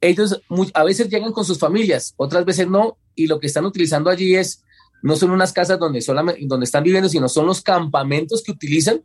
Ellos 0.00 0.40
a 0.74 0.84
veces 0.84 1.08
llegan 1.08 1.32
con 1.32 1.44
sus 1.44 1.58
familias, 1.58 2.14
otras 2.16 2.44
veces 2.44 2.68
no, 2.68 2.98
y 3.14 3.26
lo 3.26 3.40
que 3.40 3.48
están 3.48 3.64
utilizando 3.64 4.10
allí 4.10 4.36
es, 4.36 4.62
no 5.02 5.16
son 5.16 5.30
unas 5.30 5.52
casas 5.52 5.78
donde, 5.78 6.00
solamente, 6.00 6.40
donde 6.44 6.64
están 6.64 6.84
viviendo, 6.84 7.08
sino 7.08 7.28
son 7.28 7.46
los 7.46 7.62
campamentos 7.62 8.42
que 8.42 8.52
utilizan 8.52 9.02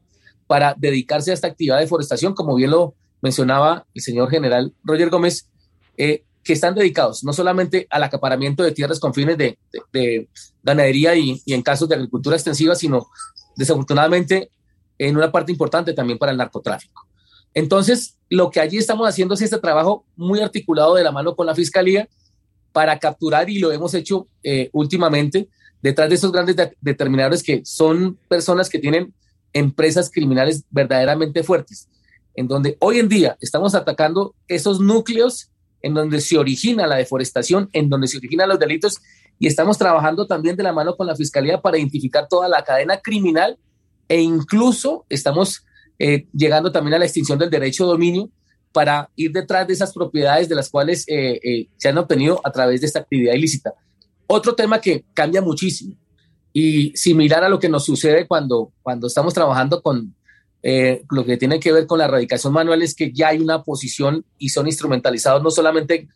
para 0.54 0.76
dedicarse 0.78 1.32
a 1.32 1.34
esta 1.34 1.48
actividad 1.48 1.78
de 1.78 1.82
deforestación, 1.86 2.36
como 2.36 2.54
bien 2.54 2.70
lo 2.70 2.94
mencionaba 3.24 3.88
el 3.96 4.04
señor 4.04 4.30
general 4.30 4.72
Roger 4.84 5.10
Gómez, 5.10 5.50
eh, 5.98 6.26
que 6.44 6.54
están 6.54 6.76
dedicados 6.76 7.24
no 7.24 7.34
solamente 7.34 7.88
al 7.90 8.04
acaparamiento 8.04 8.62
de 8.62 8.72
tierras 8.72 9.00
con 9.00 9.16
fines 9.16 9.36
de, 9.36 9.58
ganadería 10.62 11.16
y, 11.16 11.42
en 11.48 11.64
casos 11.64 11.90
de 11.90 11.96
agricultura 11.96 12.36
extensiva, 12.36 12.76
sino 12.76 13.08
desafortunadamente 13.56 14.52
en 15.00 15.18
una 15.18 15.32
parte 15.32 15.52
importante 15.52 15.92
también 15.92 16.20
para 16.20 16.32
el 16.32 16.38
narcotráfico. 16.38 17.08
Entonces, 17.56 18.20
lo 18.30 18.52
que 18.52 18.60
allí 18.60 18.78
estamos 18.78 19.10
haciendo 19.10 19.34
es 19.34 19.42
este 19.42 19.58
trabajo 19.58 20.06
muy 20.16 20.40
articulado 20.40 20.94
de 20.94 21.04
la 21.04 21.12
mano 21.12 21.36
con 21.36 21.48
la 21.48 21.56
Fiscalía 21.56 22.08
para 22.72 23.00
capturar, 23.00 23.50
y 23.50 23.58
lo 23.58 23.72
hemos 23.72 23.96
hecho 23.96 24.28
eh, 24.44 24.70
últimamente, 24.72 25.50
detrás 25.82 26.10
de 26.10 26.16
esos 26.16 26.32
grandes 26.32 26.56
determinadores 26.80 27.42
que 27.42 27.64
son 27.66 28.20
personas 28.30 28.70
que 28.70 28.78
tienen 28.78 29.16
empresas 29.54 30.10
criminales 30.12 30.64
verdaderamente 30.70 31.44
fuertes, 31.44 31.88
en 32.36 32.48
donde 32.48 32.78
hoy 32.80 33.00
en 33.00 33.08
día 33.08 33.38
estamos 33.40 33.76
atacando 33.76 34.36
esos 34.48 34.80
núcleos 34.80 35.50
en 35.82 35.94
donde 35.94 36.22
se 36.22 36.38
origina 36.38 36.88
la 36.88 36.96
deforestación, 36.96 37.70
en 37.74 37.90
donde 37.90 38.08
se 38.08 38.18
originan 38.18 38.50
los 38.50 38.60
delitos, 38.60 39.00
y 39.38 39.48
estamos 39.48 39.78
trabajando 39.78 40.26
también 40.26 40.56
de 40.56 40.64
la 40.64 40.72
mano 40.72 40.96
con 40.96 41.06
la 41.06 41.16
Fiscalía 41.16 41.62
para 41.62 41.78
identificar 41.78 42.28
toda 42.30 42.48
la 42.48 42.64
cadena 42.64 42.98
criminal 42.98 43.58
e 44.08 44.22
incluso 44.22 45.06
estamos 45.10 45.66
eh, 46.00 46.28
llegando 46.34 46.72
también 46.72 46.96
a 46.96 47.00
la 47.00 47.06
extinción 47.06 47.38
del 47.38 47.50
derecho 47.50 47.86
de 47.86 47.92
dominio 47.92 48.30
para 48.72 49.10
ir 49.16 49.32
detrás 49.32 49.68
de 49.68 49.74
esas 49.74 49.94
propiedades 49.94 50.50
de 50.50 50.56
las 50.56 50.70
cuales 50.70 51.06
eh, 51.08 51.40
eh, 51.44 51.68
se 51.78 51.90
han 51.90 51.98
obtenido 51.98 52.42
a 52.44 52.52
través 52.52 52.82
de 52.82 52.88
esta 52.88 53.00
actividad 53.00 53.34
ilícita. 53.34 53.74
Otro 54.28 54.56
tema 54.56 54.80
que 54.82 55.06
cambia 55.14 55.42
muchísimo 55.42 55.96
y 56.54 56.96
similar 56.96 57.44
a 57.44 57.50
lo 57.50 57.60
que 57.60 57.68
nos 57.68 57.84
sucede 57.84 58.28
cuando, 58.28 58.72
cuando 58.84 59.08
estamos 59.08 59.34
trabajando 59.34 59.82
con 59.82 60.16
eh, 60.62 61.04
lo 61.10 61.26
que 61.26 61.36
tiene 61.36 61.60
que 61.60 61.74
ver 61.74 61.88
con 61.88 62.00
la 62.00 62.06
erradicación 62.06 62.54
manual 62.54 62.82
es 62.84 62.96
que 62.96 63.12
ya 63.12 63.30
hay 63.30 63.40
una 63.40 63.64
posición 63.64 64.24
y 64.38 64.50
son 64.50 64.68
instrumentalizados 64.68 65.44
no 65.44 65.52
solamente 65.52 66.08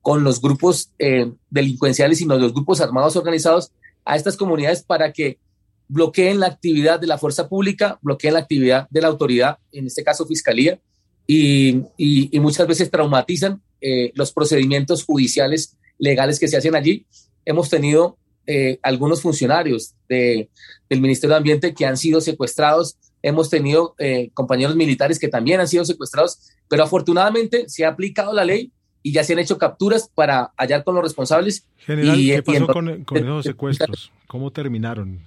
con 0.00 0.24
los 0.24 0.40
grupos 0.40 0.90
eh, 0.98 1.30
delincuenciales, 1.50 2.18
sino 2.18 2.36
los 2.36 2.52
grupos 2.52 2.80
armados 2.80 3.14
organizados 3.14 3.70
a 4.04 4.16
estas 4.16 4.36
comunidades 4.36 4.82
para 4.82 5.12
que 5.12 5.38
bloqueen 5.86 6.40
la 6.40 6.46
actividad 6.46 6.98
de 6.98 7.06
la 7.06 7.18
fuerza 7.18 7.48
pública, 7.48 7.98
bloqueen 8.02 8.34
la 8.34 8.40
actividad 8.40 8.88
de 8.90 9.00
la 9.02 9.08
autoridad, 9.08 9.58
en 9.70 9.86
este 9.86 10.02
caso 10.02 10.26
fiscalía, 10.26 10.80
y, 11.26 11.82
y, 11.96 12.40
muchas 12.40 12.66
veces 12.66 12.90
traumatizan 12.90 13.62
eh, 13.80 14.10
los 14.16 14.32
procedimientos 14.32 15.04
judiciales 15.04 15.76
legales 15.98 16.40
que 16.40 16.48
se 16.48 16.56
hacen 16.56 16.74
allí. 16.74 17.06
Hemos 17.44 17.70
tenido 17.70 18.18
eh, 18.46 18.78
algunos 18.82 19.22
funcionarios 19.22 19.94
de, 20.08 20.48
del 20.88 21.00
Ministerio 21.00 21.34
de 21.34 21.38
Ambiente 21.38 21.74
que 21.74 21.86
han 21.86 21.96
sido 21.96 22.20
secuestrados. 22.20 22.96
Hemos 23.22 23.50
tenido 23.50 23.94
eh, 23.98 24.30
compañeros 24.34 24.74
militares 24.74 25.18
que 25.18 25.28
también 25.28 25.60
han 25.60 25.68
sido 25.68 25.84
secuestrados, 25.84 26.50
pero 26.68 26.82
afortunadamente 26.82 27.68
se 27.68 27.84
ha 27.84 27.88
aplicado 27.88 28.32
la 28.32 28.44
ley 28.44 28.72
y 29.02 29.12
ya 29.12 29.24
se 29.24 29.32
han 29.32 29.38
hecho 29.38 29.58
capturas 29.58 30.10
para 30.14 30.52
hallar 30.56 30.84
con 30.84 30.94
los 30.94 31.04
responsables. 31.04 31.66
General, 31.78 32.16
¿qué 32.16 32.42
pasó 32.42 32.66
con, 32.68 32.88
esos 32.88 33.44
secuestros? 33.44 34.12
¿Cómo 34.26 34.50
terminaron? 34.50 35.20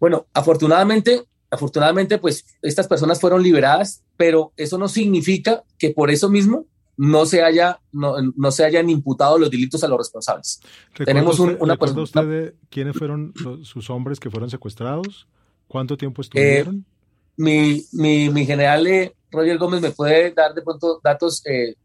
Bueno, 0.00 0.26
afortunadamente, 0.32 1.24
afortunadamente, 1.50 2.18
pues 2.18 2.44
estas 2.62 2.86
personas 2.86 3.20
fueron 3.20 3.42
liberadas, 3.42 4.02
pero 4.16 4.52
eso 4.56 4.78
no 4.78 4.88
significa 4.88 5.64
que 5.78 5.90
por 5.90 6.10
eso 6.10 6.28
mismo 6.28 6.66
no 6.98 7.26
se 7.26 7.42
haya 7.42 7.80
no, 7.92 8.16
no 8.36 8.50
se 8.50 8.64
hayan 8.64 8.90
imputado 8.90 9.38
los 9.38 9.50
delitos 9.50 9.82
a 9.84 9.88
los 9.88 9.98
responsables. 9.98 10.60
Tenemos 11.04 11.38
una 11.38 11.76
persona. 11.76 12.02
usted 12.02 12.26
de 12.26 12.54
quiénes 12.68 12.96
fueron 12.96 13.32
sus 13.62 13.88
hombres 13.88 14.18
que 14.20 14.30
fueron 14.30 14.50
secuestrados? 14.50 15.28
¿Cuánto 15.68 15.96
tiempo 15.96 16.22
estuvieron? 16.22 16.76
Eh, 16.76 17.84
mi, 17.92 18.28
mi, 18.30 18.44
general 18.44 18.86
eh, 18.88 19.14
Roger 19.30 19.58
Gómez 19.58 19.80
me 19.80 19.92
puede 19.92 20.32
dar 20.32 20.54
de 20.54 20.62
pronto 20.62 21.00
datos 21.02 21.40
eh, 21.46 21.76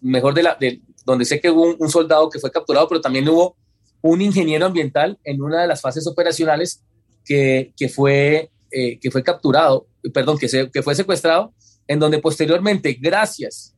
mejor 0.00 0.32
de 0.32 0.42
la 0.44 0.54
de 0.54 0.80
donde 1.04 1.24
sé 1.24 1.40
que 1.40 1.50
hubo 1.50 1.74
un, 1.74 1.90
soldado 1.90 2.30
que 2.30 2.38
fue 2.38 2.52
capturado, 2.52 2.88
pero 2.88 3.00
también 3.00 3.28
hubo 3.28 3.56
un 4.02 4.22
ingeniero 4.22 4.66
ambiental 4.66 5.18
en 5.24 5.42
una 5.42 5.62
de 5.62 5.66
las 5.66 5.80
fases 5.80 6.06
operacionales 6.06 6.84
que, 7.24 7.72
que 7.76 7.88
fue 7.88 8.50
que 8.70 9.10
fue 9.10 9.22
capturado, 9.22 9.86
perdón, 10.12 10.36
que, 10.36 10.48
se, 10.48 10.70
que 10.70 10.82
fue 10.82 10.94
secuestrado, 10.94 11.54
en 11.86 11.98
donde 11.98 12.18
posteriormente, 12.18 12.92
gracias 13.00 13.75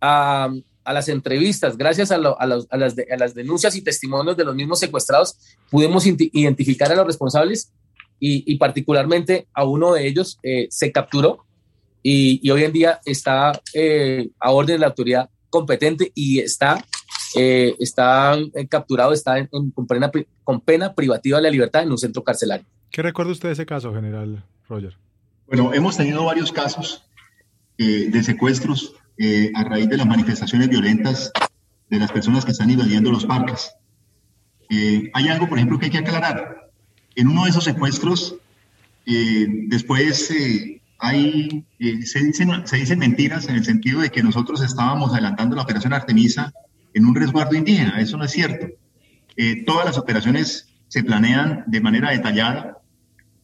a, 0.00 0.50
las 0.84 1.08
entrevistas, 1.08 1.76
gracias 1.76 2.12
a, 2.12 2.18
las 2.18 3.34
denuncias 3.34 3.74
y 3.74 3.82
testimonios 3.82 4.36
de 4.36 4.44
los 4.44 4.54
mismos 4.54 4.78
secuestrados, 4.78 5.36
pudimos 5.70 6.06
identificar 6.06 6.92
a 6.92 6.94
los 6.94 7.06
responsables 7.06 7.72
y, 8.20 8.56
particularmente 8.56 9.46
a 9.52 9.64
uno 9.64 9.92
de 9.92 10.06
ellos 10.06 10.38
eh, 10.42 10.68
se 10.70 10.92
capturó 10.92 11.44
y, 12.02 12.48
hoy 12.50 12.64
en 12.64 12.72
día 12.72 13.00
está 13.04 13.60
eh, 13.74 14.28
a 14.38 14.52
orden 14.52 14.76
de 14.76 14.80
la 14.80 14.86
autoridad 14.86 15.28
competente 15.50 16.12
y 16.14 16.38
está, 16.38 16.84
eh, 17.34 17.74
está 17.80 18.38
capturado, 18.68 19.12
está 19.12 19.38
en, 19.38 19.48
con, 19.48 19.86
pena, 19.86 20.10
con 20.44 20.60
pena 20.60 20.94
privativa 20.94 21.38
de 21.38 21.42
la 21.42 21.50
libertad 21.50 21.82
en 21.82 21.90
un 21.90 21.98
centro 21.98 22.22
carcelario. 22.22 22.66
¿Qué 22.90 23.02
recuerda 23.02 23.32
usted 23.32 23.48
de 23.48 23.54
ese 23.54 23.66
caso, 23.66 23.92
general 23.92 24.44
Roger? 24.68 24.96
Bueno, 25.46 25.72
hemos 25.74 25.96
tenido 25.96 26.24
varios 26.24 26.50
casos 26.50 27.04
eh, 27.78 28.08
de 28.08 28.22
secuestros 28.22 28.94
a 29.54 29.64
raíz 29.64 29.88
de 29.88 29.96
las 29.96 30.06
manifestaciones 30.06 30.68
violentas 30.68 31.32
de 31.88 31.98
las 31.98 32.12
personas 32.12 32.44
que 32.44 32.52
están 32.52 32.70
invadiendo 32.70 33.10
los 33.10 33.24
parques. 33.24 33.72
hay 34.68 35.28
algo, 35.28 35.48
por 35.48 35.58
ejemplo, 35.58 35.78
que 35.78 35.86
hay 35.86 35.90
que 35.92 35.98
aclarar. 35.98 36.70
En 37.14 37.28
uno 37.28 37.44
de 37.44 37.50
esos 37.50 37.64
secuestros, 37.64 38.36
después 39.04 40.30
hay, 40.98 41.64
eh, 41.78 42.02
se, 42.02 42.20
dicen, 42.20 42.66
se 42.66 42.76
dicen 42.76 42.98
mentiras 42.98 43.48
en 43.48 43.56
el 43.56 43.64
sentido 43.64 44.00
de 44.00 44.10
que 44.10 44.22
nosotros 44.22 44.62
estábamos 44.62 45.12
adelantando 45.12 45.56
la 45.56 45.62
operación 45.62 45.92
Artemisa 45.92 46.52
en 46.94 47.06
un 47.06 47.14
resguardo 47.14 47.54
indígena. 47.54 48.00
Eso 48.00 48.16
no 48.16 48.24
es 48.24 48.32
cierto. 48.32 48.66
Eh, 49.36 49.64
todas 49.64 49.84
las 49.84 49.98
operaciones 49.98 50.68
se 50.88 51.04
planean 51.04 51.64
de 51.66 51.80
manera 51.80 52.10
detallada. 52.10 52.78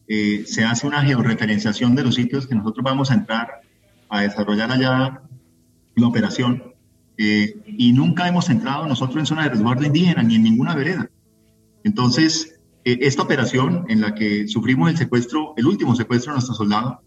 Eh, 0.07 0.43
se 0.47 0.63
hace 0.65 0.87
una 0.87 1.03
georreferenciación 1.03 1.95
de 1.95 2.03
los 2.03 2.15
sitios 2.15 2.47
que 2.47 2.55
nosotros 2.55 2.83
vamos 2.83 3.11
a 3.11 3.15
entrar 3.15 3.61
a 4.09 4.21
desarrollar 4.21 4.71
allá 4.71 5.21
la 5.95 6.07
operación. 6.07 6.63
y 7.15 7.93
nunca 7.93 8.27
hemos 8.27 8.49
entrado 8.49 8.87
nosotros 8.87 9.17
en 9.17 9.25
zona 9.27 9.43
de 9.43 9.49
resguardo 9.49 9.85
indígena 9.85 10.23
ni 10.23 10.35
en 10.35 10.43
ninguna 10.43 10.75
vereda. 10.75 11.09
Entonces, 11.83 12.59
esta 12.83 13.21
operación 13.21 13.85
en 13.87 14.01
la 14.01 14.15
que 14.15 14.47
sufrimos 14.47 14.89
el 14.89 14.97
secuestro, 14.97 15.53
el 15.55 15.67
último 15.67 15.95
secuestro 15.95 16.31
de 16.31 16.37
nuestro 16.37 16.55
soldado, 16.55 17.01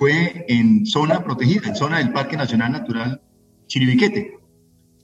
fue 0.00 0.46
en 0.48 0.86
zona 0.86 1.22
protegida, 1.22 1.68
en 1.68 1.76
zona 1.76 1.98
del 1.98 2.10
Parque 2.12 2.34
Nacional 2.34 2.72
Natural 2.72 3.20
Chiribiquete. 3.66 4.38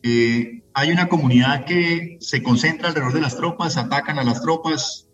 Eh, 0.02 0.62
hay 0.72 0.90
una 0.90 1.08
comunidad 1.08 1.64
que 1.66 2.16
se 2.20 2.42
concentra 2.42 2.88
alrededor 2.88 3.12
de 3.12 3.20
las 3.20 3.36
tropas, 3.36 3.76
atacan 3.76 4.18
a 4.18 4.24
las 4.24 4.40
tropas, 4.40 5.08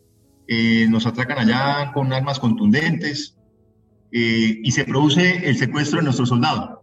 eh, 0.47 0.87
nos 0.89 1.07
atacan 1.07 1.39
allá 1.39 1.93
con 1.93 2.13
armas 2.13 2.39
contundentes 2.39 3.37
eh, 4.13 4.61
y 4.63 4.71
se 4.71 4.85
produce 4.85 5.49
el 5.49 5.57
secuestro 5.57 5.99
de 5.99 6.05
nuestro 6.05 6.27
soldado. 6.27 6.82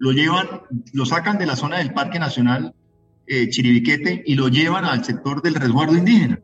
Lo 0.00 0.10
llevan, 0.10 0.48
lo 0.92 1.06
sacan 1.06 1.38
de 1.38 1.46
la 1.46 1.54
zona 1.54 1.78
del 1.78 1.92
Parque 1.92 2.18
Nacional 2.18 2.74
Chiribiquete 3.28 4.24
y 4.26 4.34
lo 4.34 4.48
llevan 4.48 4.84
al 4.84 5.04
sector 5.04 5.40
del 5.40 5.54
resguardo 5.54 5.96
indígena. 5.96 6.40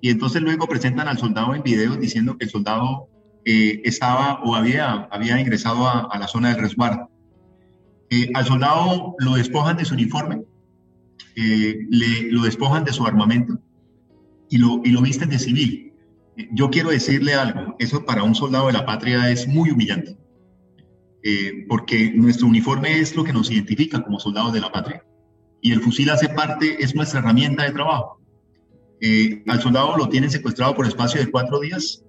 Y 0.00 0.10
entonces 0.10 0.40
luego 0.42 0.68
presentan 0.68 1.08
al 1.08 1.18
soldado 1.18 1.56
en 1.56 1.64
videos 1.64 1.98
diciendo 1.98 2.38
que 2.38 2.44
el 2.44 2.50
soldado 2.50 3.08
eh, 3.44 3.80
estaba 3.84 4.40
o 4.44 4.54
había, 4.54 5.08
había 5.10 5.40
ingresado 5.40 5.88
a, 5.88 6.18
la 6.18 6.28
zona 6.28 6.50
del 6.50 6.60
resguardo. 6.60 7.10
Eh, 8.10 8.30
al 8.34 8.44
soldado 8.44 9.14
lo 9.18 9.34
despojan 9.34 9.76
de 9.76 9.84
su 9.84 9.94
uniforme, 9.94 10.42
eh, 11.36 11.78
le, 11.88 12.30
lo 12.30 12.42
despojan 12.42 12.84
de 12.84 12.92
su 12.92 13.06
armamento 13.06 13.58
y 14.50 14.58
lo, 14.58 14.80
y 14.84 14.90
lo 14.90 15.00
visten 15.00 15.30
de 15.30 15.38
civil. 15.38 15.92
yo 16.52 16.70
quiero 16.70 16.90
decirle 16.90 17.34
algo, 17.34 17.76
eso 17.78 18.04
para 18.04 18.24
un 18.24 18.34
soldado 18.34 18.66
de 18.66 18.72
la 18.72 18.84
patria 18.84 19.30
es 19.30 19.46
muy 19.46 19.70
humillante, 19.70 20.16
porque 21.68 22.12
nuestro 22.14 22.46
uniforme 22.46 22.98
es 22.98 23.14
lo 23.14 23.24
que 23.24 23.32
nos 23.32 23.50
identifica 23.50 24.02
como 24.02 24.18
soldados 24.18 24.52
de 24.54 24.60
la 24.60 24.72
patria 24.72 25.04
y 25.60 25.72
el 25.72 25.82
fusil 25.82 26.08
hace 26.10 26.30
parte, 26.30 26.82
es 26.82 26.94
nuestra 26.94 27.20
herramienta 27.20 27.64
de 27.64 27.72
trabajo. 27.72 28.20
al 29.46 29.60
soldado 29.60 29.96
lo 29.96 30.08
tienen 30.08 30.30
secuestrado 30.30 30.74
por 30.74 30.86
espacio 30.86 31.20
de 31.20 31.30
cuatro 31.30 31.60
días 31.60 32.02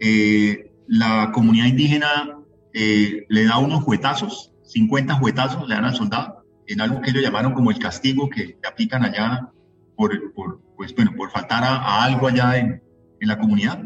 eh, 0.00 0.70
la 0.86 1.32
comunidad 1.32 1.66
indígena 1.66 2.38
eh, 2.72 3.26
le 3.28 3.44
da 3.44 3.58
unos 3.58 3.82
juetazos, 3.82 4.52
50 4.64 5.14
juetazos 5.14 5.68
le 5.68 5.74
dan 5.74 5.84
al 5.84 5.96
soldado, 5.96 6.44
en 6.66 6.80
algo 6.80 7.00
que 7.00 7.10
ellos 7.10 7.22
llamaron 7.22 7.52
como 7.52 7.70
el 7.70 7.78
castigo 7.78 8.28
que, 8.28 8.58
aplican 8.66 9.04
allá 9.04 9.50
por, 9.96 10.32
por, 10.34 10.60
pues, 10.76 10.94
bueno, 10.94 11.12
por 11.16 11.30
faltar 11.30 11.64
a, 11.64 12.04
algo 12.04 12.28
allá 12.28 12.58
en, 12.58 12.82
en 13.20 13.28
la 13.28 13.38
comunidad. 13.38 13.82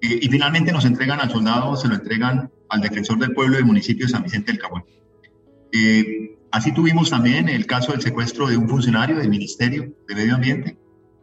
Eh, 0.00 0.18
y 0.22 0.28
finalmente 0.28 0.72
nos 0.72 0.84
entregan 0.84 1.20
al 1.20 1.30
soldado, 1.30 1.76
se 1.76 1.88
lo 1.88 1.94
entregan 1.94 2.50
al 2.68 2.80
defensor 2.80 3.18
del 3.18 3.32
pueblo 3.32 3.56
del 3.56 3.64
municipio 3.64 4.06
de 4.06 4.12
San 4.12 4.22
Vicente 4.22 4.52
del 4.52 4.60
Caguán. 4.60 4.84
así 6.50 6.72
tuvimos 6.72 7.10
también 7.10 7.48
el 7.48 7.66
caso 7.66 7.92
del 7.92 8.00
secuestro 8.00 8.48
de 8.48 8.56
un 8.56 8.68
funcionario 8.68 9.16
del 9.16 9.28
Ministerio 9.28 9.92
de 10.08 10.14
Medio 10.14 10.34
Ambiente. 10.34 10.78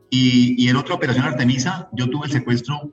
Y, 0.10 0.63
y 0.63 0.69
en 0.69 0.75
otra 0.75 0.93
operación 0.93 1.25
Artemisa, 1.25 1.89
yo 1.93 2.10
tuve 2.10 2.27
el 2.27 2.32
secuestro 2.32 2.91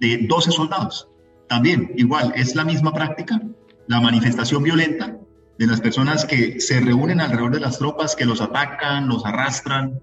de 0.00 0.26
12 0.26 0.50
soldados. 0.50 1.08
También, 1.48 1.92
igual, 1.96 2.32
es 2.36 2.54
la 2.54 2.64
misma 2.64 2.92
práctica, 2.92 3.40
la 3.86 4.00
manifestación 4.00 4.62
violenta 4.62 5.18
de 5.58 5.66
las 5.66 5.80
personas 5.80 6.24
que 6.24 6.60
se 6.60 6.80
reúnen 6.80 7.20
alrededor 7.20 7.52
de 7.52 7.60
las 7.60 7.78
tropas, 7.78 8.16
que 8.16 8.24
los 8.24 8.40
atacan, 8.40 9.08
los 9.08 9.24
arrastran. 9.24 10.00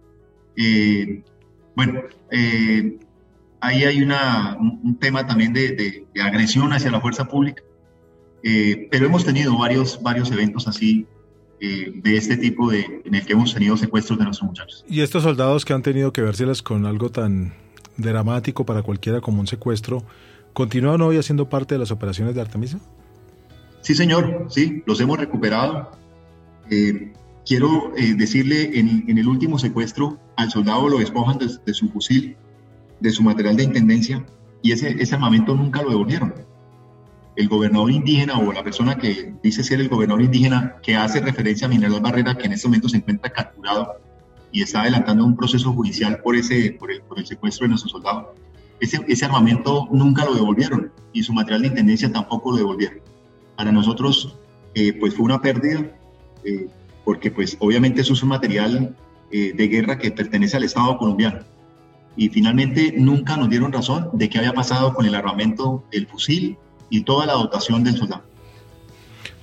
Eh, 0.55 1.23
bueno, 1.75 2.01
eh, 2.31 2.99
ahí 3.59 3.83
hay 3.83 4.01
una, 4.01 4.57
un, 4.59 4.97
tema 4.99 5.25
también 5.25 5.53
de, 5.53 6.07
agresión 6.21 6.71
hacia 6.73 6.91
la 6.91 7.01
fuerza 7.01 7.27
pública, 7.27 7.63
eh, 8.43 8.87
pero 8.91 9.05
hemos 9.05 9.25
tenido 9.25 9.57
varios, 9.57 10.01
varios 10.01 10.31
eventos 10.31 10.67
así 10.67 11.05
de 11.59 12.17
este 12.17 12.37
tipo 12.37 12.71
de, 12.71 13.03
en 13.05 13.13
el 13.13 13.23
que 13.23 13.33
hemos 13.33 13.53
tenido 13.53 13.77
secuestros 13.77 14.17
de 14.17 14.25
nuestros 14.25 14.49
muchachos. 14.49 14.83
Y 14.89 15.01
estos 15.01 15.21
soldados 15.21 15.63
que 15.63 15.73
han 15.73 15.83
tenido 15.83 16.11
que 16.11 16.23
verselas 16.23 16.63
con 16.63 16.87
algo 16.87 17.11
tan 17.11 17.53
dramático 17.97 18.65
para 18.65 18.81
cualquiera 18.81 19.21
como 19.21 19.41
un 19.41 19.45
secuestro, 19.45 20.03
¿continúan 20.53 21.01
hoy 21.01 21.17
haciendo 21.17 21.49
parte 21.49 21.75
de 21.75 21.79
las 21.79 21.91
operaciones 21.91 22.33
de 22.33 22.41
Artemisa? 22.41 22.79
Sí, 23.81 23.95
señor, 23.95 24.47
sí, 24.49 24.83
los 24.85 24.99
hemos 25.01 25.17
recuperado. 25.17 25.91
Eh, 26.69 27.13
quiero 27.45 27.93
eh, 27.97 28.13
decirle, 28.15 28.79
en, 28.79 29.17
el 29.17 29.27
último 29.27 29.57
secuestro, 29.57 30.19
al 30.37 30.51
soldado 30.51 30.87
lo 30.87 30.99
despojan 30.99 31.37
de, 31.39 31.73
su 31.73 31.89
fusil, 31.89 32.35
de 32.99 33.11
su 33.11 33.23
material 33.23 33.57
de 33.57 33.63
intendencia, 33.63 34.25
y 34.61 34.71
ese, 34.71 35.01
ese 35.01 35.15
armamento 35.15 35.55
nunca 35.55 35.81
lo 35.81 35.89
devolvieron. 35.89 36.33
El 37.41 37.49
gobernador 37.49 37.89
indígena 37.89 38.37
o 38.37 38.53
la 38.53 38.63
persona 38.63 38.99
que 38.99 39.33
dice 39.41 39.63
ser 39.63 39.81
el 39.81 39.89
gobernador 39.89 40.21
indígena 40.21 40.75
que 40.83 40.95
hace 40.95 41.21
referencia 41.21 41.65
a 41.65 41.69
Mineral 41.71 41.99
Barrera, 41.99 42.37
que 42.37 42.45
en 42.45 42.53
este 42.53 42.67
momento 42.67 42.87
se 42.87 42.97
encuentra 42.97 43.31
capturado 43.31 43.95
y 44.51 44.61
está 44.61 44.81
adelantando 44.81 45.25
un 45.25 45.35
proceso 45.35 45.73
judicial 45.73 46.19
por, 46.21 46.35
ese, 46.35 46.77
por, 46.79 46.91
el, 46.91 47.01
por 47.01 47.17
el 47.17 47.25
secuestro 47.25 47.65
de 47.65 47.69
nuestro 47.69 47.89
soldado. 47.89 48.35
Ese, 48.79 48.99
ese, 49.07 49.25
armamento 49.25 49.87
nunca 49.91 50.23
lo 50.23 50.35
devolvieron 50.35 50.91
y 51.13 51.23
su 51.23 51.33
material 51.33 51.63
de 51.63 51.67
intendencia 51.69 52.11
tampoco 52.11 52.51
lo 52.51 52.57
devolvieron. 52.57 52.99
Para 53.55 53.71
nosotros, 53.71 54.37
eh, 54.75 54.93
pues 54.93 55.15
fue 55.15 55.25
una 55.25 55.41
pérdida, 55.41 55.83
eh, 56.43 56.67
porque 57.03 57.31
pues 57.31 57.57
obviamente 57.59 58.01
eso 58.01 58.13
es 58.13 58.21
un 58.21 58.29
material 58.29 58.95
eh, 59.31 59.51
de 59.55 59.67
guerra 59.67 59.97
que 59.97 60.11
pertenece 60.11 60.57
al 60.57 60.63
Estado 60.63 60.95
colombiano. 60.99 61.39
Y 62.15 62.29
finalmente 62.29 62.93
nunca 62.95 63.35
nos 63.35 63.49
dieron 63.49 63.71
razón 63.71 64.09
de 64.13 64.29
qué 64.29 64.37
había 64.37 64.53
pasado 64.53 64.93
con 64.93 65.07
el 65.07 65.15
armamento, 65.15 65.83
el 65.91 66.05
fusil 66.05 66.59
y 66.91 67.01
toda 67.01 67.25
la 67.25 67.33
dotación 67.33 67.83
del 67.83 67.97
soldado. 67.97 68.21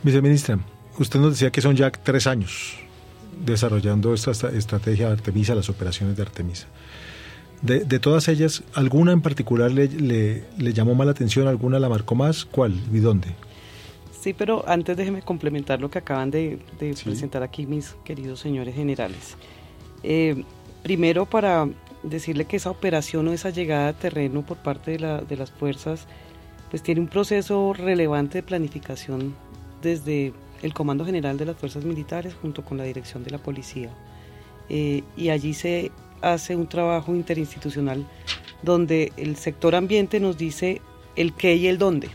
Viceministra, 0.04 0.61
usted 0.98 1.18
nos 1.18 1.32
decía 1.32 1.50
que 1.50 1.61
son 1.61 1.74
ya 1.74 1.90
tres 1.90 2.28
años 2.28 2.76
desarrollando 3.44 4.14
esta 4.14 4.30
estrategia 4.30 5.06
de 5.06 5.14
Artemisa, 5.14 5.54
las 5.54 5.68
operaciones 5.68 6.16
de 6.16 6.22
Artemisa. 6.22 6.66
De, 7.62 7.98
todas 7.98 8.28
ellas, 8.28 8.62
¿alguna 8.74 9.11
en 9.11 9.20
particular 9.20 9.72
le, 9.72 9.88
le, 9.88 10.72
llamó 10.72 10.94
más 10.94 11.06
la 11.06 11.11
atención? 11.11 11.48
¿Alguna 11.48 11.80
la 11.80 11.88
marcó 11.88 12.14
más? 12.14 12.44
¿Cuál 12.44 12.74
y 12.92 12.98
dónde? 12.98 13.34
Sí, 14.20 14.32
pero 14.32 14.64
antes 14.68 14.96
déjeme 14.96 15.22
complementar 15.22 15.80
lo 15.80 15.90
que 15.90 15.98
acaban 15.98 16.30
de, 16.30 16.61
presentar 16.78 17.42
aquí 17.42 17.66
mis 17.66 17.96
queridos 18.04 18.38
señores 18.38 18.76
generales. 18.76 19.37
Eh, 20.04 20.44
primero, 20.84 21.26
para 21.26 21.68
decirle 22.04 22.44
que 22.44 22.56
esa 22.56 22.70
operación 22.70 23.26
o 23.26 23.32
esa 23.32 23.50
llegada 23.50 23.88
a 23.88 23.92
terreno 23.92 24.42
por 24.42 24.58
parte 24.58 24.92
de, 24.92 25.00
la, 25.00 25.20
de 25.22 25.37
las 25.37 25.50
fuerzas, 25.50 26.06
pues 26.70 26.83
tiene 26.83 27.00
un 27.00 27.09
proceso 27.09 27.72
relevante 27.72 28.38
de 28.38 28.42
planificación 28.42 29.35
desde 29.83 30.33
el 30.62 30.74
Comando 30.74 31.04
General 31.04 31.38
de 31.38 31.46
las 31.46 31.57
Fuerzas 31.57 31.85
Militares 31.85 32.35
junto 32.40 32.64
con 32.64 32.78
la 32.78 32.85
Dirección 32.85 33.24
de 33.24 33.31
la 33.31 33.38
Policía. 33.38 33.90
Eh, 34.68 35.02
y 35.16 35.31
allí 35.31 35.54
se 35.54 35.90
hace 36.20 36.57
un 36.57 36.66
trabajo 36.66 37.14
interinstitucional 37.14 38.07
donde 38.62 39.12
el 39.16 39.37
sector 39.37 39.74
ambiente 39.74 40.20
nos 40.20 40.37
dice 40.37 40.83
el 41.16 41.33
qué 41.33 41.57
y 41.57 41.68
el 41.68 41.78
dónde. 41.78 42.09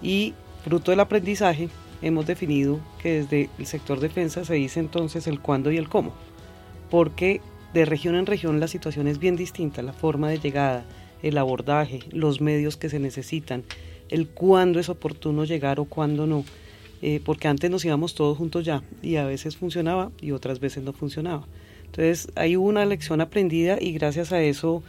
Y 0.00 0.34
fruto 0.64 0.90
del 0.92 1.00
aprendizaje 1.00 1.68
hemos 2.00 2.26
definido 2.26 2.80
que 3.00 3.22
desde 3.22 3.50
el 3.58 3.66
sector 3.66 4.00
defensa 4.00 4.44
se 4.44 4.54
dice 4.54 4.80
entonces 4.80 5.26
el 5.26 5.40
cuándo 5.40 5.70
y 5.70 5.76
el 5.76 5.88
cómo, 5.88 6.12
porque 6.90 7.40
de 7.74 7.84
región 7.84 8.16
en 8.16 8.26
región 8.26 8.60
la 8.60 8.68
situación 8.68 9.06
es 9.08 9.18
bien 9.18 9.36
distinta, 9.36 9.82
la 9.82 9.92
forma 9.92 10.28
de 10.28 10.38
llegada, 10.38 10.84
el 11.22 11.38
abordaje, 11.38 12.00
los 12.10 12.40
medios 12.40 12.76
que 12.76 12.88
se 12.88 12.98
necesitan, 12.98 13.64
el 14.08 14.28
cuándo 14.28 14.80
es 14.80 14.88
oportuno 14.88 15.44
llegar 15.44 15.80
o 15.80 15.84
cuándo 15.84 16.26
no. 16.26 16.44
Eh, 17.00 17.20
porque 17.24 17.48
antes 17.48 17.70
nos 17.70 17.84
íbamos 17.84 18.14
todos 18.14 18.38
juntos 18.38 18.64
ya 18.64 18.82
y 19.02 19.16
a 19.16 19.24
veces 19.24 19.56
funcionaba 19.56 20.12
y 20.20 20.30
otras 20.30 20.60
veces 20.60 20.84
no 20.84 20.92
funcionaba. 20.92 21.46
Entonces 21.86 22.30
hay 22.36 22.56
una 22.56 22.84
lección 22.84 23.20
aprendida 23.20 23.76
y 23.80 23.92
gracias 23.92 24.32
a 24.32 24.40
eso 24.42 24.82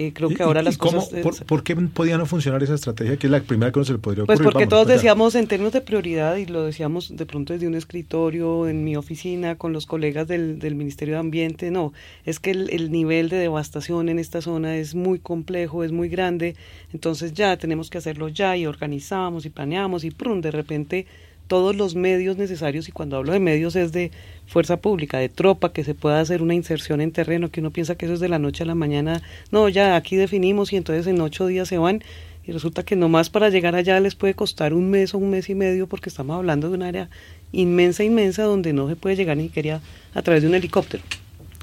Eh, 0.00 0.12
creo 0.14 0.28
que 0.28 0.44
ahora 0.44 0.62
las 0.62 0.78
cosas... 0.78 1.10
por, 1.44 1.64
qué 1.64 1.74
podía 1.74 2.16
no 2.18 2.24
funcionar 2.24 2.62
esa 2.62 2.74
estrategia, 2.74 3.16
que 3.16 3.26
es 3.26 3.30
la 3.32 3.40
primera 3.40 3.72
que 3.72 3.80
no 3.80 3.84
se 3.84 3.94
le 3.94 3.98
podría 3.98 4.24
pues 4.26 4.38
ocurrir? 4.38 4.52
Pues 4.52 4.54
porque 4.54 4.66
todos 4.68 4.86
decíamos 4.86 5.34
en 5.34 5.48
términos 5.48 5.72
de 5.72 5.80
prioridad, 5.80 6.36
y 6.36 6.46
lo 6.46 6.62
decíamos 6.62 7.16
de 7.16 7.26
pronto 7.26 7.52
desde 7.52 7.66
un 7.66 7.74
escritorio, 7.74 8.68
en 8.68 8.84
mi 8.84 8.94
oficina, 8.94 9.56
con 9.56 9.72
los 9.72 9.86
colegas 9.86 10.28
del, 10.28 10.60
del 10.60 10.76
Ministerio 10.76 11.14
de 11.14 11.20
Ambiente, 11.20 11.72
no, 11.72 11.92
es 12.24 12.38
que 12.38 12.52
el, 12.52 12.70
el, 12.70 12.92
nivel 12.92 13.28
de 13.28 13.38
devastación 13.38 14.08
en 14.08 14.20
esta 14.20 14.40
zona 14.40 14.76
es 14.76 14.94
muy 14.94 15.18
complejo, 15.18 15.82
es 15.82 15.90
muy 15.90 16.08
grande, 16.08 16.54
entonces 16.92 17.32
ya 17.32 17.56
tenemos 17.56 17.90
que 17.90 17.98
hacerlo 17.98 18.28
ya, 18.28 18.56
y 18.56 18.66
organizamos, 18.66 19.46
y 19.46 19.50
planeamos, 19.50 20.04
y 20.04 20.12
prum, 20.12 20.40
de 20.40 20.52
repente 20.52 21.06
todos 21.48 21.74
los 21.74 21.94
medios 21.94 22.36
necesarios, 22.36 22.88
y 22.88 22.92
cuando 22.92 23.16
hablo 23.16 23.32
de 23.32 23.40
medios 23.40 23.74
es 23.74 23.90
de 23.90 24.12
fuerza 24.46 24.76
pública, 24.76 25.18
de 25.18 25.28
tropa, 25.28 25.72
que 25.72 25.82
se 25.82 25.94
pueda 25.94 26.20
hacer 26.20 26.42
una 26.42 26.54
inserción 26.54 27.00
en 27.00 27.10
terreno, 27.10 27.50
que 27.50 27.60
uno 27.60 27.70
piensa 27.70 27.96
que 27.96 28.04
eso 28.04 28.14
es 28.14 28.20
de 28.20 28.28
la 28.28 28.38
noche 28.38 28.62
a 28.62 28.66
la 28.66 28.74
mañana, 28.74 29.22
no, 29.50 29.68
ya 29.68 29.96
aquí 29.96 30.14
definimos 30.14 30.72
y 30.72 30.76
entonces 30.76 31.06
en 31.06 31.20
ocho 31.20 31.46
días 31.46 31.66
se 31.66 31.78
van, 31.78 32.04
y 32.46 32.52
resulta 32.52 32.82
que 32.82 32.96
nomás 32.96 33.28
para 33.28 33.50
llegar 33.50 33.74
allá 33.74 33.98
les 34.00 34.14
puede 34.14 34.34
costar 34.34 34.72
un 34.72 34.88
mes 34.88 35.14
o 35.14 35.18
un 35.18 35.30
mes 35.30 35.50
y 35.50 35.54
medio, 35.54 35.86
porque 35.86 36.08
estamos 36.08 36.36
hablando 36.36 36.68
de 36.68 36.76
un 36.76 36.82
área 36.82 37.10
inmensa, 37.52 38.04
inmensa, 38.04 38.44
donde 38.44 38.72
no 38.72 38.88
se 38.88 38.96
puede 38.96 39.16
llegar 39.16 39.36
ni 39.36 39.44
siquiera 39.44 39.80
a 40.14 40.22
través 40.22 40.42
de 40.42 40.48
un 40.48 40.54
helicóptero. 40.54 41.02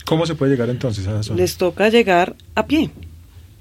¿Cómo 0.05 0.25
se 0.25 0.35
puede 0.35 0.51
llegar 0.51 0.69
entonces 0.69 1.07
a 1.07 1.11
esa 1.11 1.23
zona? 1.23 1.37
Les 1.37 1.57
toca 1.57 1.89
llegar 1.89 2.35
a 2.53 2.67
pie. 2.67 2.91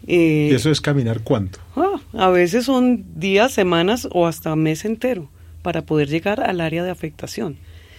¿Y 0.07 0.53
eso 0.53 0.71
es 0.71 0.83
caminar 0.83 1.21
cuánto? 1.23 1.61
Ah, 1.77 1.99
a 2.13 2.29
veces 2.29 2.67
son 2.67 3.07
días, 3.19 3.53
semanas 3.53 4.07
o 4.13 4.27
hasta 4.27 4.55
mes 4.55 4.85
entero 4.85 5.31
para 5.65 5.83
poder 5.83 6.09
llegar 6.09 6.41
al 6.41 6.61
área 6.61 6.85
de 6.85 6.91
afectación. 6.91 7.57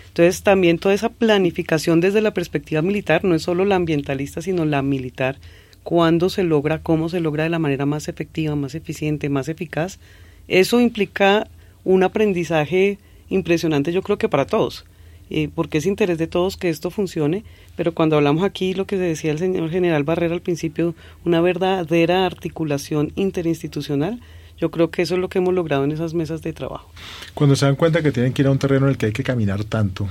Entonces 0.10 0.44
también 0.44 0.78
toda 0.78 0.94
esa 0.94 1.10
planificación 1.10 2.00
desde 2.00 2.22
la 2.22 2.32
perspectiva 2.32 2.84
militar, 2.84 3.26
no 3.26 3.34
es 3.34 3.42
solo 3.42 3.66
la 3.66 3.76
ambientalista, 3.76 4.44
sino 4.44 4.64
la 4.64 4.84
militar, 4.84 5.38
cuándo 5.84 6.30
se 6.30 6.44
logra, 6.44 6.82
cómo 6.84 7.10
se 7.10 7.20
logra 7.20 7.44
de 7.44 7.50
la 7.50 7.60
manera 7.60 7.88
más 7.88 8.08
efectiva, 8.08 8.56
más 8.56 8.76
eficiente, 8.76 9.30
más 9.30 9.50
eficaz, 9.50 10.00
eso 10.48 10.80
implica 10.80 11.48
un 11.84 12.04
aprendizaje 12.04 13.00
impresionante 13.30 13.92
yo 13.92 14.04
creo 14.04 14.20
que 14.20 14.30
para 14.30 14.46
todos, 14.46 14.86
eh, 15.32 15.50
porque 15.54 15.80
es 15.80 15.88
interés 15.88 16.20
de 16.20 16.28
todos 16.28 16.56
que 16.56 16.70
esto 16.70 16.92
funcione, 16.92 17.44
pero 17.76 17.94
cuando 17.96 18.16
hablamos 18.16 18.44
aquí, 18.44 18.76
lo 18.76 18.86
que 18.86 18.98
decía 18.98 19.32
el 19.32 19.40
señor 19.40 19.72
general 19.72 20.04
Barrera 20.04 20.36
al 20.36 20.42
principio, 20.42 20.94
una 21.26 21.42
verdadera 21.42 22.28
articulación 22.28 23.12
interinstitucional, 23.16 24.22
yo 24.58 24.72
creo 24.72 24.90
que 24.90 25.02
eso 25.02 25.16
es 25.16 25.22
lo 25.22 25.30
que 25.30 25.40
hemos 25.40 25.54
logrado 25.54 25.84
en 25.84 25.92
esas 25.92 26.14
mesas 26.14 26.42
de 26.42 26.54
trabajo. 26.54 26.90
Cuando 27.34 27.56
se 27.56 27.66
dan 27.66 27.76
cuenta 27.76 28.02
que 28.02 28.12
tienen 28.12 28.34
que 28.34 28.42
ir 28.42 28.48
a 28.48 28.52
un 28.52 28.60
terreno 28.60 28.86
en 28.86 28.92
el 28.92 28.98
que 28.98 29.08
hay 29.08 29.12
que 29.12 29.24
caminar 29.24 29.64
tanto, 29.66 30.08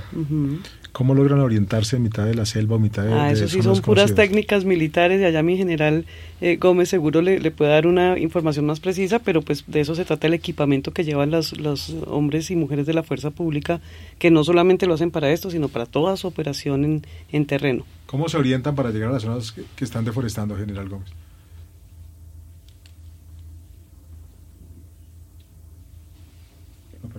¿cómo 0.91 1.15
logran 1.15 1.39
orientarse 1.39 1.95
en 1.95 2.03
mitad 2.03 2.25
de 2.25 2.35
la 2.35 2.45
selva 2.45 2.75
o 2.75 2.79
mitad 2.79 3.03
de... 3.03 3.13
Ah, 3.13 3.31
eso 3.31 3.47
sí 3.47 3.61
son 3.61 3.81
puras 3.81 4.13
técnicas 4.13 4.63
militares 4.65 5.19
y 5.19 5.25
allá 5.25 5.41
mi 5.41 5.57
general 5.57 6.05
eh, 6.41 6.57
Gómez 6.57 6.89
seguro 6.89 7.21
le, 7.21 7.39
le, 7.39 7.51
puede 7.51 7.71
dar 7.71 7.87
una 7.87 8.19
información 8.19 8.65
más 8.65 8.79
precisa, 8.79 9.19
pero 9.19 9.41
pues 9.41 9.63
de 9.67 9.81
eso 9.81 9.95
se 9.95 10.05
trata 10.05 10.27
el 10.27 10.33
equipamiento 10.33 10.91
que 10.91 11.03
llevan 11.03 11.31
los, 11.31 11.59
los 11.59 11.95
hombres 12.07 12.51
y 12.51 12.55
mujeres 12.55 12.85
de 12.85 12.93
la 12.93 13.03
fuerza 13.03 13.31
pública, 13.31 13.81
que 14.19 14.31
no 14.31 14.43
solamente 14.43 14.85
lo 14.85 14.93
hacen 14.93 15.11
para 15.11 15.31
esto, 15.31 15.49
sino 15.49 15.69
para 15.69 15.85
toda 15.85 16.17
su 16.17 16.27
operación 16.27 16.85
en, 16.85 17.07
en 17.31 17.45
terreno. 17.45 17.85
¿Cómo 18.05 18.29
se 18.29 18.37
orientan 18.37 18.75
para 18.75 18.91
llegar 18.91 19.09
a 19.09 19.13
las 19.13 19.23
zonas 19.23 19.51
que, 19.51 19.63
que 19.75 19.83
están 19.83 20.05
deforestando, 20.05 20.55
general 20.55 20.87
Gómez? 20.87 21.09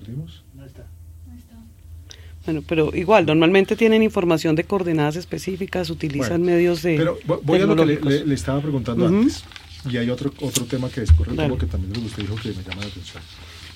Perdimos? 0.06 0.44
No 0.54 0.64
está. 0.64 0.86
Bueno, 2.44 2.62
pero 2.66 2.94
igual, 2.94 3.26
normalmente 3.26 3.74
tienen 3.74 4.04
información 4.04 4.54
de 4.54 4.62
coordenadas 4.62 5.16
específicas, 5.16 5.90
utilizan 5.90 6.42
medios 6.42 6.82
de. 6.82 6.96
Pero 6.96 7.18
voy 7.42 7.60
a 7.60 7.66
lo 7.66 7.74
que 7.74 7.86
le, 8.24 8.34
estaba 8.34 8.60
preguntando 8.60 9.06
antes. 9.06 9.44
Y 9.90 9.96
hay 9.96 10.10
otro 10.10 10.32
otro 10.40 10.64
tema 10.64 10.88
que 10.88 11.00
descorre 11.00 11.32
claro. 11.32 11.58
que 11.58 11.66
también 11.66 12.04
usted 12.04 12.22
dijo 12.22 12.36
que 12.36 12.48
me 12.48 12.62
llama 12.62 12.82
la 12.82 12.88
atención. 12.88 13.22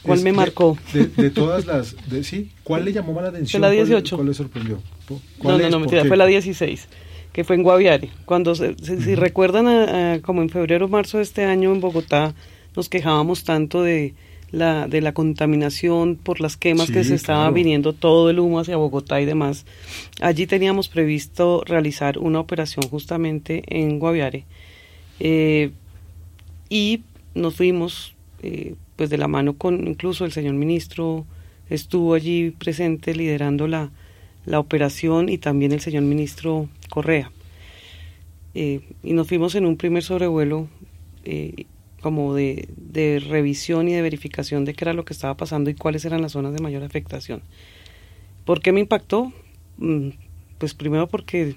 ¿Cuál 0.02 0.22
me 0.22 0.32
marcó? 0.32 0.78
De, 0.92 1.30
todas 1.30 1.66
las. 1.66 1.96
De, 2.08 2.22
sí, 2.22 2.50
¿cuál 2.62 2.84
le 2.84 2.92
llamó 2.92 3.12
más 3.12 3.24
la 3.24 3.30
atención? 3.30 3.60
Fue 3.60 3.68
la 3.68 3.74
18. 3.74 4.16
¿Cuál, 4.16 4.28
le 4.28 4.34
sorprendió? 4.34 4.82
no, 5.42 5.58
no, 5.58 5.70
no, 5.70 5.80
mentira, 5.80 6.04
fue 6.04 6.16
la 6.16 6.26
16, 6.26 6.88
que 7.32 7.42
fue 7.42 7.56
en 7.56 7.64
Guaviare. 7.64 8.10
Cuando, 8.24 8.54
si 8.54 9.14
recuerdan, 9.16 10.20
como 10.20 10.42
en 10.42 10.48
febrero 10.48 10.86
o 10.86 10.88
marzo 10.88 11.16
de 11.18 11.24
este 11.24 11.44
año 11.44 11.72
en 11.72 11.80
Bogotá, 11.80 12.34
nos 12.76 12.88
quejábamos 12.88 13.42
tanto 13.42 13.82
de 13.82 14.14
la, 14.52 14.88
de 14.88 15.00
la 15.00 15.12
contaminación 15.12 16.16
por 16.16 16.40
las 16.40 16.56
quemas 16.56 16.90
que 16.90 17.04
se 17.04 17.14
estaba 17.14 17.50
viniendo 17.50 17.92
todo 17.92 18.30
el 18.30 18.40
humo 18.40 18.58
hacia 18.60 18.76
Bogotá 18.76 19.20
y 19.20 19.24
demás. 19.24 19.64
Allí 20.20 20.46
teníamos 20.46 20.88
previsto 20.88 21.62
realizar 21.64 22.18
una 22.18 22.40
operación 22.40 22.88
justamente 22.88 23.62
en 23.66 23.98
Guaviare 23.98 24.44
eh, 25.20 25.70
y 26.68 27.02
nos 27.34 27.54
fuimos 27.56 28.14
eh, 28.42 28.74
pues 28.96 29.10
de 29.10 29.18
la 29.18 29.28
mano 29.28 29.54
con 29.54 29.86
incluso 29.86 30.24
el 30.24 30.32
señor 30.32 30.54
ministro 30.54 31.26
estuvo 31.68 32.14
allí 32.14 32.50
presente 32.50 33.14
liderando 33.14 33.68
la, 33.68 33.90
la 34.46 34.58
operación 34.58 35.28
y 35.28 35.38
también 35.38 35.72
el 35.72 35.80
señor 35.80 36.02
ministro 36.02 36.68
Correa. 36.88 37.30
Eh, 38.54 38.80
y 39.04 39.12
nos 39.12 39.28
fuimos 39.28 39.54
en 39.54 39.64
un 39.64 39.76
primer 39.76 40.02
sobrevuelo 40.02 40.68
como 42.00 42.34
de, 42.34 42.68
de, 42.76 43.20
revisión 43.20 43.88
y 43.88 43.92
de 43.92 44.02
verificación 44.02 44.64
de 44.64 44.74
qué 44.74 44.84
era 44.84 44.92
lo 44.92 45.04
que 45.04 45.12
estaba 45.12 45.36
pasando 45.36 45.70
y 45.70 45.74
cuáles 45.74 46.04
eran 46.04 46.22
las 46.22 46.32
zonas 46.32 46.52
de 46.52 46.62
mayor 46.62 46.82
afectación. 46.82 47.42
¿Por 48.44 48.60
qué 48.60 48.72
me 48.72 48.80
impactó? 48.80 49.32
Mm, 49.78 50.10
pues 50.58 50.74
primero 50.74 51.08
porque 51.08 51.54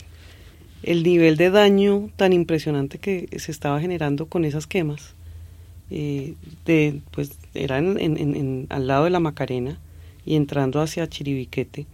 el 0.84 1.04
nivel 1.04 1.38
de 1.38 1.50
daño 1.50 2.10
tan 2.16 2.34
impresionante 2.34 3.00
que 3.00 3.28
se 3.38 3.52
estaba 3.52 3.80
generando 3.80 4.28
con 4.28 4.46
esas 4.46 4.68
quemas, 4.68 5.16
eh, 5.90 6.36
de, 6.66 7.02
pues 7.12 7.38
era 7.54 7.78
al 7.78 8.88
lado 8.88 9.04
de 9.06 9.10
la 9.10 9.20
Macarena 9.20 9.80
y 10.26 10.36
entrando 10.36 10.82
hacia 10.82 11.08
Chiribiquete, 11.08 11.86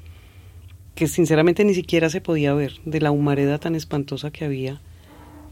que 0.96 1.08
sinceramente 1.08 1.64
ni 1.64 1.74
siquiera 1.74 2.10
se 2.10 2.22
podía 2.22 2.54
ver 2.54 2.74
de 2.86 3.02
la 3.02 3.12
humareda 3.12 3.60
tan 3.60 3.76
espantosa 3.76 4.32
que 4.32 4.46
había. 4.46 4.82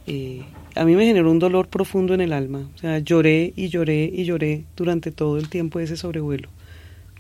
Eh, 0.08 0.42
a 0.76 0.86
mí 0.86 0.96
me 0.96 1.06
generó 1.06 1.30
un 1.30 1.40
dolor 1.40 1.68
profundo 1.68 2.14
en 2.14 2.22
el 2.22 2.34
alma. 2.34 2.68
O 2.76 2.78
sea, 2.78 3.00
lloré 3.00 3.54
y 3.56 3.68
lloré 3.68 4.10
y 4.12 4.24
lloré 4.24 4.64
durante 4.76 5.12
todo 5.12 5.38
el 5.38 5.50
tiempo 5.50 5.80
de 5.80 5.86
ese 5.86 5.98
sobrevuelo. 5.98 6.50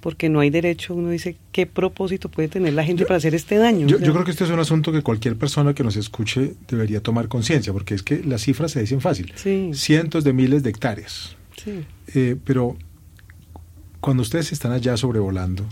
Porque 0.01 0.29
no 0.29 0.39
hay 0.39 0.49
derecho, 0.49 0.95
uno 0.95 1.09
dice, 1.09 1.37
¿qué 1.51 1.65
propósito 1.65 2.29
puede 2.29 2.47
tener 2.47 2.73
la 2.73 2.83
gente 2.83 3.05
para 3.05 3.17
hacer 3.17 3.35
este 3.35 3.57
daño? 3.57 3.87
Yo, 3.87 3.97
creo 3.99 4.23
que 4.23 4.31
este 4.31 4.45
es 4.45 4.49
un 4.51 4.59
asunto 4.59 4.91
que 4.91 5.01
cualquier 5.01 5.35
persona 5.35 5.73
que 5.73 5.83
nos 5.83 5.97
escuche 5.97 6.53
debería 6.67 7.01
tomar 7.01 7.27
conciencia, 7.27 7.73
porque 7.73 7.95
es 7.95 8.03
que 8.03 8.23
las 8.23 8.41
cifras 8.41 8.71
se 8.71 8.79
dicen 8.79 9.01
fácil. 9.01 9.33
Cientos 9.73 10.23
de 10.23 10.33
miles 10.33 10.63
de 10.63 10.69
hectáreas. 10.69 11.35
Eh, 12.13 12.37
pero 12.45 12.77
cuando 13.99 14.21
ustedes 14.21 14.51
están 14.51 14.71
allá 14.71 14.95
sobrevolando, 14.95 15.65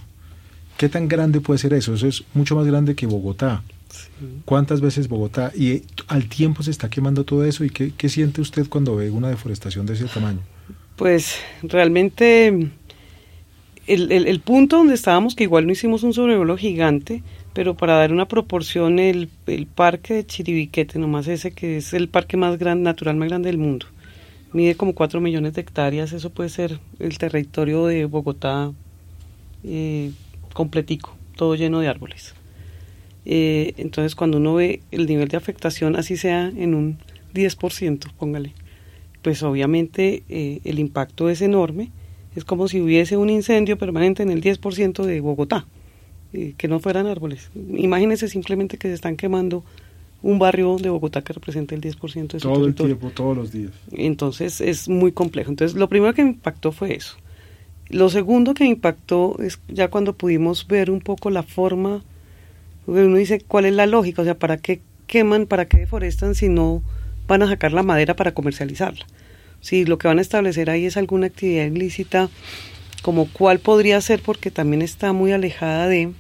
¿qué 0.78 0.90
tan 0.90 1.08
grande 1.08 1.40
puede 1.40 1.60
ser 1.60 1.74
eso? 1.74 1.94
Eso 1.94 2.08
es 2.08 2.24
mucho 2.34 2.56
más 2.56 2.66
grande 2.66 2.96
que 2.96 3.06
Bogotá. 3.06 3.64
¿Cuántas 4.46 4.82
veces 4.82 5.08
Bogotá? 5.08 5.52
Y 5.56 5.84
al 6.08 6.28
tiempo 6.28 6.64
se 6.64 6.72
está 6.72 6.90
quemando 6.90 7.24
todo 7.24 7.46
eso. 7.46 7.64
¿Y 7.64 7.70
qué, 7.70 8.10
siente 8.10 8.42
usted 8.42 8.68
cuando 8.68 8.96
ve 8.96 9.10
una 9.10 9.30
deforestación 9.30 9.86
de 9.86 9.94
ese 9.94 10.06
tamaño? 10.06 10.40
Pues 10.96 11.38
realmente 11.62 12.70
el, 13.88 14.40
punto 14.40 14.78
donde 14.78 14.94
estábamos, 14.94 15.36
que 15.36 15.44
igual 15.44 15.66
no 15.66 15.74
hicimos 15.74 16.04
un 16.04 16.14
sobrevuelo 16.14 16.58
gigante, 16.58 17.24
pero 17.54 17.76
para 17.76 17.96
dar 17.96 18.12
una 18.12 18.28
proporción, 18.28 19.00
el, 19.00 19.30
parque 19.76 20.14
de 20.14 20.26
Chiribiquete, 20.26 21.00
nomás 21.00 21.28
ese 21.28 21.52
que 21.52 21.78
es 21.78 21.94
el 21.94 22.08
parque 22.08 22.38
más 22.38 22.60
natural 22.60 23.16
más 23.16 23.30
grande 23.30 23.50
del 23.50 23.58
mundo, 23.58 23.88
mide 24.54 24.76
como 24.76 24.94
4 24.96 25.20
millones 25.22 25.54
de 25.54 25.62
hectáreas, 25.62 26.14
eso 26.14 26.30
puede 26.30 26.50
ser 26.50 26.80
el 27.00 27.18
territorio 27.18 27.86
de 27.86 28.06
Bogotá 28.06 28.72
eh, 29.64 30.12
completico, 30.54 31.16
todo 31.36 31.56
lleno 31.56 31.80
de 31.80 31.90
árboles. 31.90 32.34
Eh, 33.26 33.74
entonces, 33.78 34.16
cuando 34.16 34.38
uno 34.38 34.56
ve 34.56 34.82
el 34.92 35.08
nivel 35.08 35.28
de 35.28 35.38
afectación, 35.38 35.96
así 35.96 36.16
sea 36.18 36.52
en 36.56 36.76
un 36.76 36.98
10%, 37.34 38.12
póngale, 38.18 38.54
pues 39.22 39.42
obviamente 39.44 40.24
eh, 40.30 40.60
el 40.64 40.80
impacto 40.80 41.30
es 41.30 41.42
enorme. 41.42 41.92
Es 42.36 42.46
como 42.46 42.68
si 42.68 42.82
hubiese 42.82 43.18
un 43.18 43.30
incendio 43.30 43.78
permanente 43.78 44.24
en 44.24 44.30
el 44.30 44.42
10% 44.42 45.04
de 45.04 45.20
Bogotá, 45.22 45.66
eh, 46.34 46.54
que 46.58 46.68
no 46.68 46.80
fueran 46.80 47.08
árboles. 47.08 47.50
Imagínense 47.56 48.28
simplemente 48.28 48.78
que 48.78 48.90
se 48.90 48.94
están 48.94 49.16
quemando 49.16 49.64
un 50.22 50.40
barrio 50.40 50.78
de 50.78 50.90
Bogotá 50.90 51.22
que 51.22 51.34
representa 51.34 51.76
el 51.76 51.82
10% 51.82 52.34
de 52.34 52.40
su 52.40 52.48
Todo 52.48 52.66
el 52.66 52.76
tiempo, 52.76 53.10
todos 53.12 53.38
los 53.38 53.52
días. 53.52 53.72
Entonces 53.92 54.60
es 54.60 54.90
muy 54.90 55.12
complejo. 55.12 55.50
Entonces 55.50 55.78
lo 55.78 55.88
primero 55.88 56.14
que 56.14 56.24
me 56.24 56.32
impactó 56.32 56.72
fue 56.72 56.96
eso. 56.96 57.16
Lo 57.90 58.10
segundo 58.10 58.54
que 58.54 58.64
me 58.64 58.72
impactó 58.72 59.38
es 59.40 59.60
ya 59.68 59.90
cuando 59.90 60.14
pudimos 60.14 60.68
ver 60.68 60.90
un 60.90 61.00
poco 61.00 61.30
la 61.30 61.44
forma 61.44 62.04
uno 62.88 63.18
dice, 63.18 63.42
¿cuál 63.42 63.66
es 63.66 63.74
la 63.74 63.86
lógica? 63.86 64.22
O 64.22 64.26
sea, 64.26 64.38
¿para 64.38 64.58
qué 64.58 64.82
queman, 65.08 65.48
para 65.48 65.66
qué 65.66 65.78
deforestan 65.78 66.36
si 66.36 66.50
no 66.50 66.84
van 67.28 67.42
a 67.42 67.48
sacar 67.48 67.74
la 67.74 67.84
madera 67.84 68.16
para 68.16 68.34
comercializarla? 68.34 69.06
Si 69.62 69.86
lo 69.86 69.98
que 69.98 70.08
van 70.08 70.20
a 70.20 70.22
establecer 70.22 70.70
ahí 70.70 70.86
es 70.86 70.98
alguna 70.98 71.28
actividad 71.28 71.66
ilícita, 71.66 72.30
como 73.02 73.28
cuál 73.32 73.60
podría 73.60 74.00
ser, 74.02 74.22
porque 74.22 74.52
también 74.52 74.82
está 74.82 75.14
muy 75.14 75.32
alejada 75.32 75.88
de, 75.88 76.12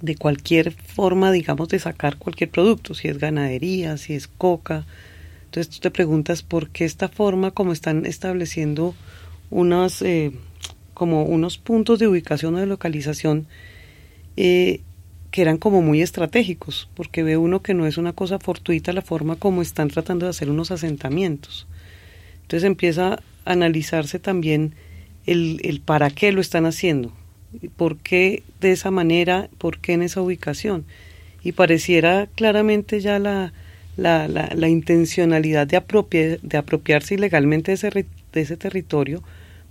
de 0.00 0.16
cualquier 0.16 0.72
forma, 0.72 1.32
digamos, 1.32 1.68
de 1.68 1.78
sacar 1.78 2.16
cualquier 2.18 2.50
producto, 2.50 2.94
si 2.94 3.08
es 3.08 3.18
ganadería, 3.18 3.96
si 3.96 4.14
es 4.14 4.28
coca, 4.28 4.86
Entonces 5.46 5.74
tú 5.74 5.80
te 5.80 5.90
preguntas 5.90 6.42
por 6.42 6.68
qué 6.70 6.84
esta 6.84 7.08
forma, 7.08 7.50
como 7.50 7.72
están 7.72 8.06
estableciendo 8.06 8.94
unos, 9.50 10.02
eh, 10.02 10.32
como 10.94 11.24
unos 11.24 11.58
puntos 11.58 11.98
de 11.98 12.08
ubicación 12.08 12.54
o 12.54 12.58
de 12.58 12.66
localización 12.66 13.46
eh, 14.36 14.80
que 15.32 15.42
eran 15.42 15.56
como 15.56 15.80
muy 15.80 16.02
estratégicos, 16.02 16.88
porque 16.94 17.22
ve 17.22 17.38
uno 17.38 17.62
que 17.62 17.74
no 17.74 17.86
es 17.86 17.96
una 17.96 18.12
cosa 18.12 18.38
fortuita 18.38 18.92
la 18.92 19.00
forma 19.00 19.36
como 19.36 19.62
están 19.62 19.88
tratando 19.88 20.26
de 20.26 20.30
hacer 20.30 20.50
unos 20.50 20.70
asentamientos. 20.70 21.66
Entonces 22.42 22.64
empieza 22.64 23.14
a 23.14 23.20
analizarse 23.46 24.18
también 24.18 24.74
el, 25.26 25.60
el 25.64 25.80
para 25.80 26.10
qué 26.10 26.32
lo 26.32 26.42
están 26.42 26.66
haciendo, 26.66 27.12
por 27.76 27.96
qué 27.96 28.42
de 28.60 28.72
esa 28.72 28.90
manera, 28.90 29.48
por 29.56 29.78
qué 29.78 29.94
en 29.94 30.02
esa 30.02 30.20
ubicación. 30.20 30.84
Y 31.42 31.52
pareciera 31.52 32.28
claramente 32.34 33.00
ya 33.00 33.18
la, 33.18 33.54
la, 33.96 34.28
la, 34.28 34.68
intencionalidad 34.68 35.66
de, 35.66 36.38
de 36.42 36.56
apropiarse 36.58 37.14
ilegalmente 37.14 37.70
de 37.70 37.74
ese, 37.74 37.90
de 37.90 38.40
ese 38.40 38.56
territorio 38.58 39.22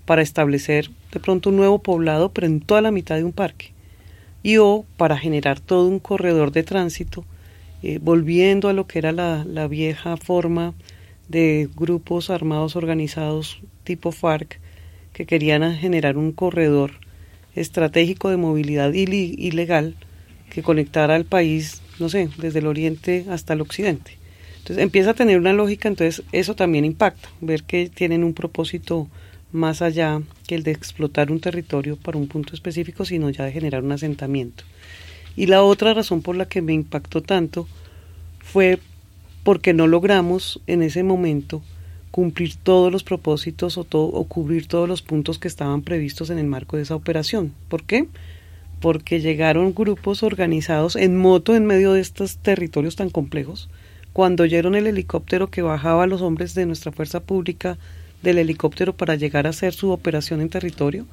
para 0.05 0.23
establecer 0.23 0.89
de 1.11 1.19
pronto 1.19 1.51
un 1.51 1.57
nuevo 1.57 1.79
poblado, 1.79 2.29
pero 2.31 2.47
en 2.47 2.61
toda 2.61 2.81
la 2.81 2.91
mitad 2.91 3.15
de 3.15 3.23
un 3.23 3.31
parque. 3.31 3.73
Y 4.43 4.57
o 4.57 4.85
para 4.97 5.17
generar 5.17 5.59
todo 5.59 5.87
un 5.87 5.99
corredor 5.99 6.51
de 6.51 6.63
tránsito, 6.63 7.25
eh, 7.83 7.99
volviendo 8.01 8.69
a 8.69 8.73
lo 8.73 8.87
que 8.87 8.99
era 8.99 9.11
la, 9.11 9.45
la 9.45 9.67
vieja 9.67 10.17
forma 10.17 10.73
de 11.27 11.69
grupos 11.75 12.29
armados 12.29 12.75
organizados 12.75 13.61
tipo 13.83 14.11
FARC 14.11 14.59
que 15.13 15.25
querían 15.25 15.75
generar 15.75 16.17
un 16.17 16.31
corredor 16.31 16.91
estratégico 17.55 18.29
de 18.29 18.37
movilidad 18.37 18.93
ilegal 18.93 19.95
que 20.49 20.63
conectara 20.63 21.15
al 21.15 21.25
país, 21.25 21.81
no 21.99 22.09
sé, 22.09 22.29
desde 22.37 22.59
el 22.59 22.67
oriente 22.67 23.25
hasta 23.29 23.53
el 23.53 23.61
occidente. 23.61 24.17
Entonces 24.59 24.83
empieza 24.83 25.11
a 25.11 25.15
tener 25.15 25.39
una 25.39 25.53
lógica, 25.53 25.87
entonces 25.87 26.23
eso 26.31 26.55
también 26.55 26.85
impacta, 26.85 27.29
ver 27.41 27.63
que 27.63 27.89
tienen 27.89 28.23
un 28.23 28.33
propósito 28.33 29.07
más 29.51 29.81
allá 29.81 30.21
que 30.47 30.55
el 30.55 30.63
de 30.63 30.71
explotar 30.71 31.31
un 31.31 31.39
territorio 31.39 31.97
para 31.97 32.17
un 32.17 32.27
punto 32.27 32.53
específico, 32.53 33.05
sino 33.05 33.29
ya 33.29 33.45
de 33.45 33.51
generar 33.51 33.83
un 33.83 33.91
asentamiento. 33.91 34.63
Y 35.35 35.45
la 35.47 35.63
otra 35.63 35.93
razón 35.93 36.21
por 36.21 36.35
la 36.35 36.47
que 36.47 36.61
me 36.61 36.73
impactó 36.73 37.21
tanto 37.21 37.67
fue 38.39 38.79
porque 39.43 39.73
no 39.73 39.87
logramos 39.87 40.61
en 40.67 40.81
ese 40.81 41.03
momento 41.03 41.61
cumplir 42.11 42.55
todos 42.55 42.91
los 42.91 43.03
propósitos 43.03 43.77
o, 43.77 43.83
todo, 43.85 44.07
o 44.07 44.25
cubrir 44.25 44.67
todos 44.67 44.87
los 44.87 45.01
puntos 45.01 45.39
que 45.39 45.47
estaban 45.47 45.81
previstos 45.81 46.29
en 46.29 46.37
el 46.37 46.45
marco 46.45 46.75
de 46.75 46.83
esa 46.83 46.95
operación. 46.95 47.53
¿Por 47.69 47.83
qué? 47.83 48.07
Porque 48.81 49.21
llegaron 49.21 49.73
grupos 49.73 50.21
organizados 50.21 50.95
en 50.95 51.17
moto 51.17 51.55
en 51.55 51.65
medio 51.65 51.93
de 51.93 52.01
estos 52.01 52.37
territorios 52.37 52.97
tan 52.97 53.09
complejos. 53.09 53.69
Cuando 54.11 54.43
oyeron 54.43 54.75
el 54.75 54.87
helicóptero 54.87 55.49
que 55.49 55.61
bajaba 55.61 56.03
a 56.03 56.07
los 56.07 56.21
hombres 56.21 56.53
de 56.53 56.65
nuestra 56.65 56.91
fuerza 56.91 57.21
pública 57.21 57.77
del 58.21 58.37
helicóptero 58.37 58.95
para 58.95 59.15
llegar 59.15 59.47
a 59.47 59.51
hacer 59.51 59.73
su 59.73 59.91
operación 59.91 60.41
en 60.41 60.49
territorio. 60.49 61.05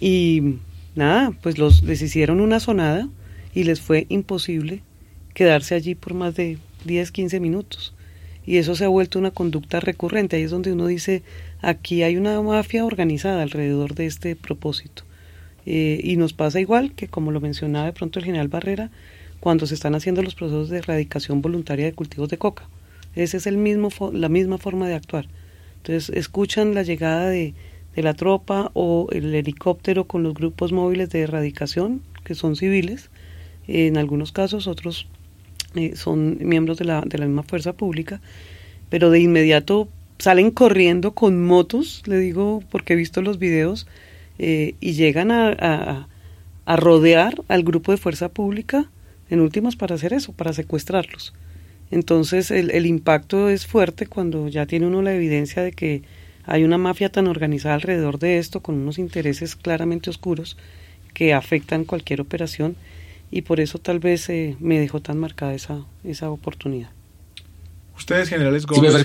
Y 0.00 0.56
nada, 0.94 1.32
pues 1.42 1.58
los, 1.58 1.82
les 1.82 2.02
hicieron 2.02 2.40
una 2.40 2.60
sonada 2.60 3.08
y 3.54 3.64
les 3.64 3.80
fue 3.80 4.06
imposible 4.08 4.82
quedarse 5.34 5.74
allí 5.74 5.94
por 5.94 6.14
más 6.14 6.34
de 6.34 6.58
10, 6.84 7.10
15 7.12 7.40
minutos. 7.40 7.94
Y 8.46 8.56
eso 8.56 8.74
se 8.74 8.84
ha 8.84 8.88
vuelto 8.88 9.18
una 9.18 9.30
conducta 9.30 9.80
recurrente. 9.80 10.36
Ahí 10.36 10.42
es 10.42 10.50
donde 10.50 10.72
uno 10.72 10.86
dice, 10.86 11.22
aquí 11.60 12.02
hay 12.02 12.16
una 12.16 12.40
mafia 12.40 12.84
organizada 12.84 13.42
alrededor 13.42 13.94
de 13.94 14.06
este 14.06 14.34
propósito. 14.36 15.04
Eh, 15.66 16.00
y 16.02 16.16
nos 16.16 16.32
pasa 16.32 16.60
igual 16.60 16.92
que, 16.92 17.06
como 17.06 17.32
lo 17.32 17.40
mencionaba 17.40 17.86
de 17.86 17.92
pronto 17.92 18.18
el 18.18 18.24
general 18.24 18.48
Barrera, 18.48 18.90
cuando 19.40 19.66
se 19.66 19.74
están 19.74 19.94
haciendo 19.94 20.22
los 20.22 20.34
procesos 20.34 20.68
de 20.68 20.78
erradicación 20.78 21.42
voluntaria 21.42 21.84
de 21.84 21.92
cultivos 21.92 22.28
de 22.28 22.38
coca. 22.38 22.68
Esa 23.14 23.36
es 23.36 23.46
el 23.46 23.56
mismo, 23.56 23.90
la 24.12 24.28
misma 24.28 24.58
forma 24.58 24.88
de 24.88 24.94
actuar. 24.94 25.26
Entonces, 25.82 26.14
escuchan 26.16 26.74
la 26.74 26.82
llegada 26.82 27.28
de, 27.28 27.54
de 27.94 28.02
la 28.02 28.14
tropa 28.14 28.70
o 28.74 29.08
el 29.12 29.34
helicóptero 29.34 30.06
con 30.06 30.22
los 30.22 30.34
grupos 30.34 30.72
móviles 30.72 31.10
de 31.10 31.20
erradicación, 31.20 32.02
que 32.24 32.34
son 32.34 32.56
civiles, 32.56 33.10
en 33.66 33.96
algunos 33.96 34.32
casos, 34.32 34.66
otros 34.66 35.06
eh, 35.74 35.94
son 35.94 36.38
miembros 36.40 36.78
de 36.78 36.84
la, 36.84 37.02
de 37.02 37.18
la 37.18 37.26
misma 37.26 37.44
fuerza 37.44 37.72
pública, 37.72 38.20
pero 38.88 39.10
de 39.10 39.20
inmediato 39.20 39.88
salen 40.18 40.50
corriendo 40.50 41.12
con 41.12 41.44
motos, 41.44 42.02
le 42.06 42.18
digo 42.18 42.62
porque 42.70 42.94
he 42.94 42.96
visto 42.96 43.22
los 43.22 43.38
videos, 43.38 43.86
eh, 44.38 44.74
y 44.80 44.92
llegan 44.92 45.30
a, 45.30 46.08
a, 46.66 46.76
rodear 46.76 47.42
al 47.48 47.62
grupo 47.62 47.92
de 47.92 47.98
fuerza 47.98 48.28
pública, 48.30 48.90
en 49.28 49.40
últimas 49.40 49.76
para 49.76 49.94
hacer 49.94 50.12
eso, 50.12 50.32
para 50.32 50.52
secuestrarlos. 50.52 51.32
Entonces 51.90 52.50
el, 52.50 52.70
el 52.70 52.86
impacto 52.86 53.48
es 53.48 53.66
fuerte 53.66 54.06
cuando 54.06 54.48
ya 54.48 54.66
tiene 54.66 54.86
uno 54.86 55.02
la 55.02 55.14
evidencia 55.14 55.62
de 55.62 55.72
que 55.72 56.02
hay 56.44 56.64
una 56.64 56.78
mafia 56.78 57.10
tan 57.10 57.26
organizada 57.26 57.74
alrededor 57.74 58.18
de 58.18 58.38
esto, 58.38 58.60
con 58.60 58.76
unos 58.76 58.98
intereses 58.98 59.56
claramente 59.56 60.10
oscuros 60.10 60.56
que 61.14 61.34
afectan 61.34 61.84
cualquier 61.84 62.20
operación 62.20 62.76
y 63.30 63.42
por 63.42 63.60
eso 63.60 63.78
tal 63.78 63.98
vez 63.98 64.28
eh, 64.28 64.56
me 64.58 64.78
dejó 64.78 65.00
tan 65.00 65.18
marcada 65.18 65.54
esa, 65.54 65.84
esa 66.04 66.30
oportunidad. 66.30 66.90
Ustedes, 67.96 68.28
generales 68.28 68.66
Gómez, 68.66 69.04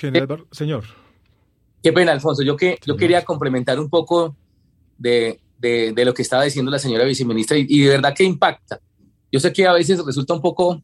señor. 0.52 0.86
Qué 1.84 1.94
pena, 1.94 2.14
Alfonso. 2.14 2.42
Yo, 2.42 2.56
que, 2.56 2.80
yo 2.86 2.96
quería 2.96 3.24
complementar 3.24 3.80
un 3.80 3.90
poco 3.90 4.36
de, 4.98 5.40
de, 5.60 5.92
de, 5.94 6.06
lo 6.06 6.14
que 6.14 6.22
estaba 6.22 6.44
diciendo 6.44 6.72
la 6.72 6.80
señora 6.80 7.04
viceministra 7.04 7.58
y, 7.58 7.82
de 7.82 7.90
verdad 7.90 8.16
que 8.16 8.24
impacta. 8.24 8.80
Yo 9.32 9.40
sé 9.40 9.52
que 9.54 9.68
a 9.68 9.74
veces 9.74 10.04
resulta 10.04 10.34
un 10.34 10.42
poco 10.42 10.82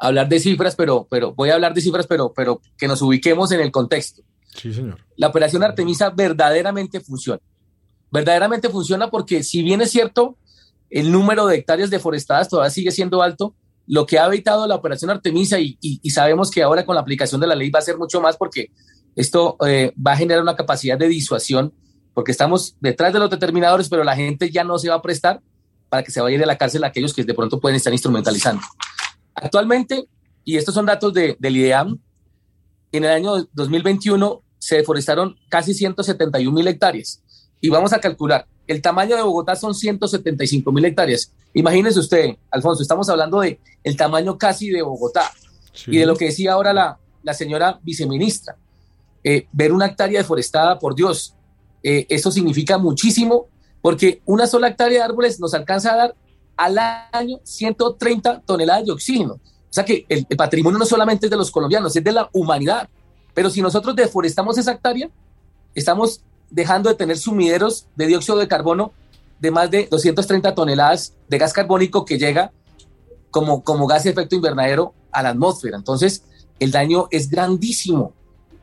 hablar 0.00 0.28
de 0.28 0.40
cifras, 0.40 0.74
pero, 0.74 1.06
pero 1.10 1.34
voy 1.34 1.50
a 1.50 1.54
hablar 1.54 1.74
de 1.74 1.80
cifras, 1.80 2.06
pero, 2.06 2.32
pero 2.34 2.60
que 2.76 2.88
nos 2.88 3.02
ubiquemos 3.02 3.52
en 3.52 3.60
el 3.60 3.70
contexto. 3.70 4.22
Sí, 4.56 4.72
señor. 4.72 4.98
La 5.16 5.28
operación 5.28 5.62
Artemisa 5.62 6.10
verdaderamente 6.10 7.00
funciona. 7.00 7.40
Verdaderamente 8.10 8.68
funciona 8.70 9.10
porque 9.10 9.44
si 9.44 9.62
bien 9.62 9.82
es 9.82 9.90
cierto, 9.90 10.36
el 10.88 11.12
número 11.12 11.46
de 11.46 11.56
hectáreas 11.56 11.90
deforestadas 11.90 12.48
todavía 12.48 12.70
sigue 12.70 12.90
siendo 12.90 13.22
alto, 13.22 13.54
lo 13.86 14.06
que 14.06 14.18
ha 14.18 14.26
evitado 14.26 14.66
la 14.66 14.74
operación 14.74 15.10
Artemisa 15.10 15.58
y, 15.60 15.78
sabemos 16.10 16.50
que 16.50 16.62
ahora 16.62 16.84
con 16.84 16.94
la 16.94 17.00
aplicación 17.00 17.40
de 17.40 17.46
la 17.46 17.54
ley 17.54 17.70
va 17.70 17.80
a 17.80 17.82
ser 17.82 17.98
mucho 17.98 18.20
más 18.20 18.36
porque 18.36 18.70
esto 19.16 19.56
eh, 19.66 19.92
va 19.94 20.12
a 20.12 20.16
generar 20.16 20.42
una 20.42 20.56
capacidad 20.56 20.98
de 20.98 21.08
disuasión 21.08 21.74
porque 22.14 22.32
estamos 22.32 22.76
detrás 22.80 23.12
de 23.12 23.18
los 23.18 23.30
determinadores, 23.30 23.88
pero 23.88 24.02
la 24.02 24.16
gente 24.16 24.50
ya 24.50 24.64
no 24.64 24.78
se 24.78 24.88
va 24.88 24.96
a 24.96 25.02
prestar 25.02 25.40
para 25.88 26.02
que 26.02 26.10
se 26.10 26.20
vaya 26.20 26.34
a 26.34 26.38
ir 26.38 26.44
a 26.44 26.46
la 26.46 26.58
cárcel 26.58 26.84
aquellos 26.84 27.12
que 27.12 27.24
de 27.24 27.34
pronto 27.34 27.60
pueden 27.60 27.76
estar 27.76 27.92
instrumentalizando. 27.92 28.62
Actualmente, 29.40 30.08
y 30.44 30.56
estos 30.56 30.74
son 30.74 30.86
datos 30.86 31.12
de, 31.12 31.36
del 31.38 31.56
IDEAM, 31.56 31.98
en 32.92 33.04
el 33.04 33.10
año 33.10 33.48
2021 33.52 34.42
se 34.58 34.76
deforestaron 34.76 35.36
casi 35.48 35.74
171 35.74 36.54
mil 36.54 36.66
hectáreas. 36.66 37.22
Y 37.60 37.68
vamos 37.68 37.92
a 37.92 38.00
calcular, 38.00 38.46
el 38.66 38.82
tamaño 38.82 39.16
de 39.16 39.22
Bogotá 39.22 39.56
son 39.56 39.74
175 39.74 40.70
mil 40.72 40.84
hectáreas. 40.84 41.32
Imagínese 41.54 41.98
usted, 41.98 42.36
Alfonso, 42.50 42.82
estamos 42.82 43.08
hablando 43.08 43.40
de 43.40 43.60
el 43.82 43.96
tamaño 43.96 44.38
casi 44.38 44.70
de 44.70 44.82
Bogotá 44.82 45.30
y 45.86 45.98
de 45.98 46.06
lo 46.06 46.16
que 46.16 46.26
decía 46.26 46.52
ahora 46.52 46.72
la, 46.72 46.98
la 47.22 47.34
señora 47.34 47.80
viceministra. 47.82 48.56
Eh, 49.22 49.46
ver 49.52 49.72
una 49.72 49.86
hectárea 49.86 50.20
deforestada, 50.20 50.78
por 50.78 50.94
Dios, 50.94 51.34
eh, 51.82 52.06
esto 52.08 52.30
significa 52.30 52.78
muchísimo 52.78 53.48
porque 53.82 54.22
una 54.26 54.46
sola 54.46 54.68
hectárea 54.68 54.98
de 54.98 55.04
árboles 55.04 55.40
nos 55.40 55.54
alcanza 55.54 55.92
a 55.92 55.96
dar 55.96 56.14
al 56.60 56.78
año 57.12 57.40
130 57.42 58.42
toneladas 58.42 58.84
de 58.84 58.92
oxígeno. 58.92 59.34
O 59.34 59.72
sea 59.72 59.82
que 59.82 60.04
el, 60.10 60.26
el 60.28 60.36
patrimonio 60.36 60.78
no 60.78 60.84
solamente 60.84 61.26
es 61.26 61.30
de 61.30 61.36
los 61.38 61.50
colombianos, 61.50 61.96
es 61.96 62.04
de 62.04 62.12
la 62.12 62.28
humanidad. 62.34 62.86
Pero 63.32 63.48
si 63.48 63.62
nosotros 63.62 63.96
deforestamos 63.96 64.58
esa 64.58 64.72
hectárea, 64.72 65.08
estamos 65.74 66.20
dejando 66.50 66.90
de 66.90 66.96
tener 66.96 67.16
sumideros 67.16 67.86
de 67.96 68.06
dióxido 68.06 68.36
de 68.36 68.46
carbono 68.46 68.92
de 69.38 69.50
más 69.50 69.70
de 69.70 69.88
230 69.90 70.54
toneladas 70.54 71.14
de 71.28 71.38
gas 71.38 71.54
carbónico 71.54 72.04
que 72.04 72.18
llega 72.18 72.52
como, 73.30 73.64
como 73.64 73.86
gas 73.86 74.04
de 74.04 74.10
efecto 74.10 74.36
invernadero 74.36 74.92
a 75.12 75.22
la 75.22 75.30
atmósfera. 75.30 75.78
Entonces, 75.78 76.24
el 76.58 76.72
daño 76.72 77.08
es 77.10 77.30
grandísimo. 77.30 78.12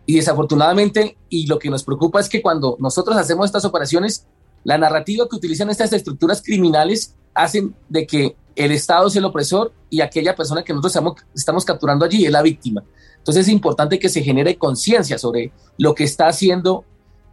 Y 0.05 0.17
desafortunadamente, 0.17 1.17
y 1.29 1.47
lo 1.47 1.57
que 1.57 1.71
nos 1.71 1.83
preocupa 1.83 2.19
es 2.19 2.29
que 2.29 2.43
cuando 2.43 2.77
nosotros 2.79 3.17
hacemos 3.17 3.47
estas 3.47 3.65
operaciones, 3.65 4.27
la 4.67 4.77
narrativa 4.77 5.25
que 5.29 5.35
utilizan 5.37 5.69
estas 5.69 5.93
estructuras 5.93 6.41
criminales 6.41 7.15
hacen 7.33 7.73
de 7.87 8.05
que 8.05 8.35
el 8.53 8.73
Estado 8.73 9.07
es 9.07 9.15
el 9.15 9.23
opresor 9.23 9.71
y 9.89 10.01
aquella 10.01 10.35
persona 10.35 10.61
que 10.61 10.73
nosotros 10.73 10.91
estamos, 10.91 11.13
estamos 11.33 11.63
capturando 11.63 12.03
allí 12.03 12.25
es 12.25 12.31
la 12.33 12.41
víctima. 12.41 12.83
Entonces 13.17 13.47
es 13.47 13.53
importante 13.53 13.97
que 13.97 14.09
se 14.09 14.21
genere 14.21 14.57
conciencia 14.57 15.17
sobre 15.17 15.53
lo 15.77 15.95
que 15.95 16.03
está 16.03 16.27
haciendo 16.27 16.83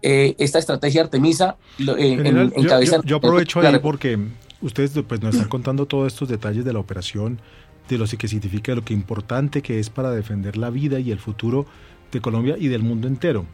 eh, 0.01 0.37
esta 0.39 0.61
estrategia 0.61 1.03
Artemisa 1.03 1.57
eh, 1.81 2.53
en, 2.55 2.67
cabeza. 2.69 3.01
Yo, 3.03 3.17
aprovecho 3.17 3.59
ahí 3.59 3.81
porque 3.81 4.17
ustedes 4.61 4.93
pues, 5.05 5.21
nos 5.21 5.35
están 5.35 5.49
contando 5.49 5.87
todos 5.87 6.13
estos 6.13 6.29
detalles 6.29 6.65
de 6.65 6.73
la 6.73 6.79
operación, 6.79 7.41
de 7.89 7.99
lo 7.99 8.07
que 8.07 8.29
significa, 8.29 8.71
de 8.71 8.77
lo 8.77 8.85
que 8.85 8.95
importante 8.95 9.61
que 9.61 9.81
es 9.81 9.91
para 9.91 10.13
defender 10.13 10.57
la 10.57 10.71
vida 10.71 11.01
y 11.01 11.11
el 11.11 11.19
futuro 11.19 11.67
de 12.13 12.21
Colombia 12.21 12.55
y 12.57 12.69
del 12.69 12.85
mundo 12.85 13.09
entero. 13.09 13.45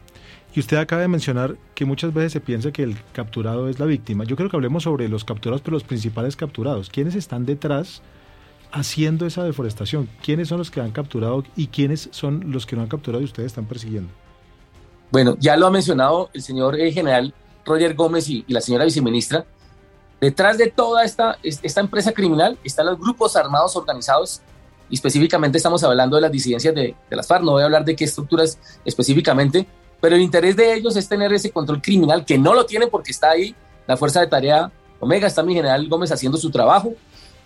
Y 0.53 0.59
usted 0.59 0.77
acaba 0.77 1.01
de 1.01 1.07
mencionar 1.07 1.55
que 1.75 1.85
muchas 1.85 2.13
veces 2.13 2.33
se 2.33 2.41
piensa 2.41 2.71
que 2.71 2.83
el 2.83 2.97
capturado 3.13 3.69
es 3.69 3.79
la 3.79 3.85
víctima. 3.85 4.25
Yo 4.25 4.35
creo 4.35 4.49
que 4.49 4.57
hablemos 4.57 4.83
sobre 4.83 5.07
los 5.07 5.23
capturados, 5.23 5.61
pero 5.61 5.75
los 5.75 5.83
principales 5.83 6.35
capturados. 6.35 6.89
¿Quiénes 6.89 7.15
están 7.15 7.45
detrás 7.45 8.01
haciendo 8.71 9.25
esa 9.25 9.43
deforestación? 9.43 10.09
¿Quiénes 10.21 10.49
son 10.49 10.57
los 10.57 10.69
que 10.69 10.81
han 10.81 10.91
capturado 10.91 11.45
y 11.55 11.67
quiénes 11.67 12.09
son 12.11 12.51
los 12.51 12.65
que 12.65 12.75
no 12.75 12.81
han 12.81 12.89
capturado 12.89 13.21
y 13.21 13.25
ustedes 13.25 13.47
están 13.47 13.65
persiguiendo? 13.65 14.11
Bueno, 15.09 15.37
ya 15.39 15.55
lo 15.55 15.67
ha 15.67 15.71
mencionado 15.71 16.29
el 16.33 16.41
señor 16.41 16.79
eh, 16.79 16.91
general 16.91 17.33
Roger 17.65 17.93
Gómez 17.93 18.29
y, 18.29 18.43
la 18.47 18.59
señora 18.59 18.83
viceministra. 18.83 19.45
Detrás 20.19 20.57
de 20.57 20.67
toda 20.67 21.03
esta, 21.03 21.37
esta 21.43 21.81
empresa 21.81 22.11
criminal 22.11 22.57
están 22.63 22.85
los 22.85 22.99
grupos 22.99 23.35
armados 23.35 23.75
organizados 23.75 24.41
y 24.89 24.95
específicamente 24.95 25.57
estamos 25.57 25.83
hablando 25.83 26.17
de 26.17 26.21
las 26.23 26.31
disidencias 26.31 26.75
de, 26.75 26.95
de 27.09 27.15
las 27.15 27.25
FARC. 27.25 27.43
No 27.43 27.53
voy 27.53 27.63
a 27.63 27.65
hablar 27.65 27.85
de 27.85 27.95
qué 27.95 28.03
estructuras 28.03 28.59
específicamente, 28.85 29.65
pero 30.01 30.15
el 30.15 30.21
interés 30.21 30.55
de 30.55 30.73
ellos 30.73 30.97
es 30.97 31.07
tener 31.07 31.31
ese 31.31 31.51
control 31.51 31.81
criminal 31.81 32.25
que 32.25 32.37
no 32.37 32.53
lo 32.53 32.65
tienen 32.65 32.89
porque 32.89 33.11
está 33.11 33.29
ahí 33.29 33.55
la 33.87 33.95
Fuerza 33.95 34.19
de 34.19 34.27
Tarea 34.27 34.71
Omega, 34.99 35.27
está 35.27 35.43
mi 35.43 35.53
general 35.53 35.87
Gómez 35.87 36.11
haciendo 36.11 36.37
su 36.37 36.49
trabajo, 36.49 36.93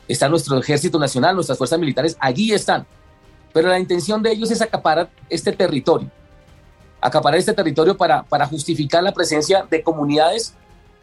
está 0.08 0.30
nuestro 0.30 0.58
Ejército 0.58 0.98
Nacional, 0.98 1.36
nuestras 1.36 1.58
fuerzas 1.58 1.80
militares, 1.80 2.18
allí 2.20 2.54
están. 2.54 2.86
Pero 3.54 3.70
la 3.70 3.80
intención 3.80 4.22
de 4.24 4.32
ellos 4.32 4.52
es 4.52 4.62
acaparar 4.62 5.10
este 5.30 5.52
territorio, 5.52 6.10
acaparar 7.00 7.40
este 7.40 7.54
territorio 7.54 7.96
para, 7.96 8.24
para 8.24 8.46
justificar 8.46 9.04
la 9.04 9.14
presencia 9.14 9.66
de 9.70 9.84
comunidades 9.84 10.54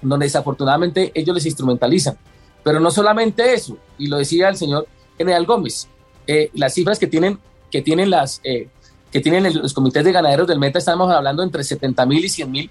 donde 0.03 0.27
desafortunadamente 0.27 1.13
ellos 1.15 1.35
les 1.35 1.47
instrumentalizan. 1.47 2.17
Pero 2.63 2.81
no 2.81 2.91
solamente 2.91 3.55
eso, 3.55 3.77
y 3.99 4.07
lo 4.07 4.19
decía 4.19 4.49
el 4.49 4.57
señor 4.57 4.87
general 5.17 5.47
Gómez, 5.47 5.89
eh, 6.27 6.51
las 6.55 6.75
cifras 6.75 6.99
que 6.99 7.07
tienen, 7.07 7.39
que 7.71 7.83
tienen 7.83 8.11
las... 8.11 8.41
Eh, 8.45 8.69
que 9.13 9.21
tienen 9.21 9.55
los 9.55 9.75
comités 9.75 10.05
de 10.05 10.11
ganaderos 10.11 10.49
del 10.49 10.59
Meta, 10.59 10.79
estamos 10.79 11.13
hablando 11.13 11.43
entre 11.43 11.63
70 11.63 12.07
mil 12.07 12.25
y 12.25 12.29
100 12.31 12.51
mil 12.51 12.71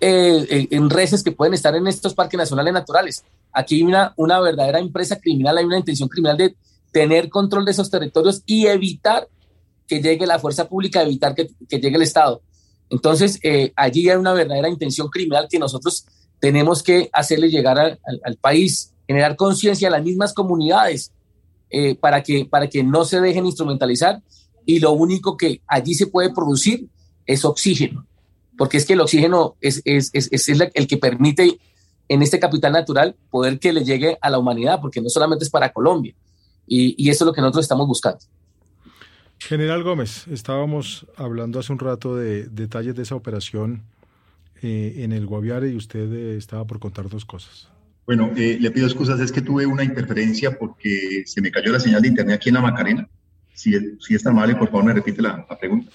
eh, 0.00 0.68
en 0.70 0.88
reses 0.88 1.22
que 1.22 1.32
pueden 1.32 1.54
estar 1.54 1.74
en 1.74 1.86
estos 1.88 2.14
parques 2.14 2.38
nacionales 2.38 2.72
naturales. 2.72 3.24
Aquí 3.52 3.76
hay 3.76 3.82
una, 3.82 4.14
una 4.16 4.40
verdadera 4.40 4.78
empresa 4.78 5.18
criminal, 5.20 5.58
hay 5.58 5.64
una 5.64 5.78
intención 5.78 6.08
criminal 6.08 6.36
de 6.36 6.54
tener 6.92 7.28
control 7.28 7.64
de 7.64 7.72
esos 7.72 7.90
territorios 7.90 8.42
y 8.46 8.66
evitar 8.66 9.26
que 9.88 10.00
llegue 10.00 10.26
la 10.26 10.38
fuerza 10.38 10.68
pública, 10.68 11.02
evitar 11.02 11.34
que, 11.34 11.50
llegue 11.68 11.96
el 11.96 12.02
Estado. 12.02 12.42
Entonces, 12.88 13.40
eh, 13.42 13.72
allí 13.74 14.08
hay 14.08 14.16
una 14.16 14.32
verdadera 14.32 14.68
intención 14.68 15.08
criminal 15.08 15.48
que 15.50 15.58
nosotros 15.58 16.06
tenemos 16.38 16.82
que 16.82 17.10
hacerle 17.12 17.48
llegar 17.48 17.78
al, 17.78 18.36
país, 18.36 18.92
generar 19.06 19.36
conciencia 19.36 19.88
a 19.88 19.90
las 19.90 20.02
mismas 20.02 20.32
comunidades 20.32 21.12
eh, 21.70 21.94
para, 21.94 22.22
que, 22.22 22.44
para 22.44 22.68
que 22.68 22.84
no 22.84 23.04
se 23.04 23.20
dejen 23.20 23.46
instrumentalizar 23.46 24.20
y 24.66 24.80
lo 24.80 24.92
único 24.92 25.36
que 25.36 25.60
allí 25.66 25.94
se 25.94 26.06
puede 26.06 26.32
producir 26.32 26.86
es 27.26 27.44
oxígeno, 27.44 28.06
porque 28.56 28.76
es 28.76 28.86
que 28.86 28.94
el 28.94 29.00
oxígeno 29.00 29.56
es, 29.60 29.82
es, 29.84 30.10
es, 30.12 30.28
es 30.30 30.48
el 30.48 30.86
que 30.86 30.96
permite 30.96 31.58
en 32.08 32.22
este 32.22 32.38
capital 32.38 32.72
natural 32.72 33.16
poder 33.30 33.58
que 33.58 33.72
le 33.72 33.84
llegue 33.84 34.18
a 34.20 34.30
la 34.30 34.38
humanidad, 34.38 34.80
porque 34.80 35.00
no 35.00 35.08
solamente 35.08 35.44
es 35.44 35.50
para 35.50 35.72
Colombia, 35.72 36.14
y, 36.66 36.94
y 37.02 37.10
eso 37.10 37.24
es 37.24 37.26
lo 37.26 37.32
que 37.32 37.40
nosotros 37.40 37.64
estamos 37.64 37.86
buscando. 37.86 38.20
General 39.38 39.82
Gómez, 39.82 40.28
estábamos 40.28 41.06
hablando 41.16 41.58
hace 41.58 41.72
un 41.72 41.80
rato 41.80 42.16
de 42.16 42.44
detalles 42.44 42.94
de 42.94 43.02
esa 43.02 43.16
operación 43.16 43.82
eh, 44.62 45.02
en 45.02 45.12
el 45.12 45.26
Guaviare 45.26 45.68
y 45.70 45.76
usted 45.76 46.12
eh, 46.12 46.36
estaba 46.36 46.64
por 46.64 46.78
contar 46.78 47.08
dos 47.08 47.24
cosas. 47.24 47.68
Bueno, 48.06 48.30
eh, 48.36 48.58
le 48.60 48.70
pido 48.70 48.86
excusas, 48.86 49.18
es 49.18 49.32
que 49.32 49.40
tuve 49.40 49.66
una 49.66 49.82
interferencia 49.82 50.56
porque 50.56 51.24
se 51.26 51.40
me 51.40 51.50
cayó 51.50 51.72
la 51.72 51.80
señal 51.80 52.02
de 52.02 52.08
internet 52.08 52.36
aquí 52.36 52.50
en 52.50 52.54
la 52.54 52.60
Macarena 52.60 53.08
si, 53.62 53.96
si 54.00 54.14
es 54.14 54.22
tan 54.22 54.34
por 54.34 54.68
favor, 54.68 54.84
me 54.84 54.92
repite 54.92 55.22
la, 55.22 55.46
pregunta. 55.58 55.90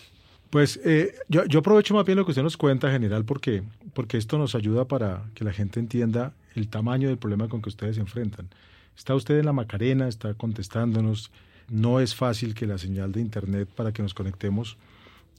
Pues 0.50 0.80
eh, 0.86 1.14
yo, 1.28 1.46
yo, 1.46 1.60
aprovecho 1.60 1.94
más 1.94 2.06
bien 2.06 2.18
lo 2.18 2.26
que 2.26 2.32
usted 2.32 2.44
nos 2.44 2.56
cuenta, 2.56 2.90
general, 2.90 3.26
porque, 3.26 3.64
porque 3.94 4.18
esto 4.18 4.38
nos 4.38 4.56
ayuda 4.56 4.86
para 4.86 5.26
que 5.34 5.44
la 5.44 5.52
gente 5.52 5.80
entienda 5.80 6.34
el 6.56 6.70
tamaño 6.70 7.10
del 7.10 7.18
problema 7.18 7.50
con 7.50 7.62
que 7.62 7.70
ustedes 7.70 7.96
se 7.96 8.02
enfrentan. 8.02 8.48
Está 8.96 9.14
usted 9.14 9.38
en 9.38 9.46
la 9.46 9.54
Macarena, 9.54 10.08
está 10.08 10.34
contestándonos. 10.34 11.32
No 11.70 12.00
es 12.00 12.16
fácil 12.16 12.56
que 12.56 12.66
la 12.66 12.78
señal 12.78 13.12
de 13.12 13.20
Internet 13.20 13.68
para 13.76 13.92
que 13.92 14.02
nos 14.02 14.14
conectemos 14.14 14.78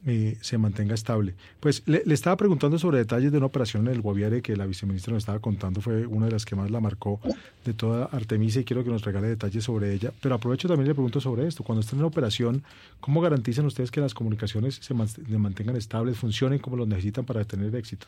eh, 0.06 0.36
se 0.40 0.58
mantenga 0.58 0.94
estable. 0.94 1.34
Pues 1.60 1.82
le, 1.86 2.02
estaba 2.12 2.36
preguntando 2.36 2.78
sobre 2.78 2.98
detalles 2.98 3.32
de 3.32 3.38
una 3.38 3.46
operación 3.46 3.86
en 3.86 3.94
el 3.94 4.00
Guaviare 4.00 4.42
que 4.42 4.56
la 4.56 4.66
viceministra 4.66 5.12
nos 5.12 5.22
estaba 5.22 5.38
contando, 5.38 5.80
fue 5.80 6.06
una 6.06 6.26
de 6.26 6.32
las 6.32 6.44
que 6.44 6.56
más 6.56 6.70
la 6.70 6.80
marcó 6.80 7.20
de 7.64 7.74
toda 7.74 8.04
Artemisa 8.06 8.60
y 8.60 8.64
quiero 8.64 8.84
que 8.84 8.90
nos 8.90 9.02
regale 9.02 9.28
detalles 9.28 9.64
sobre 9.64 9.92
ella. 9.92 10.12
Pero 10.20 10.34
aprovecho 10.34 10.68
también 10.68 10.88
le 10.88 10.94
pregunto 10.94 11.20
sobre 11.20 11.46
esto. 11.46 11.64
Cuando 11.64 11.80
están 11.80 11.98
en 11.98 12.04
operación, 12.04 12.62
¿cómo 13.00 13.20
garantizan 13.20 13.66
ustedes 13.66 13.90
que 13.90 14.00
las 14.00 14.14
comunicaciones 14.14 14.76
se 14.76 14.94
mantengan 14.94 15.76
estables, 15.76 16.16
funcionen 16.16 16.58
como 16.58 16.76
lo 16.76 16.86
necesitan 16.86 17.24
para 17.24 17.44
tener 17.44 17.74
éxito? 17.74 18.06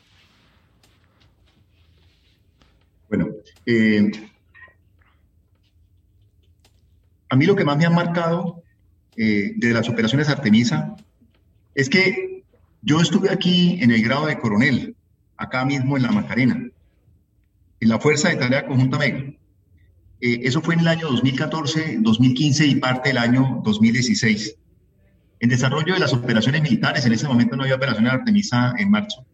Bueno, 3.08 3.28
eh, 3.66 4.10
a 7.28 7.36
mí 7.36 7.44
lo 7.44 7.56
que 7.56 7.64
más 7.64 7.76
me 7.76 7.84
ha 7.84 7.90
marcado 7.90 8.62
eh, 9.16 9.52
de 9.56 9.72
las 9.72 9.88
operaciones 9.88 10.28
Artemisa 10.28 10.96
es 11.74 11.88
que 11.88 12.44
yo 12.82 13.00
estuve 13.00 13.30
aquí 13.30 13.78
en 13.80 13.90
el 13.90 14.02
grado 14.02 14.26
de 14.26 14.38
coronel, 14.38 14.96
acá 15.36 15.64
mismo 15.64 15.96
en 15.96 16.02
la 16.02 16.12
Macarena, 16.12 16.70
en 17.80 17.88
la 17.88 17.98
Fuerza 17.98 18.28
de 18.28 18.36
Tarea 18.36 18.66
Conjunta 18.66 18.98
Mega. 18.98 19.18
Eh, 20.20 20.40
eso 20.42 20.60
fue 20.60 20.74
en 20.74 20.80
el 20.80 20.88
año 20.88 21.08
2014, 21.08 21.98
2015 22.00 22.66
y 22.66 22.74
parte 22.76 23.10
del 23.10 23.18
año 23.18 23.60
2016. 23.64 24.56
En 25.40 25.48
desarrollo 25.48 25.94
de 25.94 26.00
las 26.00 26.12
operaciones 26.12 26.62
militares, 26.62 27.06
en 27.06 27.12
ese 27.12 27.26
momento 27.26 27.56
no 27.56 27.62
había 27.62 27.76
operaciones 27.76 28.12
Artemisa 28.12 28.74
en 28.76 28.90
marzo. 28.90 29.24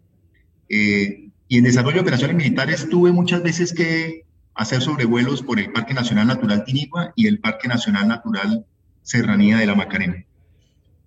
Eh, 0.68 1.30
y 1.48 1.58
en 1.58 1.64
desarrollo 1.64 1.96
de 1.96 2.02
operaciones 2.02 2.36
militares 2.36 2.88
tuve 2.88 3.12
muchas 3.12 3.42
veces 3.42 3.72
que 3.72 4.24
hacer 4.54 4.80
sobrevuelos 4.80 5.42
por 5.42 5.58
el 5.58 5.72
Parque 5.72 5.94
Nacional 5.94 6.28
Natural 6.28 6.64
Tinigua 6.64 7.12
y 7.16 7.26
el 7.26 7.40
Parque 7.40 7.68
Nacional 7.68 8.08
Natural 8.08 8.64
Serranía 9.02 9.58
de 9.58 9.66
la 9.66 9.74
Macarena. 9.74 10.24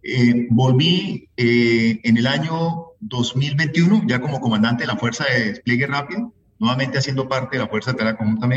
Eh, 0.02 0.48
volví 0.50 1.30
eh, 1.36 2.00
en 2.04 2.18
el 2.18 2.28
año 2.28 2.86
2021, 3.02 4.04
ya 4.08 4.22
como 4.22 4.40
comandante 4.40 4.84
de 4.84 4.88
la 4.88 4.98
Fuerza 4.98 5.26
de 5.26 5.52
Despliegue 5.52 5.88
Rápido, 5.88 6.34
nuevamente 6.58 6.98
haciendo 6.98 7.28
parte 7.28 7.58
de 7.58 7.64
la 7.64 7.70
Fuerza 7.70 7.92
de 7.92 7.98
Tarea 7.98 8.18
Conjunta 8.18 8.48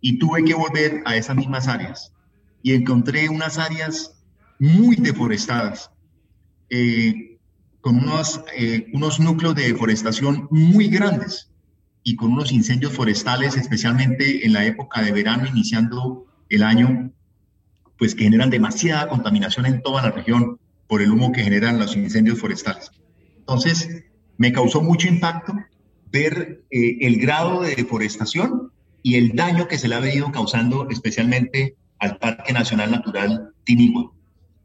y 0.00 0.18
tuve 0.18 0.44
que 0.44 0.54
volver 0.54 1.02
a 1.06 1.16
esas 1.16 1.36
mismas 1.36 1.68
áreas. 1.68 2.12
Y 2.62 2.74
encontré 2.74 3.28
unas 3.28 3.58
áreas 3.58 4.14
muy 4.58 4.96
deforestadas, 4.96 5.90
eh, 6.70 7.38
con 7.80 7.96
unos, 7.96 8.42
unos 8.92 9.20
núcleos 9.20 9.54
de 9.54 9.68
deforestación 9.68 10.48
muy 10.50 10.88
grandes 10.88 11.50
y 12.02 12.16
con 12.16 12.32
unos 12.32 12.52
incendios 12.52 12.92
forestales, 12.92 13.56
especialmente 13.56 14.44
en 14.44 14.52
la 14.52 14.66
época 14.66 15.00
de 15.00 15.12
verano, 15.12 15.46
iniciando 15.46 16.26
el 16.48 16.62
año 16.62 17.12
pues 17.98 18.14
que 18.14 18.24
generan 18.24 18.50
demasiada 18.50 19.08
contaminación 19.08 19.66
en 19.66 19.82
toda 19.82 20.02
la 20.02 20.10
región 20.10 20.58
por 20.86 21.02
el 21.02 21.10
humo 21.10 21.32
que 21.32 21.42
generan 21.42 21.78
los 21.78 21.96
incendios 21.96 22.38
forestales. 22.38 22.90
Entonces, 23.38 24.04
me 24.36 24.52
causó 24.52 24.82
mucho 24.82 25.08
impacto 25.08 25.54
ver 26.10 26.62
eh, 26.70 26.98
el 27.00 27.18
grado 27.20 27.62
de 27.62 27.74
deforestación 27.74 28.72
y 29.02 29.16
el 29.16 29.34
daño 29.34 29.68
que 29.68 29.78
se 29.78 29.88
le 29.88 29.96
ha 29.96 30.00
venido 30.00 30.30
causando 30.32 30.88
especialmente 30.90 31.76
al 31.98 32.18
Parque 32.18 32.52
Nacional 32.52 32.90
Natural 32.90 33.52
Tinigua. 33.64 34.12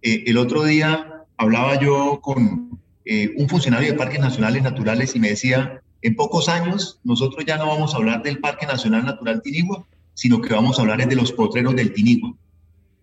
Eh, 0.01 0.23
el 0.27 0.37
otro 0.37 0.63
día 0.63 1.25
hablaba 1.37 1.79
yo 1.79 2.19
con 2.21 2.79
eh, 3.05 3.33
un 3.37 3.49
funcionario 3.49 3.91
de 3.91 3.97
Parques 3.97 4.19
Nacionales 4.19 4.63
Naturales 4.63 5.15
y 5.15 5.19
me 5.19 5.29
decía, 5.29 5.81
en 6.01 6.15
pocos 6.15 6.49
años 6.49 6.99
nosotros 7.03 7.45
ya 7.45 7.57
no 7.57 7.67
vamos 7.67 7.93
a 7.93 7.97
hablar 7.97 8.23
del 8.23 8.39
Parque 8.39 8.65
Nacional 8.65 9.05
Natural 9.05 9.41
Tinigua, 9.41 9.85
sino 10.13 10.41
que 10.41 10.53
vamos 10.53 10.77
a 10.77 10.83
hablar 10.83 11.05
de 11.07 11.15
los 11.15 11.31
potreros 11.31 11.75
del 11.75 11.93
Tinigua. 11.93 12.35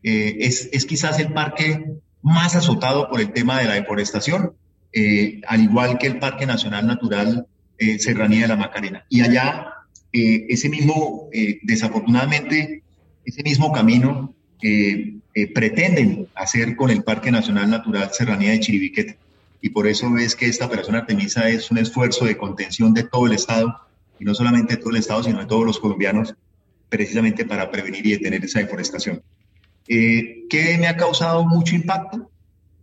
Eh, 0.03 0.39
es, 0.41 0.87
quizás 0.87 1.19
el 1.19 1.33
parque 1.33 1.85
más 2.23 2.55
azotado 2.55 3.09
por 3.11 3.21
el 3.21 3.33
tema 3.33 3.61
de 3.61 3.67
la 3.67 3.75
deforestación, 3.75 4.53
eh, 4.93 5.41
al 5.47 5.63
igual 5.63 5.99
que 5.99 6.07
el 6.07 6.19
Parque 6.19 6.47
Nacional 6.47 6.87
Natural 6.87 7.47
eh, 7.79 7.99
Serranía 7.99 8.43
de 8.43 8.49
la 8.49 8.57
Macarena. 8.57 9.05
Y 9.09 9.21
allá, 9.23 9.75
ese 10.13 10.69
mismo, 10.69 11.29
desafortunadamente, 11.63 12.83
ese 13.25 13.43
mismo 13.45 13.71
camino 13.71 14.35
pretenden 15.55 16.27
hacer 16.35 16.75
con 16.75 16.91
el 16.91 17.05
Parque 17.05 17.31
Nacional 17.31 17.71
Natural 17.71 18.11
Serranía 18.13 18.51
de 18.51 18.59
Chiribiquete. 18.59 19.19
Y 19.63 19.69
por 19.69 19.87
eso 19.87 20.19
es 20.19 20.35
que 20.35 20.47
esta 20.47 20.67
operación 20.67 20.97
Artemisa 20.97 21.49
es 21.49 21.71
un 21.71 21.79
esfuerzo 21.79 22.25
de 22.25 22.37
contención 22.37 22.93
de 22.93 23.05
todo 23.05 23.27
el 23.27 23.35
Estado, 23.35 23.73
y 24.19 24.25
no 24.25 24.35
solamente 24.35 24.75
de 24.75 24.81
todo 24.81 24.91
el 24.91 24.97
Estado, 24.97 25.23
sino 25.23 25.39
de 25.39 25.47
todos 25.47 25.65
los 25.65 25.79
colombianos, 25.79 26.35
precisamente 26.89 27.45
para 27.45 27.71
prevenir 27.71 28.05
y 28.05 28.11
detener 28.11 28.45
esa 28.45 28.59
deforestación. 28.59 29.23
Eh, 29.93 30.45
¿Qué 30.49 30.79
me 30.79 30.87
ha 30.87 30.97
causado 30.97 31.45
mucho 31.45 31.75
impacto? 31.75 32.31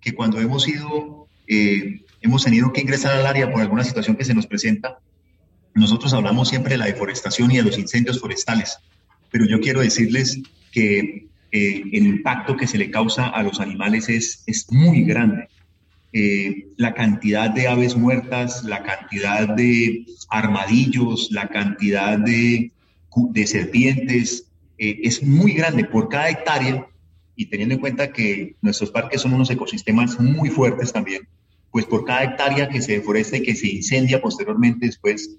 Que 0.01 0.14
cuando 0.14 0.41
hemos 0.41 0.68
ido, 0.68 1.30
eh, 1.47 2.01
hemos 2.20 2.43
tenido 2.43 2.74
que 2.74 2.82
ingresar 2.82 3.14
al 3.14 3.26
área 3.26 3.49
por 3.49 3.62
alguna 3.62 3.86
situación 3.86 4.18
que 4.18 4.26
se 4.26 4.34
nos 4.34 4.45
presenta, 4.45 4.99
nosotros 5.74 6.14
hablamos 6.14 6.49
siempre 6.49 6.72
de 6.72 6.80
la 6.80 6.86
deforestación 6.88 7.49
y 7.51 7.58
de 7.58 7.64
los 7.64 7.78
incendios 7.78 8.20
forestales, 8.20 8.80
pero 9.32 9.45
yo 9.45 9.62
quiero 9.62 9.80
decirles 9.80 10.41
que 10.74 11.30
eh, 11.53 11.84
el 11.93 12.08
impacto 12.08 12.58
que 12.58 12.68
se 12.68 12.78
le 12.78 12.91
causa 12.91 13.28
a 13.28 13.41
los 13.41 13.62
animales 13.62 14.10
es, 14.10 14.43
es 14.45 14.70
muy 14.70 15.03
grande. 15.03 15.47
la 16.78 16.93
cantidad 16.93 17.49
de 17.51 17.70
aves 17.70 17.95
muertas, 17.95 18.66
la 18.66 18.84
cantidad 18.84 19.47
de 19.55 20.05
armadillos, 20.30 21.30
la 21.32 21.47
cantidad 21.47 22.18
de, 22.18 22.72
de 23.32 23.47
serpientes, 23.47 24.47
es 24.78 25.24
muy 25.24 25.53
grande. 25.53 25.86
Por 25.86 26.10
cada 26.10 26.30
hectárea 26.30 26.88
y 27.38 27.46
teniendo 27.46 27.76
en 27.76 27.82
cuenta 27.82 28.12
que 28.12 28.56
nuestros 28.62 28.90
parques 28.90 29.22
son 29.22 29.34
unos 29.34 29.50
ecosistemas 29.52 30.20
muy 30.20 30.50
fuertes 30.50 30.92
también, 30.92 31.28
pues 31.72 31.86
por 31.86 32.04
cada 32.04 32.24
hectárea 32.24 32.68
que 32.68 32.82
se 32.82 32.94
deforesta 32.94 33.38
y 33.38 33.44
que 33.44 33.56
se 33.56 33.68
incendia 33.68 34.20
posteriormente 34.20 34.88
después, 34.88 35.38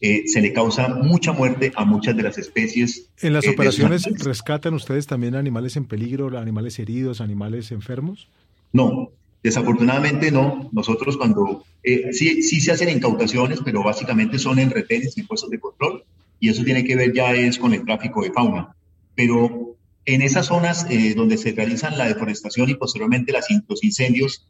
eh, 0.00 0.22
se 0.28 0.40
le 0.40 0.52
causa 0.52 0.88
mucha 0.88 1.32
muerte 1.32 1.72
a 1.74 1.84
muchas 1.84 2.16
de 2.16 2.22
las 2.22 2.38
especies. 2.38 3.10
¿En 3.20 3.32
las 3.32 3.44
eh, 3.44 3.50
operaciones 3.50 4.04
rescatan 4.24 4.74
ustedes 4.74 5.08
también 5.08 5.34
animales 5.34 5.76
en 5.76 5.86
peligro, 5.86 6.38
animales 6.38 6.78
heridos, 6.78 7.20
animales 7.20 7.72
enfermos? 7.72 8.28
No, 8.72 9.10
desafortunadamente 9.42 10.30
no. 10.30 10.70
Nosotros 10.72 11.16
cuando, 11.16 11.64
eh, 11.82 12.12
sí, 12.12 12.42
sí 12.42 12.60
se 12.60 12.70
hacen 12.70 12.88
incautaciones, 12.88 13.60
pero 13.64 13.82
básicamente 13.82 14.38
son 14.38 14.60
en 14.60 14.70
retenes 14.70 15.18
y 15.18 15.24
puestos 15.24 15.50
de 15.50 15.58
control, 15.58 16.04
y 16.38 16.48
eso 16.48 16.62
tiene 16.62 16.84
que 16.84 16.94
ver 16.94 17.12
ya 17.12 17.34
es 17.34 17.58
con 17.58 17.74
el 17.74 17.84
tráfico 17.84 18.22
de 18.22 18.30
fauna. 18.30 18.74
Pero 19.16 19.74
en 20.06 20.22
esas 20.22 20.46
zonas 20.46 20.86
donde 21.14 21.36
se 21.36 21.52
realizan 21.52 21.98
la 21.98 22.06
deforestación 22.06 22.70
y 22.70 22.74
posteriormente 22.74 23.32
las, 23.32 23.46
los 23.68 23.84
incendios, 23.84 24.48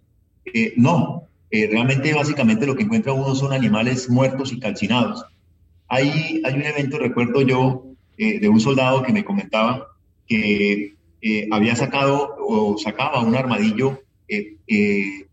no, 0.77 1.25
realmente 1.51 2.15
básicamente 2.15 2.67
lo 2.67 2.77
que 2.77 2.85
encuentra 2.85 3.13
uno 3.13 3.35
son 3.35 3.53
animales 3.53 4.09
muertos 4.09 4.53
y 4.53 4.61
calcinados. 4.61 5.25
Hay, 5.89 6.41
hay 6.45 6.55
un 6.55 6.63
evento, 6.63 6.99
recuerdo 6.99 7.43
yo, 7.43 7.91
eh, 8.23 8.39
de 8.39 8.51
un 8.51 8.61
soldado 8.61 9.03
que 9.03 9.15
me 9.15 9.25
comentaba 9.25 9.89
que 10.29 10.95
eh, 11.23 11.49
había 11.51 11.75
sacado 11.75 12.37
o 12.39 12.77
sacaba 12.77 13.23
un 13.23 13.35
armadillo 13.35 14.03
eh, 14.29 14.57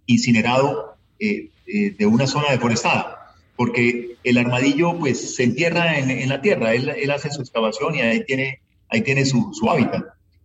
incinerado 0.06 0.96
de 1.20 2.06
una 2.06 2.28
zona 2.28 2.50
deforestada, 2.50 3.36
porque 3.58 4.16
el 4.24 4.38
armadillo 4.38 4.98
pues 4.98 5.36
se 5.36 5.44
entierra 5.44 6.00
en, 6.00 6.30
la 6.30 6.40
tierra, 6.40 6.74
él, 6.74 6.88
él, 6.88 7.12
hace 7.12 7.30
su 7.30 7.42
excavación 7.42 7.96
y 7.96 8.00
ahí 8.00 8.24
tiene, 8.24 8.62
ahí 8.90 9.02
tiene 9.02 9.26
su, 9.26 9.52
su 9.54 9.70
hábitat. 9.70 10.04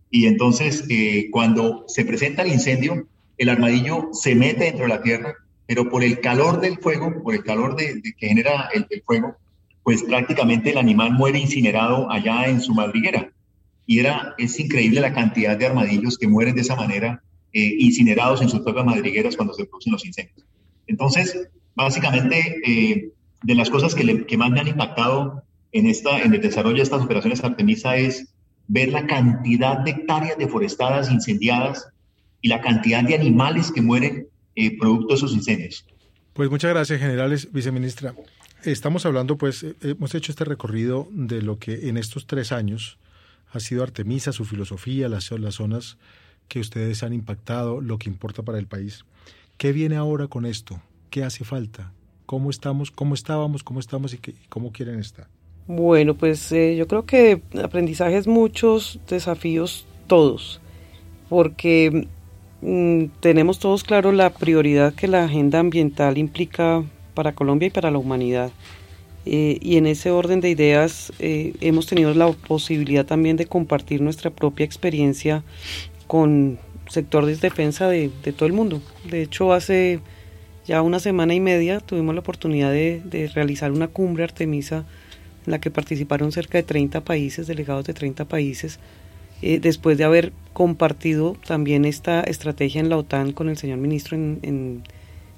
Y 0.09 0.27
entonces 0.27 0.87
cuando 1.31 1.85
se 1.87 2.05
presenta 2.05 2.43
el 2.43 2.51
incendio, 2.51 3.07
el 3.37 3.49
armadillo 3.49 4.09
se 4.13 4.35
mete 4.35 4.65
dentro 4.65 4.83
de 4.83 4.89
la 4.89 5.01
tierra, 5.01 5.33
pero 5.65 5.89
por 5.89 6.03
el 6.03 6.19
calor 6.19 6.61
del 6.61 6.77
fuego, 6.77 7.23
por 7.23 7.33
el 7.33 7.43
calor 7.43 7.75
de, 7.75 8.01
que 8.01 8.27
genera 8.27 8.69
el, 8.73 8.85
el 8.89 9.01
fuego, 9.01 9.35
pues 9.83 10.03
prácticamente 10.03 10.71
el 10.71 10.77
animal 10.77 11.13
muere 11.13 11.39
incinerado 11.39 12.09
allá 12.09 12.47
en 12.47 12.61
su 12.61 12.73
madriguera. 12.73 13.31
Y 13.85 13.99
era, 13.99 14.33
es 14.37 14.59
increíble 14.59 15.01
la 15.01 15.13
cantidad 15.13 15.57
de 15.57 15.65
armadillos 15.65 16.17
que 16.17 16.27
mueren 16.27 16.55
de 16.55 16.61
esa 16.61 16.75
manera, 16.75 17.21
eh, 17.51 17.75
incinerados 17.79 18.41
en 18.41 18.49
sus 18.49 18.61
propias 18.61 18.85
madrigueras 18.85 19.35
cuando 19.35 19.53
se 19.53 19.65
producen 19.65 19.93
los 19.93 20.05
incendios. 20.05 20.45
Entonces, 20.87 21.49
básicamente, 21.75 22.61
eh, 22.65 23.11
de 23.43 23.55
las 23.55 23.69
cosas 23.69 23.93
que, 23.93 24.25
que, 24.25 24.37
más 24.37 24.51
me 24.51 24.61
han 24.61 24.69
impactado 24.69 25.43
en, 25.73 25.87
esta, 25.87 26.21
en 26.21 26.33
el 26.33 26.41
desarrollo 26.41 26.77
de 26.77 26.83
estas 26.83 27.01
operaciones 27.01 27.43
Artemisa 27.43 27.97
es 27.97 28.32
ver 28.67 28.89
la 28.89 29.05
cantidad 29.05 29.79
de 29.79 29.91
hectáreas 29.91 30.37
deforestadas, 30.37 31.11
incendiadas 31.11 31.87
y 32.41 32.47
la 32.47 32.61
cantidad 32.61 33.03
de 33.03 33.15
animales 33.15 33.71
que 33.71 33.81
mueren 33.81 34.27
eh, 34.55 34.77
producto 34.77 35.09
de 35.09 35.15
esos 35.15 35.33
incendios. 35.33 35.85
Pues 36.33 36.49
muchas 36.49 36.71
gracias, 36.71 36.99
generales, 36.99 37.51
viceministra. 37.51 38.13
Estamos 38.63 39.05
hablando, 39.05 39.37
pues, 39.37 39.63
eh, 39.63 39.75
hemos 39.81 40.15
hecho 40.15 40.31
este 40.31 40.45
recorrido 40.45 41.07
de 41.11 41.41
lo 41.41 41.59
que 41.59 41.89
en 41.89 41.97
estos 41.97 42.25
tres 42.25 42.51
años 42.51 42.97
ha 43.51 43.59
sido 43.59 43.83
Artemisa, 43.83 44.31
su 44.31 44.45
filosofía, 44.45 45.09
las, 45.09 45.31
las 45.31 45.55
zonas 45.55 45.97
que 46.47 46.59
ustedes 46.59 47.03
han 47.03 47.13
impactado, 47.13 47.81
lo 47.81 47.97
que 47.97 48.09
importa 48.09 48.41
para 48.41 48.57
el 48.57 48.67
país. 48.67 49.05
¿Qué 49.57 49.71
viene 49.71 49.95
ahora 49.95 50.27
con 50.27 50.45
esto? 50.45 50.81
¿Qué 51.09 51.23
hace 51.23 51.43
falta? 51.45 51.91
¿Cómo 52.25 52.49
estamos? 52.49 52.89
¿Cómo 52.89 53.13
estábamos? 53.13 53.63
¿Cómo 53.63 53.79
estamos 53.79 54.13
y, 54.13 54.19
cómo 54.49 54.71
quieren 54.71 54.99
estar? 54.99 55.27
Bueno, 55.67 56.15
pues 56.15 56.51
eh, 56.51 56.75
yo 56.75 56.87
creo 56.87 57.05
que 57.05 57.41
aprendizajes 57.63 58.27
muchos, 58.27 58.99
desafíos 59.07 59.85
todos, 60.07 60.59
porque 61.29 62.07
mm, 62.61 63.05
tenemos 63.21 63.59
todos 63.59 63.83
claro 63.83 64.11
la 64.11 64.31
prioridad 64.31 64.93
que 64.93 65.07
la 65.07 65.23
agenda 65.23 65.59
ambiental 65.59 66.17
implica 66.17 66.83
para 67.13 67.33
Colombia 67.33 67.67
y 67.67 67.71
para 67.71 67.91
la 67.91 67.97
humanidad. 67.97 68.51
Eh, 69.25 69.57
y 69.61 69.77
en 69.77 69.87
ese 69.87 70.11
orden 70.11 70.41
de 70.41 70.49
ideas 70.49 71.13
eh, 71.19 71.53
hemos 71.61 71.87
tenido 71.87 72.13
la 72.13 72.29
posibilidad 72.31 73.05
también 73.05 73.37
de 73.37 73.45
compartir 73.45 74.01
nuestra 74.01 74.31
propia 74.31 74.65
experiencia 74.65 75.43
con 76.07 76.59
sector 76.89 77.25
de 77.25 77.37
defensa 77.37 77.87
de, 77.87 78.09
todo 78.35 78.47
el 78.47 78.53
mundo. 78.53 78.81
De 79.09 79.21
hecho, 79.21 79.53
hace 79.53 80.01
ya 80.65 80.81
una 80.81 80.99
semana 80.99 81.33
y 81.33 81.39
media 81.39 81.79
tuvimos 81.79 82.15
la 82.15 82.21
oportunidad 82.21 82.71
de, 82.71 83.31
realizar 83.33 83.71
una 83.71 83.87
cumbre 83.87 84.25
Artemisa 84.25 84.85
en 85.45 85.51
la 85.51 85.59
que 85.59 85.71
participaron 85.71 86.31
cerca 86.31 86.57
de 86.57 86.63
30 86.63 87.01
países, 87.01 87.47
delegados 87.47 87.85
de 87.85 87.93
30 87.93 88.25
países, 88.25 88.79
eh, 89.41 89.59
después 89.59 89.97
de 89.97 90.03
haber 90.03 90.31
compartido 90.53 91.35
también 91.45 91.85
esta 91.85 92.21
estrategia 92.21 92.79
en 92.79 92.89
la 92.89 92.97
OTAN 92.97 93.33
con 93.33 93.49
el 93.49 93.57
señor 93.57 93.77
ministro 93.77 94.15
en, 94.15 94.83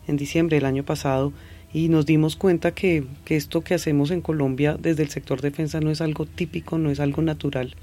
en 0.08 0.18
diciembre 0.18 0.58
del 0.58 0.66
año 0.66 0.84
pasado 0.84 1.34
y 1.74 1.90
nos 1.90 2.06
dimos 2.06 2.36
cuenta 2.36 2.72
que, 2.72 3.04
esto 3.28 3.62
que 3.62 3.74
hacemos 3.74 4.12
en 4.12 4.22
Colombia 4.22 4.78
desde 4.80 5.04
el 5.04 5.10
sector 5.10 5.42
defensa 5.42 5.82
no 5.82 5.92
es 5.92 6.02
algo 6.02 6.26
típico, 6.26 6.78
no 6.78 6.90
es 6.90 7.00
algo 7.00 7.22
natural 7.22 7.76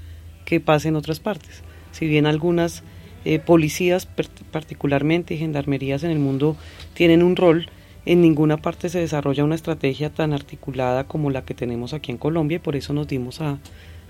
que 0.45 0.59
pase 0.59 0.87
en 0.87 0.95
otras 0.95 1.19
partes. 1.19 1.61
Si 1.91 2.07
bien 2.07 2.25
algunas 2.25 2.83
eh, 3.23 3.37
policías 3.37 4.07
particularmente 4.51 5.35
y 5.35 5.37
gendarmerías 5.37 6.03
en 6.03 6.09
el 6.09 6.19
mundo 6.19 6.57
tienen 6.95 7.21
un 7.21 7.35
rol, 7.35 7.67
en 8.05 8.21
ninguna 8.21 8.57
parte 8.57 8.89
se 8.89 8.99
desarrolla 8.99 9.43
una 9.43 9.55
estrategia 9.55 10.09
tan 10.09 10.33
articulada 10.33 11.05
como 11.05 11.29
la 11.29 11.45
que 11.45 11.53
tenemos 11.53 11.93
aquí 11.93 12.11
en 12.11 12.17
Colombia 12.17 12.57
y 12.57 12.59
por 12.59 12.75
eso 12.75 12.93
nos 12.93 13.07
dimos 13.07 13.39
a, 13.39 13.59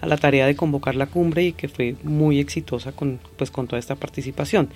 la 0.02 0.18
tarea 0.18 0.48
de 0.48 0.56
convocar 0.56 0.96
la 0.96 1.06
cumbre 1.06 1.44
y 1.44 1.54
que 1.54 1.70
fue 1.70 1.96
muy 2.04 2.40
exitosa 2.40 2.92
con, 2.92 3.20
pues, 3.38 3.52
con 3.52 3.68
toda 3.68 3.80
esta 3.80 3.96
participación. 3.96 4.70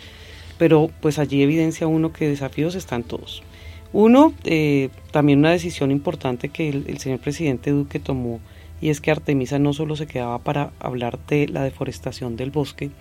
Pero 0.57 0.89
pues 1.01 1.20
allí 1.20 1.41
evidencia 1.41 1.86
uno 1.86 2.13
que 2.13 2.30
desafíos 2.30 2.76
están 2.76 3.03
todos. 3.03 3.43
Uno, 3.91 4.34
eh, 4.43 4.89
también 5.11 5.39
una 5.39 5.51
decisión 5.51 5.91
importante 5.91 6.49
que 6.49 6.70
el, 6.70 6.97
señor 6.99 7.20
presidente 7.20 7.72
Duque 7.72 7.99
tomó 7.99 8.39
y 8.80 8.89
es 8.89 9.01
que 9.01 9.11
Artemisa 9.11 9.59
no 9.59 9.74
solo 9.74 9.95
se 9.95 10.07
quedaba 10.07 10.39
para 10.39 10.72
hablar 10.80 11.20
de 11.28 11.47
la 11.47 11.63
deforestación 11.63 12.38
del 12.38 12.51
bosque, 12.51 12.91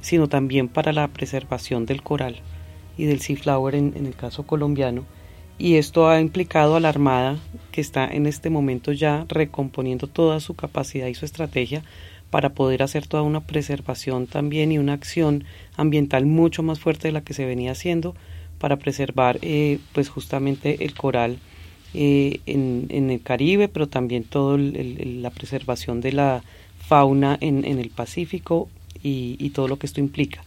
sino 0.00 0.28
también 0.28 0.68
para 0.68 0.92
la 0.92 1.08
preservación 1.08 1.86
del 1.86 2.02
coral 2.02 2.40
y 2.98 3.04
del 3.04 3.20
sea 3.20 3.36
flower 3.36 3.74
en, 3.74 3.92
en 3.96 4.06
el 4.06 4.16
caso 4.16 4.44
colombiano. 4.44 5.04
Y 5.58 5.76
esto 5.76 6.08
ha 6.08 6.20
implicado 6.20 6.74
a 6.74 6.80
la 6.80 6.88
Armada, 6.88 7.38
que 7.70 7.80
está 7.80 8.06
en 8.06 8.26
este 8.26 8.50
momento 8.50 8.92
ya 8.92 9.24
recomponiendo 9.28 10.06
toda 10.08 10.40
su 10.40 10.54
capacidad 10.54 11.06
y 11.06 11.14
su 11.14 11.24
estrategia 11.24 11.82
para 12.30 12.54
poder 12.54 12.82
hacer 12.82 13.06
toda 13.06 13.22
una 13.22 13.46
preservación 13.46 14.26
también 14.26 14.72
y 14.72 14.78
una 14.78 14.94
acción 14.94 15.44
ambiental 15.76 16.26
mucho 16.26 16.64
más 16.64 16.80
fuerte 16.80 17.08
de 17.08 17.12
la 17.12 17.20
que 17.20 17.34
se 17.34 17.44
venía 17.44 17.70
haciendo 17.72 18.16
para 18.58 18.76
preservar 18.76 19.38
eh, 19.42 19.78
pues 19.92 20.08
justamente 20.08 20.84
el 20.84 20.94
coral 20.94 21.38
eh, 21.92 22.40
en, 22.46 23.10
el 23.10 23.22
Caribe, 23.22 23.68
pero 23.68 23.88
también 23.88 24.24
toda 24.24 24.58
la 24.58 25.30
preservación 25.30 26.00
de 26.00 26.12
la 26.12 26.42
fauna 26.78 27.38
en, 27.40 27.64
el 27.64 27.90
Pacífico 27.90 28.68
y, 29.00 29.36
y, 29.38 29.50
todo 29.50 29.68
lo 29.68 29.78
que 29.78 29.86
esto 29.86 30.00
implica. 30.00 30.42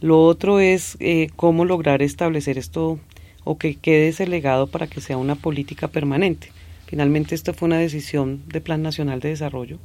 Lo 0.00 0.24
otro 0.24 0.58
es 0.58 0.96
eh, 0.98 1.28
cómo 1.36 1.64
lograr 1.64 2.02
establecer 2.02 2.58
esto 2.58 2.98
o 3.44 3.58
que 3.58 3.74
quede 3.74 4.08
ese 4.08 4.26
legado 4.26 4.66
para 4.66 4.86
que 4.86 5.00
sea 5.00 5.16
una 5.16 5.34
política 5.34 5.88
permanente. 5.88 6.50
Finalmente, 6.86 7.34
esta 7.34 7.52
fue 7.52 7.66
una 7.66 7.78
decisión 7.78 8.42
de 8.46 8.60
Plan 8.60 8.82
Nacional 8.82 9.20
de 9.20 9.30
Desarrollo 9.30 9.78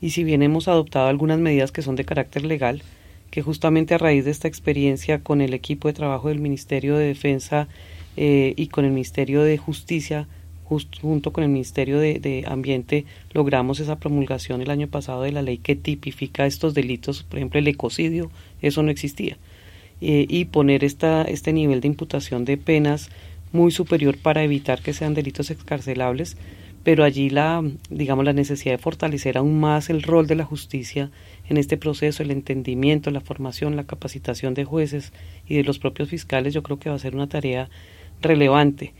y 0.00 0.10
si 0.10 0.22
bien 0.22 0.42
hemos 0.42 0.68
adoptado 0.68 1.08
algunas 1.08 1.38
medidas 1.38 1.72
que 1.72 1.82
son 1.82 1.96
de 1.96 2.04
carácter 2.04 2.44
legal, 2.44 2.82
que 3.30 3.42
justamente 3.42 3.94
a 3.94 3.98
raíz 3.98 4.24
de 4.24 4.30
esta 4.30 4.48
experiencia 4.48 5.20
con 5.20 5.40
el 5.40 5.54
equipo 5.54 5.88
de 5.88 5.94
trabajo 5.94 6.28
del 6.28 6.40
Ministerio 6.40 6.96
de 6.96 7.06
Defensa 7.06 7.68
eh, 8.16 8.52
y 8.56 8.68
con 8.68 8.84
el 8.84 8.92
Ministerio 8.92 9.42
de 9.42 9.58
Justicia, 9.58 10.28
junto 10.64 11.32
con 11.32 11.42
el 11.42 11.50
Ministerio 11.50 11.98
de, 11.98 12.44
Ambiente, 12.46 13.06
logramos 13.32 13.80
esa 13.80 13.98
promulgación 13.98 14.60
el 14.60 14.70
año 14.70 14.88
pasado 14.88 15.22
de 15.22 15.32
la 15.32 15.42
ley 15.42 15.58
que 15.58 15.74
tipifica 15.74 16.46
estos 16.46 16.74
delitos, 16.74 17.22
por 17.22 17.38
ejemplo 17.38 17.58
el 17.58 17.68
ecocidio, 17.68 18.30
eso 18.60 18.82
no 18.82 18.90
existía, 18.90 19.36
eh, 20.06 20.26
y 20.28 20.44
poner 20.44 20.84
esta, 20.84 21.22
este 21.22 21.54
nivel 21.54 21.80
de 21.80 21.88
imputación 21.88 22.44
de 22.44 22.58
penas 22.58 23.08
muy 23.52 23.70
superior 23.70 24.18
para 24.18 24.42
evitar 24.42 24.82
que 24.82 24.92
sean 24.92 25.14
delitos 25.14 25.50
excarcelables, 25.50 26.36
pero 26.82 27.04
allí 27.04 27.30
la, 27.30 27.62
digamos, 27.88 28.26
la 28.26 28.34
necesidad 28.34 28.74
de 28.74 28.82
fortalecer 28.82 29.38
aún 29.38 29.58
más 29.58 29.88
el 29.88 30.02
rol 30.02 30.26
de 30.26 30.34
la 30.34 30.44
justicia 30.44 31.10
en 31.48 31.56
este 31.56 31.78
proceso, 31.78 32.22
el 32.22 32.32
entendimiento, 32.32 33.10
la 33.10 33.22
formación, 33.22 33.76
la 33.76 33.84
capacitación 33.84 34.52
de 34.52 34.66
jueces 34.66 35.14
y 35.48 35.56
de 35.56 35.64
los 35.64 35.78
propios 35.78 36.10
fiscales, 36.10 36.52
yo 36.52 36.62
creo 36.62 36.78
que 36.78 36.90
va 36.90 36.96
a 36.96 36.98
ser 36.98 37.14
una 37.14 37.30
tarea 37.30 37.70
relevante. 38.20 38.92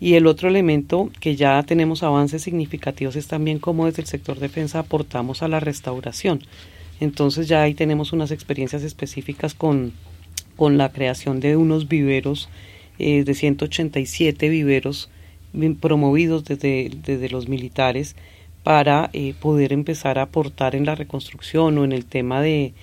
Y 0.00 0.14
el 0.14 0.26
otro 0.26 0.48
elemento 0.48 1.08
que 1.20 1.36
ya 1.36 1.62
tenemos 1.62 2.02
avances 2.02 2.42
significativos 2.42 3.14
es 3.14 3.28
también 3.28 3.60
cómo 3.60 3.86
desde 3.86 4.02
el 4.02 4.08
sector 4.08 4.40
defensa 4.40 4.80
aportamos 4.80 5.44
a 5.44 5.48
la 5.48 5.60
restauración. 5.60 6.40
Entonces 6.98 7.46
ya 7.46 7.62
ahí 7.62 7.74
tenemos 7.74 8.12
unas 8.12 8.32
experiencias 8.32 8.82
específicas 8.82 9.54
con, 9.54 9.92
con 10.58 10.76
la 10.76 10.90
creación 10.90 11.38
de 11.38 11.56
unos 11.56 11.86
viveros, 11.86 12.48
eh, 12.98 13.22
de 13.22 13.34
187 13.34 14.48
viveros 14.48 15.08
promovidos 15.80 16.44
desde, 16.44 16.90
desde 17.04 17.30
los 17.30 17.48
militares, 17.48 18.16
para 18.64 19.08
eh, 19.12 19.34
poder 19.40 19.72
empezar 19.72 20.18
a 20.18 20.22
aportar 20.22 20.74
en 20.74 20.84
la 20.84 20.96
reconstrucción 20.96 21.78
o 21.78 21.84
en 21.84 21.92
el 21.92 22.04
tema 22.04 22.42
de, 22.42 22.74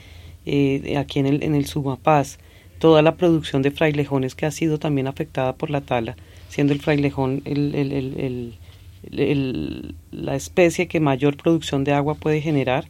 eh, 0.45 0.97
aquí 0.97 1.19
en 1.19 1.25
el, 1.25 1.43
en 1.43 1.53
el 1.53 1.65
Sumapaz, 1.65 2.39
toda 2.79 3.01
la 3.01 3.15
producción 3.15 3.61
de 3.61 3.71
frailejones 3.71 4.35
que 4.35 4.45
ha 4.45 4.51
sido 4.51 4.79
también 4.79 5.07
afectada 5.07 5.53
por 5.53 5.69
la 5.69 5.81
tala, 5.81 6.15
siendo 6.47 6.71
el 6.71 6.79
frailejón 6.79 7.41
el, 7.43 8.55
la 10.11 10.35
especie 10.35 10.87
que 10.87 11.01
mayor 11.01 11.35
producción 11.35 11.83
de 11.83 11.91
agua 11.91 12.15
puede 12.15 12.39
generar, 12.39 12.85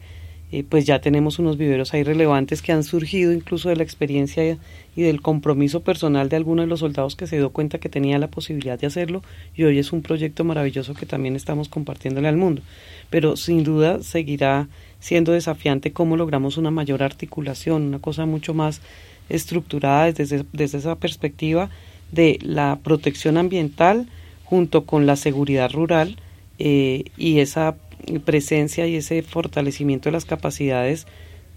eh, 0.52 0.64
pues 0.68 0.84
ya 0.84 1.00
tenemos 1.00 1.38
unos 1.38 1.56
viveros 1.56 1.92
ahí 1.92 2.04
relevantes 2.04 2.62
que 2.62 2.72
han 2.72 2.84
surgido 2.84 3.32
incluso 3.32 3.68
de 3.68 3.76
la 3.76 3.82
experiencia 3.82 4.58
y 4.94 5.02
del 5.02 5.20
compromiso 5.20 5.80
personal 5.80 6.28
de 6.28 6.36
algunos 6.36 6.64
de 6.64 6.68
los 6.68 6.80
soldados 6.80 7.16
que 7.16 7.26
se 7.26 7.36
dio 7.36 7.50
cuenta 7.50 7.78
que 7.78 7.88
tenía 7.88 8.18
la 8.18 8.28
posibilidad 8.28 8.78
de 8.78 8.86
hacerlo 8.86 9.22
y 9.56 9.64
hoy 9.64 9.78
es 9.78 9.92
un 9.92 10.02
proyecto 10.02 10.44
maravilloso 10.44 10.94
que 10.94 11.04
también 11.04 11.34
estamos 11.34 11.68
compartiéndole 11.68 12.28
al 12.28 12.36
mundo. 12.36 12.62
Pero 13.10 13.36
sin 13.36 13.64
duda 13.64 14.02
seguirá 14.02 14.68
siendo 15.00 15.32
desafiante 15.32 15.92
cómo 15.92 16.16
logramos 16.16 16.56
una 16.56 16.70
mayor 16.70 17.02
articulación, 17.02 17.82
una 17.82 17.98
cosa 17.98 18.24
mucho 18.24 18.54
más 18.54 18.80
estructurada 19.28 20.12
desde, 20.12 20.44
desde 20.52 20.78
esa 20.78 20.94
perspectiva 20.94 21.70
de 22.12 22.38
la 22.40 22.78
protección 22.82 23.36
ambiental 23.36 24.06
junto 24.44 24.84
con 24.84 25.06
la 25.06 25.16
seguridad 25.16 25.72
rural 25.72 26.16
eh, 26.58 27.04
y 27.16 27.40
esa 27.40 27.76
presencia 28.24 28.86
y 28.86 28.96
ese 28.96 29.22
fortalecimiento 29.22 30.08
de 30.08 30.12
las 30.12 30.24
capacidades 30.24 31.06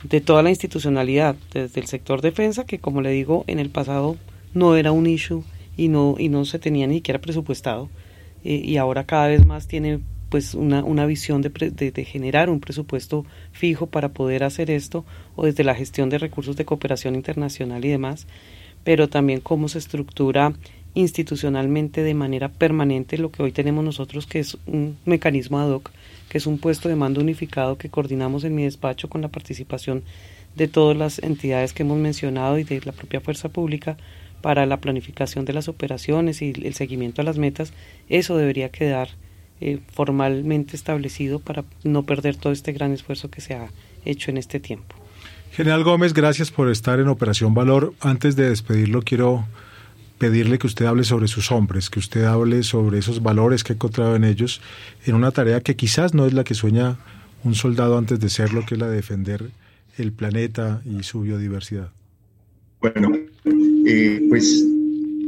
de 0.03 0.21
toda 0.21 0.43
la 0.43 0.49
institucionalidad, 0.49 1.35
desde 1.53 1.81
el 1.81 1.87
sector 1.87 2.21
defensa, 2.21 2.65
que 2.65 2.79
como 2.79 3.01
le 3.01 3.11
digo, 3.11 3.43
en 3.47 3.59
el 3.59 3.69
pasado 3.69 4.17
no 4.53 4.75
era 4.75 4.91
un 4.91 5.07
issue 5.07 5.43
y 5.75 5.89
no, 5.89 6.15
y 6.17 6.29
no 6.29 6.45
se 6.45 6.59
tenía 6.59 6.87
ni 6.87 6.95
siquiera 6.95 7.19
presupuestado, 7.19 7.89
eh, 8.43 8.61
y 8.63 8.77
ahora 8.77 9.05
cada 9.05 9.27
vez 9.27 9.45
más 9.45 9.67
tiene 9.67 9.99
pues 10.29 10.53
una, 10.53 10.83
una 10.83 11.05
visión 11.05 11.41
de, 11.41 11.49
de, 11.49 12.05
generar 12.05 12.51
un 12.51 12.59
presupuesto 12.59 13.25
fijo 13.51 13.87
para 13.87 14.09
poder 14.09 14.43
hacer 14.43 14.69
esto, 14.69 15.03
o 15.35 15.45
desde 15.45 15.63
la 15.63 15.75
gestión 15.75 16.09
de 16.09 16.19
recursos 16.19 16.55
de 16.55 16.65
cooperación 16.65 17.15
internacional 17.15 17.83
y 17.83 17.89
demás, 17.89 18.27
pero 18.83 19.09
también 19.09 19.41
cómo 19.41 19.67
se 19.69 19.79
estructura 19.79 20.53
institucionalmente 20.93 22.03
de 22.03 22.13
manera 22.13 22.49
permanente 22.49 23.17
lo 23.17 23.31
que 23.31 23.43
hoy 23.43 23.51
tenemos 23.51 23.83
nosotros, 23.83 24.27
que 24.27 24.39
es 24.39 24.57
un 24.67 24.97
mecanismo 25.05 25.59
ad 25.59 25.71
hoc, 25.71 25.91
que 26.29 26.37
es 26.37 26.47
un 26.47 26.59
puesto 26.59 26.87
de 26.87 26.95
mando 26.95 27.21
unificado 27.21 27.77
que 27.77 27.89
coordinamos 27.89 28.43
en 28.43 28.55
mi 28.55 28.63
despacho 28.63 29.09
con 29.09 29.21
la 29.21 29.27
participación 29.27 30.03
de 30.55 30.67
todas 30.67 30.95
las 30.95 31.19
entidades 31.19 31.73
que 31.73 31.83
hemos 31.83 31.97
mencionado 31.97 32.57
y 32.57 32.63
de 32.63 32.81
la 32.85 32.91
propia 32.91 33.19
fuerza 33.19 33.49
pública 33.49 33.97
para 34.41 34.65
la 34.65 34.79
planificación 34.79 35.45
de 35.45 35.53
las 35.53 35.67
operaciones 35.67 36.41
y 36.41 36.53
el 36.63 36.73
seguimiento 36.73 37.21
a 37.21 37.25
las 37.25 37.37
metas, 37.37 37.73
eso 38.07 38.37
debería 38.37 38.69
quedar 38.69 39.09
eh, 39.59 39.79
formalmente 39.91 40.75
establecido 40.75 41.39
para 41.39 41.65
no 41.83 42.03
perder 42.03 42.37
todo 42.37 42.53
este 42.53 42.71
gran 42.71 42.93
esfuerzo 42.93 43.29
que 43.29 43.41
se 43.41 43.55
ha 43.55 43.69
hecho 44.05 44.31
en 44.31 44.37
este 44.37 44.59
tiempo. 44.59 44.95
General 45.51 45.83
Gómez, 45.83 46.13
gracias 46.13 46.51
por 46.51 46.69
estar 46.69 46.99
en 46.99 47.07
Operación 47.07 47.53
Valor. 47.53 47.93
Antes 47.99 48.35
de 48.35 48.49
despedirlo, 48.49 49.01
quiero 49.01 49.45
pedirle 50.19 50.59
que 50.59 50.67
usted 50.67 50.85
hable 50.85 51.03
sobre 51.03 51.27
sus 51.27 51.51
hombres, 51.51 51.89
que 51.89 51.99
usted 51.99 52.25
hable 52.25 52.61
sobre 52.63 52.99
esos 52.99 53.23
valores 53.23 53.63
que 53.63 53.73
ha 53.73 53.75
encontrado 53.75 54.15
en 54.15 54.23
ellos, 54.23 54.61
en 55.05 55.15
una 55.15 55.31
tarea 55.31 55.61
que 55.61 55.75
quizás 55.75 56.13
no 56.13 56.25
es 56.25 56.33
la 56.33 56.43
que 56.43 56.53
sueña 56.53 56.97
un 57.43 57.55
soldado 57.55 57.97
antes 57.97 58.19
de 58.19 58.29
serlo, 58.29 58.65
que 58.65 58.75
es 58.75 58.79
la 58.79 58.89
de 58.89 58.97
defender 58.97 59.49
el 59.97 60.11
planeta 60.11 60.81
y 60.85 61.03
su 61.03 61.21
biodiversidad. 61.21 61.91
Bueno, 62.81 63.11
eh, 63.85 64.21
pues 64.29 64.63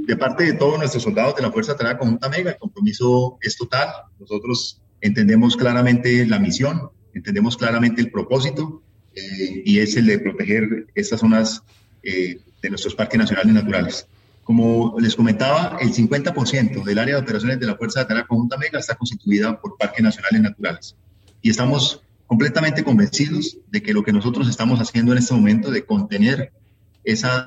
de 0.08 0.18
parte 0.18 0.44
de 0.44 0.54
todos 0.54 0.78
nuestros 0.78 1.04
soldados 1.04 1.36
de 1.36 1.42
la 1.42 1.52
Fuerza 1.52 1.76
Tarea 1.76 1.98
Conjunta 1.98 2.30
Mega, 2.30 2.52
el 2.52 2.58
compromiso 2.58 3.38
es 3.42 3.56
total. 3.58 3.88
Nosotros 4.20 4.82
entendemos 5.00 5.56
claramente 5.56 6.26
la 6.26 6.40
misión, 6.40 6.90
entendemos 7.14 7.58
claramente 7.58 8.02
el 8.02 8.12
propósito 8.12 8.82
eh, 9.16 9.64
y 9.66 9.80
es 9.80 9.96
el 9.96 10.06
de 10.06 10.20
proteger 10.20 10.88
estas 10.96 11.20
zonas 11.22 11.64
eh, 12.04 12.40
de 12.62 12.70
nuestros 12.70 12.96
parques 12.96 13.20
nacionales 13.20 13.54
naturales. 13.54 14.08
Como 14.52 15.00
les 15.00 15.16
comentaba, 15.16 15.78
el 15.80 15.94
50% 15.94 16.84
del 16.84 17.00
área 17.00 17.16
de 17.16 17.22
operaciones 17.22 17.58
de 17.58 17.68
la 17.68 17.78
Fuerza 17.78 18.02
de 18.02 18.08
Tarea 18.08 18.28
Conjunta 18.28 18.58
Mega 18.58 18.80
está 18.80 18.96
constituida 18.96 19.58
por 19.62 19.78
parques 19.78 20.04
nacionales 20.04 20.42
naturales. 20.42 20.98
Y 21.42 21.52
estamos 21.52 22.02
completamente 22.28 22.84
convencidos 22.84 23.60
de 23.70 23.82
que 23.82 23.94
lo 23.94 24.04
que 24.04 24.12
nosotros 24.12 24.50
estamos 24.50 24.82
haciendo 24.82 25.14
en 25.14 25.20
este 25.20 25.34
momento 25.34 25.72
de 25.72 25.86
contener 25.86 26.52
esa 27.06 27.46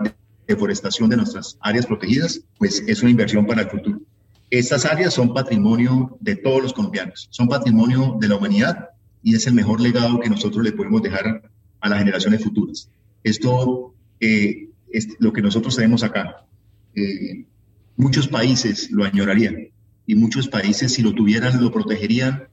deforestación 0.48 1.10
de 1.10 1.18
nuestras 1.18 1.58
áreas 1.60 1.84
protegidas, 1.84 2.40
pues 2.56 2.82
es 2.86 3.02
una 3.02 3.10
inversión 3.10 3.44
para 3.44 3.60
el 3.60 3.68
futuro. 3.68 4.00
Estas 4.48 4.86
áreas 4.86 5.12
son 5.12 5.34
patrimonio 5.34 6.16
de 6.20 6.36
todos 6.36 6.62
los 6.62 6.72
colombianos, 6.72 7.28
son 7.30 7.48
patrimonio 7.48 8.16
de 8.18 8.28
la 8.28 8.36
humanidad 8.36 8.88
y 9.22 9.34
es 9.34 9.46
el 9.46 9.52
mejor 9.52 9.82
legado 9.82 10.20
que 10.20 10.30
nosotros 10.30 10.64
le 10.64 10.72
podemos 10.72 11.02
dejar 11.02 11.50
a 11.80 11.88
las 11.90 11.98
generaciones 11.98 12.42
futuras. 12.42 12.88
Esto 13.22 13.92
eh, 14.20 14.70
es 14.90 15.08
lo 15.18 15.34
que 15.34 15.42
nosotros 15.42 15.76
tenemos 15.76 16.02
acá. 16.02 16.44
Eh, 16.94 17.44
muchos 17.96 18.28
países 18.28 18.90
lo 18.90 19.04
añorarían 19.04 19.68
y 20.06 20.14
muchos 20.14 20.48
países 20.48 20.92
si 20.92 21.02
lo 21.02 21.14
tuvieran 21.14 21.62
lo 21.62 21.70
protegerían 21.70 22.48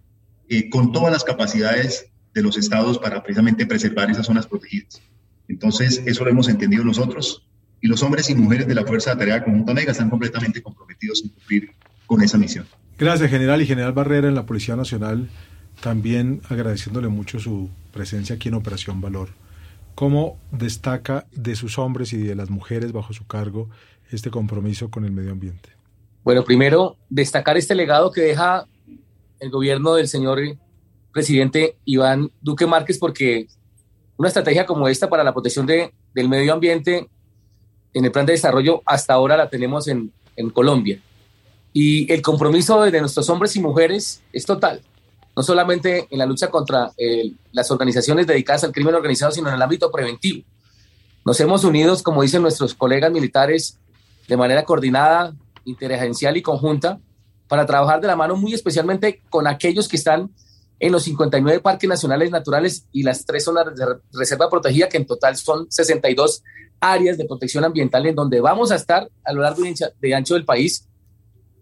eh, 0.49 0.69
con 0.69 0.91
todas 0.91 1.11
las 1.11 1.23
capacidades 1.23 2.07
de 2.33 2.41
los 2.41 2.57
estados 2.57 2.97
para 2.97 3.23
precisamente 3.23 3.65
preservar 3.65 4.09
esas 4.09 4.25
zonas 4.25 4.47
protegidas. 4.47 5.01
Entonces, 5.47 6.01
eso 6.05 6.23
lo 6.23 6.29
hemos 6.29 6.47
entendido 6.47 6.83
nosotros 6.83 7.45
y 7.81 7.87
los 7.87 8.03
hombres 8.03 8.29
y 8.29 8.35
mujeres 8.35 8.67
de 8.67 8.75
la 8.75 8.85
Fuerza 8.85 9.11
de 9.11 9.17
Tarea 9.17 9.43
Conjunta 9.43 9.73
Mega 9.73 9.91
están 9.91 10.09
completamente 10.09 10.61
comprometidos 10.61 11.23
en 11.23 11.29
cumplir 11.29 11.71
con 12.05 12.21
esa 12.21 12.37
misión. 12.37 12.65
Gracias, 12.97 13.29
general 13.29 13.61
y 13.61 13.65
general 13.65 13.93
Barrera 13.93 14.27
en 14.27 14.35
la 14.35 14.45
Policía 14.45 14.75
Nacional, 14.75 15.29
también 15.81 16.41
agradeciéndole 16.49 17.07
mucho 17.07 17.39
su 17.39 17.69
presencia 17.91 18.35
aquí 18.35 18.49
en 18.49 18.53
Operación 18.53 19.01
Valor. 19.01 19.29
¿Cómo 19.95 20.37
destaca 20.51 21.25
de 21.31 21.55
sus 21.55 21.77
hombres 21.77 22.13
y 22.13 22.17
de 22.17 22.35
las 22.35 22.49
mujeres 22.49 22.91
bajo 22.91 23.13
su 23.13 23.25
cargo 23.25 23.69
este 24.15 24.29
compromiso 24.29 24.89
con 24.89 25.05
el 25.05 25.11
medio 25.11 25.31
ambiente? 25.31 25.69
Bueno, 26.23 26.43
primero, 26.43 26.97
destacar 27.09 27.57
este 27.57 27.75
legado 27.75 28.11
que 28.11 28.21
deja 28.21 28.67
el 29.39 29.49
gobierno 29.49 29.95
del 29.95 30.07
señor 30.07 30.39
presidente 31.11 31.77
Iván 31.85 32.31
Duque 32.41 32.67
Márquez, 32.67 32.97
porque 32.97 33.47
una 34.17 34.27
estrategia 34.27 34.65
como 34.65 34.87
esta 34.87 35.09
para 35.09 35.23
la 35.23 35.33
protección 35.33 35.65
de, 35.65 35.93
del 36.13 36.29
medio 36.29 36.53
ambiente 36.53 37.09
en 37.93 38.05
el 38.05 38.11
plan 38.11 38.25
de 38.25 38.33
desarrollo 38.33 38.81
hasta 38.85 39.13
ahora 39.13 39.35
la 39.35 39.49
tenemos 39.49 39.87
en, 39.87 40.11
en 40.35 40.49
Colombia. 40.49 41.01
Y 41.73 42.11
el 42.11 42.21
compromiso 42.21 42.81
de 42.81 42.99
nuestros 42.99 43.29
hombres 43.29 43.55
y 43.55 43.61
mujeres 43.61 44.21
es 44.31 44.45
total, 44.45 44.81
no 45.35 45.43
solamente 45.43 46.07
en 46.09 46.19
la 46.19 46.25
lucha 46.25 46.49
contra 46.49 46.91
eh, 46.97 47.31
las 47.51 47.71
organizaciones 47.71 48.27
dedicadas 48.27 48.63
al 48.63 48.71
crimen 48.71 48.95
organizado, 48.95 49.31
sino 49.31 49.49
en 49.49 49.55
el 49.55 49.61
ámbito 49.61 49.91
preventivo. 49.91 50.43
Nos 51.25 51.39
hemos 51.39 51.63
unido, 51.63 51.95
como 52.03 52.23
dicen 52.23 52.41
nuestros 52.41 52.73
colegas 52.73 53.11
militares, 53.11 53.79
de 54.31 54.37
manera 54.37 54.63
coordinada, 54.63 55.35
interagencial 55.65 56.37
y 56.37 56.41
conjunta 56.41 57.01
para 57.49 57.65
trabajar 57.65 57.99
de 57.99 58.07
la 58.07 58.15
mano 58.15 58.37
muy 58.37 58.53
especialmente 58.53 59.21
con 59.29 59.45
aquellos 59.45 59.89
que 59.89 59.97
están 59.97 60.31
en 60.79 60.93
los 60.93 61.03
59 61.03 61.59
parques 61.59 61.89
nacionales 61.89 62.31
naturales 62.31 62.87
y 62.93 63.03
las 63.03 63.25
tres 63.25 63.43
zonas 63.43 63.75
de 63.75 63.85
reserva 64.13 64.49
protegida, 64.49 64.87
que 64.87 64.95
en 64.95 65.05
total 65.05 65.35
son 65.35 65.69
62 65.69 66.43
áreas 66.79 67.17
de 67.17 67.25
protección 67.25 67.65
ambiental 67.65 68.05
en 68.05 68.15
donde 68.15 68.39
vamos 68.39 68.71
a 68.71 68.75
estar 68.75 69.11
a 69.25 69.33
lo 69.33 69.41
largo 69.41 69.63
de 69.99 70.15
ancho 70.15 70.35
del 70.35 70.45
país, 70.45 70.87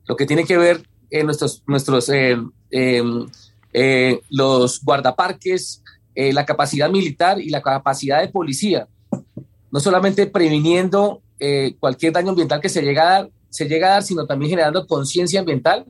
lo 0.05 0.15
que 0.15 0.28
tiene 0.28 0.43
que 0.43 0.59
ver 0.59 0.84
en 1.09 1.26
nuestros, 1.26 1.63
nuestros 1.65 2.07
eh, 2.09 2.38
em, 2.70 3.28
eh, 3.74 4.22
los 4.30 4.84
guardaparques, 4.84 5.82
eh, 6.13 6.34
la 6.34 6.45
capacidad 6.45 6.88
militar 6.88 7.41
y 7.41 7.49
la 7.49 7.63
capacidad 7.63 8.22
de 8.22 8.28
policía, 8.28 8.88
no 9.72 9.80
solamente 9.80 10.28
previniendo 10.28 11.24
cualquier 11.80 12.14
daño 12.14 12.30
ambiental 12.30 12.60
que 12.60 12.70
se 12.70 12.82
llega 12.82 13.02
a 13.02 13.12
dar, 13.12 13.30
se 13.50 13.68
llega 13.68 13.88
a 13.88 13.92
dar, 13.92 14.04
sino 14.04 14.26
también 14.26 14.50
generando 14.50 14.86
conciencia 14.86 15.40
ambiental 15.40 15.86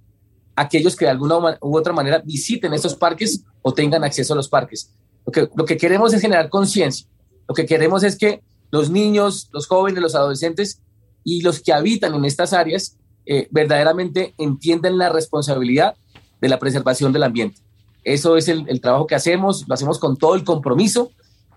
aquellos 0.55 0.95
que 0.95 1.05
de 1.05 1.11
alguna 1.11 1.57
u 1.61 1.77
otra 1.77 1.93
manera 1.93 2.21
visiten 2.23 2.73
estos 2.73 2.93
parques 2.93 3.43
o 3.61 3.73
tengan 3.73 4.03
acceso 4.03 4.33
a 4.33 4.35
los 4.35 4.49
parques. 4.49 4.91
Lo 5.25 5.31
que, 5.31 5.47
lo 5.55 5.65
que 5.65 5.77
queremos 5.77 6.13
es 6.13 6.21
generar 6.21 6.49
conciencia. 6.49 7.07
Lo 7.47 7.55
que 7.55 7.65
queremos 7.65 8.03
es 8.03 8.17
que 8.17 8.41
los 8.69 8.89
niños, 8.89 9.49
los 9.53 9.67
jóvenes, 9.67 10.01
los 10.01 10.15
adolescentes 10.15 10.81
y 11.23 11.41
los 11.41 11.61
que 11.61 11.71
habitan 11.71 12.13
en 12.13 12.25
estas 12.25 12.51
áreas 12.53 12.97
eh, 13.25 13.47
verdaderamente 13.51 14.33
entienden 14.37 14.97
la 14.97 15.09
responsabilidad 15.09 15.95
de 16.41 16.49
la 16.49 16.59
preservación 16.59 17.13
del 17.13 17.23
ambiente. 17.23 17.61
Eso 18.03 18.37
es 18.37 18.47
el, 18.49 18.81
trabajo 18.81 19.07
que 19.07 19.15
hacemos, 19.15 19.65
lo 19.67 19.73
hacemos 19.73 19.97
con 19.97 20.17
todo 20.17 20.35
el 20.35 20.43
compromiso 20.43 21.11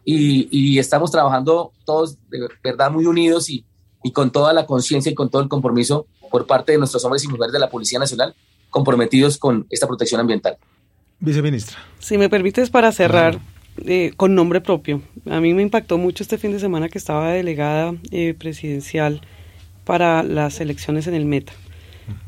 y, 0.04 0.78
estamos 0.78 1.10
trabajando 1.10 1.72
todos 1.84 2.18
de 2.28 2.48
verdad 2.62 2.90
muy 2.90 3.06
unidos 3.06 3.48
y, 3.48 3.64
y 4.02 4.12
con 4.12 4.30
toda 4.30 4.52
la 4.52 4.66
conciencia 4.66 5.10
y 5.10 5.14
con 5.14 5.30
todo 5.30 5.42
el 5.42 5.48
compromiso 5.48 6.06
por 6.30 6.46
parte 6.46 6.72
de 6.72 6.78
nuestros 6.78 7.04
hombres 7.04 7.24
y 7.24 7.28
mujeres 7.28 7.52
de 7.52 7.58
la 7.58 7.70
Policía 7.70 7.98
Nacional 7.98 8.34
comprometidos 8.70 9.36
con 9.38 9.66
esta 9.70 9.86
protección 9.86 10.20
ambiental. 10.20 10.56
Viceministra. 11.20 11.78
Si 12.00 12.18
me 12.18 12.28
permites 12.28 12.70
para 12.70 12.90
cerrar, 12.90 13.38
eh, 13.86 14.12
con 14.16 14.34
nombre 14.34 14.60
propio. 14.60 15.00
A 15.30 15.40
mí 15.40 15.54
me 15.54 15.62
impactó 15.62 15.96
mucho 15.96 16.22
este 16.22 16.36
fin 16.36 16.52
de 16.52 16.58
semana 16.58 16.88
que 16.88 16.98
estaba 16.98 17.32
delegada 17.32 17.94
eh, 18.10 18.34
presidencial 18.38 19.22
para 19.84 20.22
las 20.22 20.60
elecciones 20.60 21.06
en 21.06 21.14
el 21.14 21.24
Meta 21.24 21.52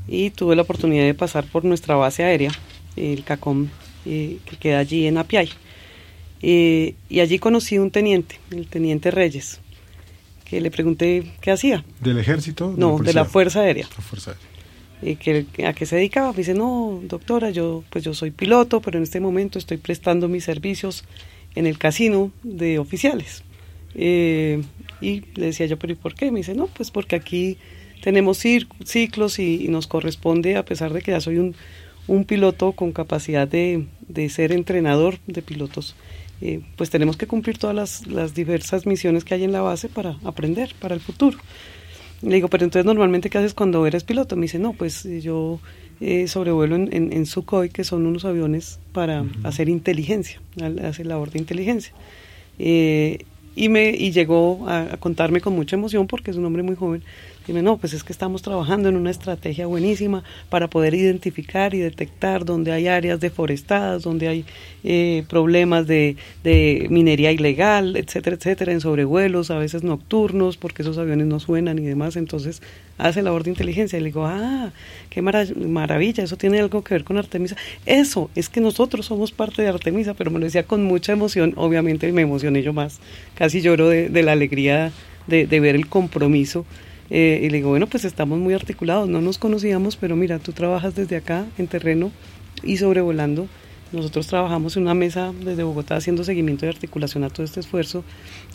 y 0.09 0.31
tuve 0.31 0.57
la 0.57 0.63
oportunidad 0.63 1.05
de 1.05 1.15
pasar 1.15 1.45
por 1.45 1.65
nuestra 1.65 1.97
base 1.97 2.25
aérea, 2.25 2.51
el 2.97 3.25
CACOM, 3.25 3.69
eh, 4.07 4.39
que 4.47 4.57
queda 4.57 4.79
allí 4.79 5.07
en 5.07 5.19
Apiay. 5.19 5.51
y 6.41 7.21
allí 7.21 7.39
conocí 7.39 7.79
un 7.79 7.91
teniente, 7.91 8.39
el 8.51 8.67
teniente 8.67 9.11
Reyes, 9.11 9.61
que 10.55 10.61
le 10.61 10.71
pregunté 10.71 11.25
qué 11.41 11.51
hacía. 11.51 11.85
¿Del 12.01 12.17
ejército? 12.19 12.73
no, 12.77 12.99
de 12.99 13.13
la 13.13 13.25
Fuerza 13.25 13.63
Aérea. 13.63 13.89
La 13.97 14.03
Fuerza 14.03 14.31
Aérea. 14.31 14.47
Y 15.03 15.17
que, 15.17 15.67
a 15.67 15.73
qué 15.73 15.85
se 15.85 15.97
dedicaba. 15.97 16.31
Me 16.31 16.39
dice, 16.39 16.55
no, 16.55 17.01
doctora, 17.03 17.51
yo, 17.51 17.83
pues 17.91 18.05
yo 18.05 18.15
soy 18.15 18.31
piloto, 18.31 18.81
pero 18.81 18.99
en 18.99 19.03
este 19.03 19.19
momento 19.19 19.59
estoy 19.59 19.79
prestando 19.79 20.29
mis 20.29 20.45
servicios 20.45 21.05
en 21.57 21.67
el 21.67 21.77
casino 21.77 22.31
de 22.45 22.79
oficiales. 22.79 23.43
Eh, 23.97 24.63
y 25.01 25.25
le 25.35 25.47
decía 25.47 25.67
yo, 25.67 25.77
pero 25.77 25.93
¿y 25.93 25.97
por 25.97 26.15
qué? 26.15 26.31
Me 26.31 26.39
dice, 26.39 26.55
no, 26.55 26.69
pues 26.69 26.93
porque 26.93 27.17
aquí 27.17 27.59
tenemos 28.01 28.39
ciclos 28.39 29.41
y, 29.41 29.67
nos 29.69 29.89
corresponde, 29.89 30.57
a 30.57 30.65
pesar 30.65 30.93
de 30.93 31.03
que 31.03 31.11
ya 31.11 31.21
soy 31.21 31.39
un, 31.39 31.57
un 32.07 32.25
piloto 32.25 32.73
con 32.73 32.93
capacidad 32.93 33.49
de, 33.49 33.87
de 34.07 34.29
ser 34.29 34.53
entrenador 34.53 35.19
de 35.27 35.43
pilotos, 35.43 35.97
eh, 36.47 36.61
pues 36.77 36.91
tenemos 36.91 37.17
que 37.17 37.27
cumplir 37.27 37.57
todas 37.57 37.75
las, 37.75 38.07
las, 38.07 38.35
diversas 38.35 38.85
misiones 38.85 39.25
que 39.25 39.33
hay 39.33 39.45
en 39.45 39.53
la 39.53 39.63
base 39.63 39.89
para 39.89 40.19
aprender 40.25 40.75
para 40.79 40.95
el 40.95 41.01
futuro. 41.01 41.39
Le 42.21 42.35
digo, 42.35 42.49
pero 42.49 42.65
entonces 42.65 42.85
normalmente 42.85 43.31
¿qué 43.31 43.39
haces 43.39 43.55
cuando 43.55 43.87
eres 43.87 44.05
piloto? 44.05 44.37
Me 44.37 44.43
dice, 44.43 44.59
no, 44.59 44.75
pues 44.75 45.05
yo 45.23 45.59
eh, 46.03 46.29
sobrevuelo 46.29 46.77
en, 46.77 46.93
en, 46.93 47.25
Sukhoi, 47.25 47.71
que 47.71 47.83
son 47.83 48.05
unos 48.05 48.27
aviones 48.27 48.79
para 48.93 49.25
hacer 49.43 49.71
inteligencia, 49.71 50.39
hacer 50.83 51.07
labor 51.07 51.31
de 51.31 51.39
inteligencia. 51.39 51.95
Eh, 52.59 53.25
y, 53.57 53.71
me, 53.71 53.89
y 53.89 54.13
llegó 54.13 54.69
a, 54.69 54.99
contarme 54.99 55.41
con 55.41 55.55
mucha 55.55 55.77
emoción 55.77 56.07
porque 56.07 56.31
es 56.31 56.37
un 56.37 56.45
hombre 56.45 56.63
muy 56.63 56.77
joven 56.77 57.03
Dime, 57.47 57.61
no, 57.61 57.77
pues 57.77 57.93
es 57.93 58.03
que 58.03 58.13
estamos 58.13 58.41
trabajando 58.41 58.89
en 58.89 58.97
una 58.97 59.11
estrategia 59.11 59.67
buenísima 59.67 60.25
para 60.49 60.69
poder 60.69 60.95
identificar 60.95 61.75
y 61.75 61.79
detectar 61.79 62.47
donde 62.47 62.73
hay 62.73 62.89
áreas 62.89 63.21
deforestadas, 63.21 64.03
donde 64.03 64.29
hay 64.29 64.45
eh, 64.83 65.25
problemas 65.29 65.87
de, 65.87 66.17
de, 66.43 66.87
minería 66.89 67.33
ilegal, 67.33 67.97
etcétera, 67.97 68.37
etcétera, 68.37 68.73
en 68.73 68.81
sobrevuelos, 68.81 69.51
a 69.51 69.59
veces 69.59 69.83
nocturnos, 69.83 70.57
porque 70.57 70.81
esos 70.81 70.97
aviones 70.97 71.27
no 71.27 71.39
suenan 71.39 71.79
y 71.79 71.83
demás. 71.83 72.17
Entonces 72.17 72.63
hace 72.97 73.21
labor 73.21 73.45
de 73.45 73.51
inteligencia. 73.51 73.99
Y 73.99 74.01
le 74.01 74.07
digo, 74.07 74.25
ah, 74.25 74.73
qué 75.11 75.21
maravilla, 75.21 76.25
eso 76.25 76.37
tiene 76.37 76.61
algo 76.61 76.83
que 76.83 76.95
ver 76.95 77.05
con 77.05 77.19
Artemisa. 77.19 77.57
Eso, 77.85 78.31
es 78.35 78.49
que 78.49 78.63
nosotros 78.63 79.05
somos 79.05 79.33
parte 79.33 79.61
de 79.61 79.69
Artemisa, 79.69 80.15
pero 80.15 80.31
me 80.31 80.39
lo 80.39 80.47
decía 80.47 80.63
con 80.63 80.85
mucha 80.85 81.13
emoción, 81.13 81.53
obviamente 81.57 82.11
me 82.11 82.23
emocioné 82.23 82.63
yo 82.63 82.73
más, 82.73 83.01
casi 83.35 83.61
lloro 83.61 83.91
de, 83.91 84.09
de 84.09 84.23
la 84.23 84.33
alegría 84.33 84.93
de, 85.27 85.47
de 85.47 85.61
ver 85.61 85.75
el 85.75 85.89
compromiso 85.89 86.65
eh, 87.11 87.41
y 87.43 87.51
le 87.51 87.59
digo, 87.59 87.71
bueno, 87.71 87.87
pues 87.87 88.05
estamos 88.05 88.39
muy 88.39 88.55
articulados, 88.55 89.09
no 89.09 89.21
nos 89.21 89.39
conocíamos, 89.39 89.97
pero 89.97 90.17
mira, 90.17 90.39
tú 90.39 90.53
trabajas 90.53 90.95
desde 90.95 91.17
acá 91.17 91.47
en 91.59 91.67
terreno 91.67 92.11
y 92.63 92.77
sobrevolando. 92.79 93.47
Nosotros 93.93 94.27
trabajamos 94.27 94.77
en 94.77 94.85
una 94.85 94.95
mesa 94.95 95.33
desde 95.45 95.63
Bogotá 95.63 95.97
haciendo 95.97 96.25
seguimiento 96.25 96.67
y 96.67 96.69
articulación 96.69 97.23
a 97.23 97.31
todo 97.31 97.45
este 97.45 97.61
esfuerzo 97.61 98.03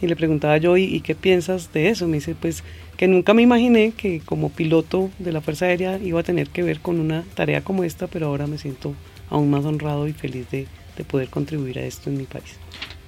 y 0.02 0.08
le 0.08 0.18
preguntaba 0.18 0.58
yo, 0.58 0.76
¿y, 0.76 1.00
qué 1.00 1.16
piensas 1.16 1.72
de 1.72 1.90
eso? 1.90 2.08
Me 2.08 2.18
dice, 2.18 2.36
pues 2.36 2.64
que 2.98 3.08
nunca 3.08 3.34
me 3.34 3.42
imaginé 3.42 3.94
que 3.96 4.22
como 4.26 4.50
piloto 4.50 5.10
de 5.18 5.32
la 5.32 5.40
Fuerza 5.40 5.66
Aérea 5.66 5.98
iba 5.98 6.20
a 6.20 6.24
tener 6.24 6.50
que 6.50 6.64
ver 6.64 6.82
con 6.82 7.00
una 7.00 7.24
tarea 7.36 7.62
como 7.62 7.86
esta, 7.86 8.08
pero 8.08 8.28
ahora 8.28 8.48
me 8.48 8.58
siento 8.58 8.94
aún 9.30 9.50
más 9.50 9.64
honrado 9.64 10.10
y 10.10 10.14
feliz 10.14 10.50
de, 10.52 10.68
de 10.98 11.04
poder 11.06 11.30
contribuir 11.30 11.80
a 11.80 11.84
esto 11.84 12.10
en 12.10 12.18
mi 12.18 12.26
país. 12.26 12.58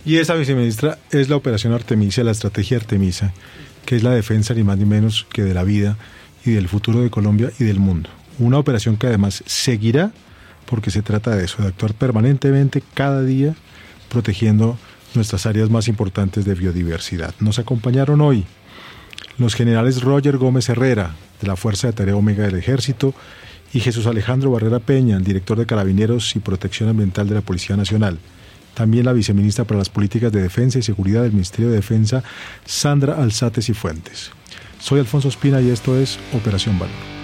Y 0.06 0.18
esa 0.18 0.36
viceministra 0.36 1.00
es 1.12 1.28
la 1.28 1.36
operación 1.36 1.74
Artemisa, 1.74 2.24
la 2.24 2.32
estrategia 2.32 2.78
Artemisa 2.78 3.34
que 3.86 3.96
es 3.96 4.04
la 4.04 4.12
defensa 4.12 4.54
ni 4.54 4.64
más 4.64 4.78
ni 4.78 4.86
menos 4.86 5.26
que 5.32 5.44
de 5.44 5.54
la 5.54 5.64
vida 5.64 5.98
y 6.46 6.52
del 6.52 6.68
futuro 6.68 7.02
de 7.02 7.10
Colombia 7.10 7.52
y 7.60 7.64
del 7.64 7.80
mundo. 7.80 8.10
Una 8.40 8.58
operación 8.58 8.98
que 8.98 9.08
además 9.08 9.44
seguirá 9.46 10.12
porque 10.66 10.92
se 10.92 11.02
trata 11.02 11.36
de 11.36 11.46
eso, 11.46 11.62
de 11.62 11.68
actuar 11.68 11.94
permanentemente 11.94 12.82
cada 12.94 13.24
día 13.24 13.56
protegiendo 14.10 14.78
nuestras 15.14 15.46
áreas 15.46 15.70
más 15.70 15.88
importantes 15.88 16.46
de 16.46 16.56
biodiversidad. 16.56 17.36
Nos 17.40 17.60
acompañaron 17.60 18.22
hoy 18.22 18.46
los 19.38 19.56
generales 19.56 20.02
Roger 20.02 20.38
Gómez 20.38 20.70
Herrera, 20.70 21.16
de 21.42 21.48
la 21.48 21.56
Fuerza 21.56 21.88
de 21.88 21.94
Tarea 21.94 22.16
Omega 22.16 22.46
del 22.46 22.56
Ejército, 22.56 23.14
y 23.74 23.80
Jesús 23.80 24.06
Alejandro 24.06 24.52
Barrera 24.52 24.80
Peña, 24.80 25.18
el 25.18 25.24
director 25.24 25.58
de 25.58 25.66
Carabineros 25.66 26.36
y 26.36 26.40
Protección 26.40 26.90
Ambiental 26.90 27.28
de 27.28 27.36
la 27.36 27.42
Policía 27.42 27.76
Nacional 27.78 28.20
también 28.74 29.06
la 29.06 29.14
viceministra 29.14 29.66
para 29.66 29.80
las 29.80 29.90
Políticas 29.90 30.32
de 30.32 30.42
Defensa 30.42 30.80
y 30.80 30.84
Seguridad 30.84 31.24
del 31.24 31.34
Ministerio 31.34 31.70
de 31.70 31.76
Defensa, 31.78 32.24
Sandra 32.66 33.22
Alzates 33.22 33.70
y 33.70 33.74
Fuentes. 33.74 34.32
Soy 34.80 35.00
Alfonso 35.00 35.28
Espina 35.28 35.62
y 35.62 35.70
esto 35.70 35.98
es 35.98 36.18
Operación 36.34 36.80
Valor. 36.80 37.21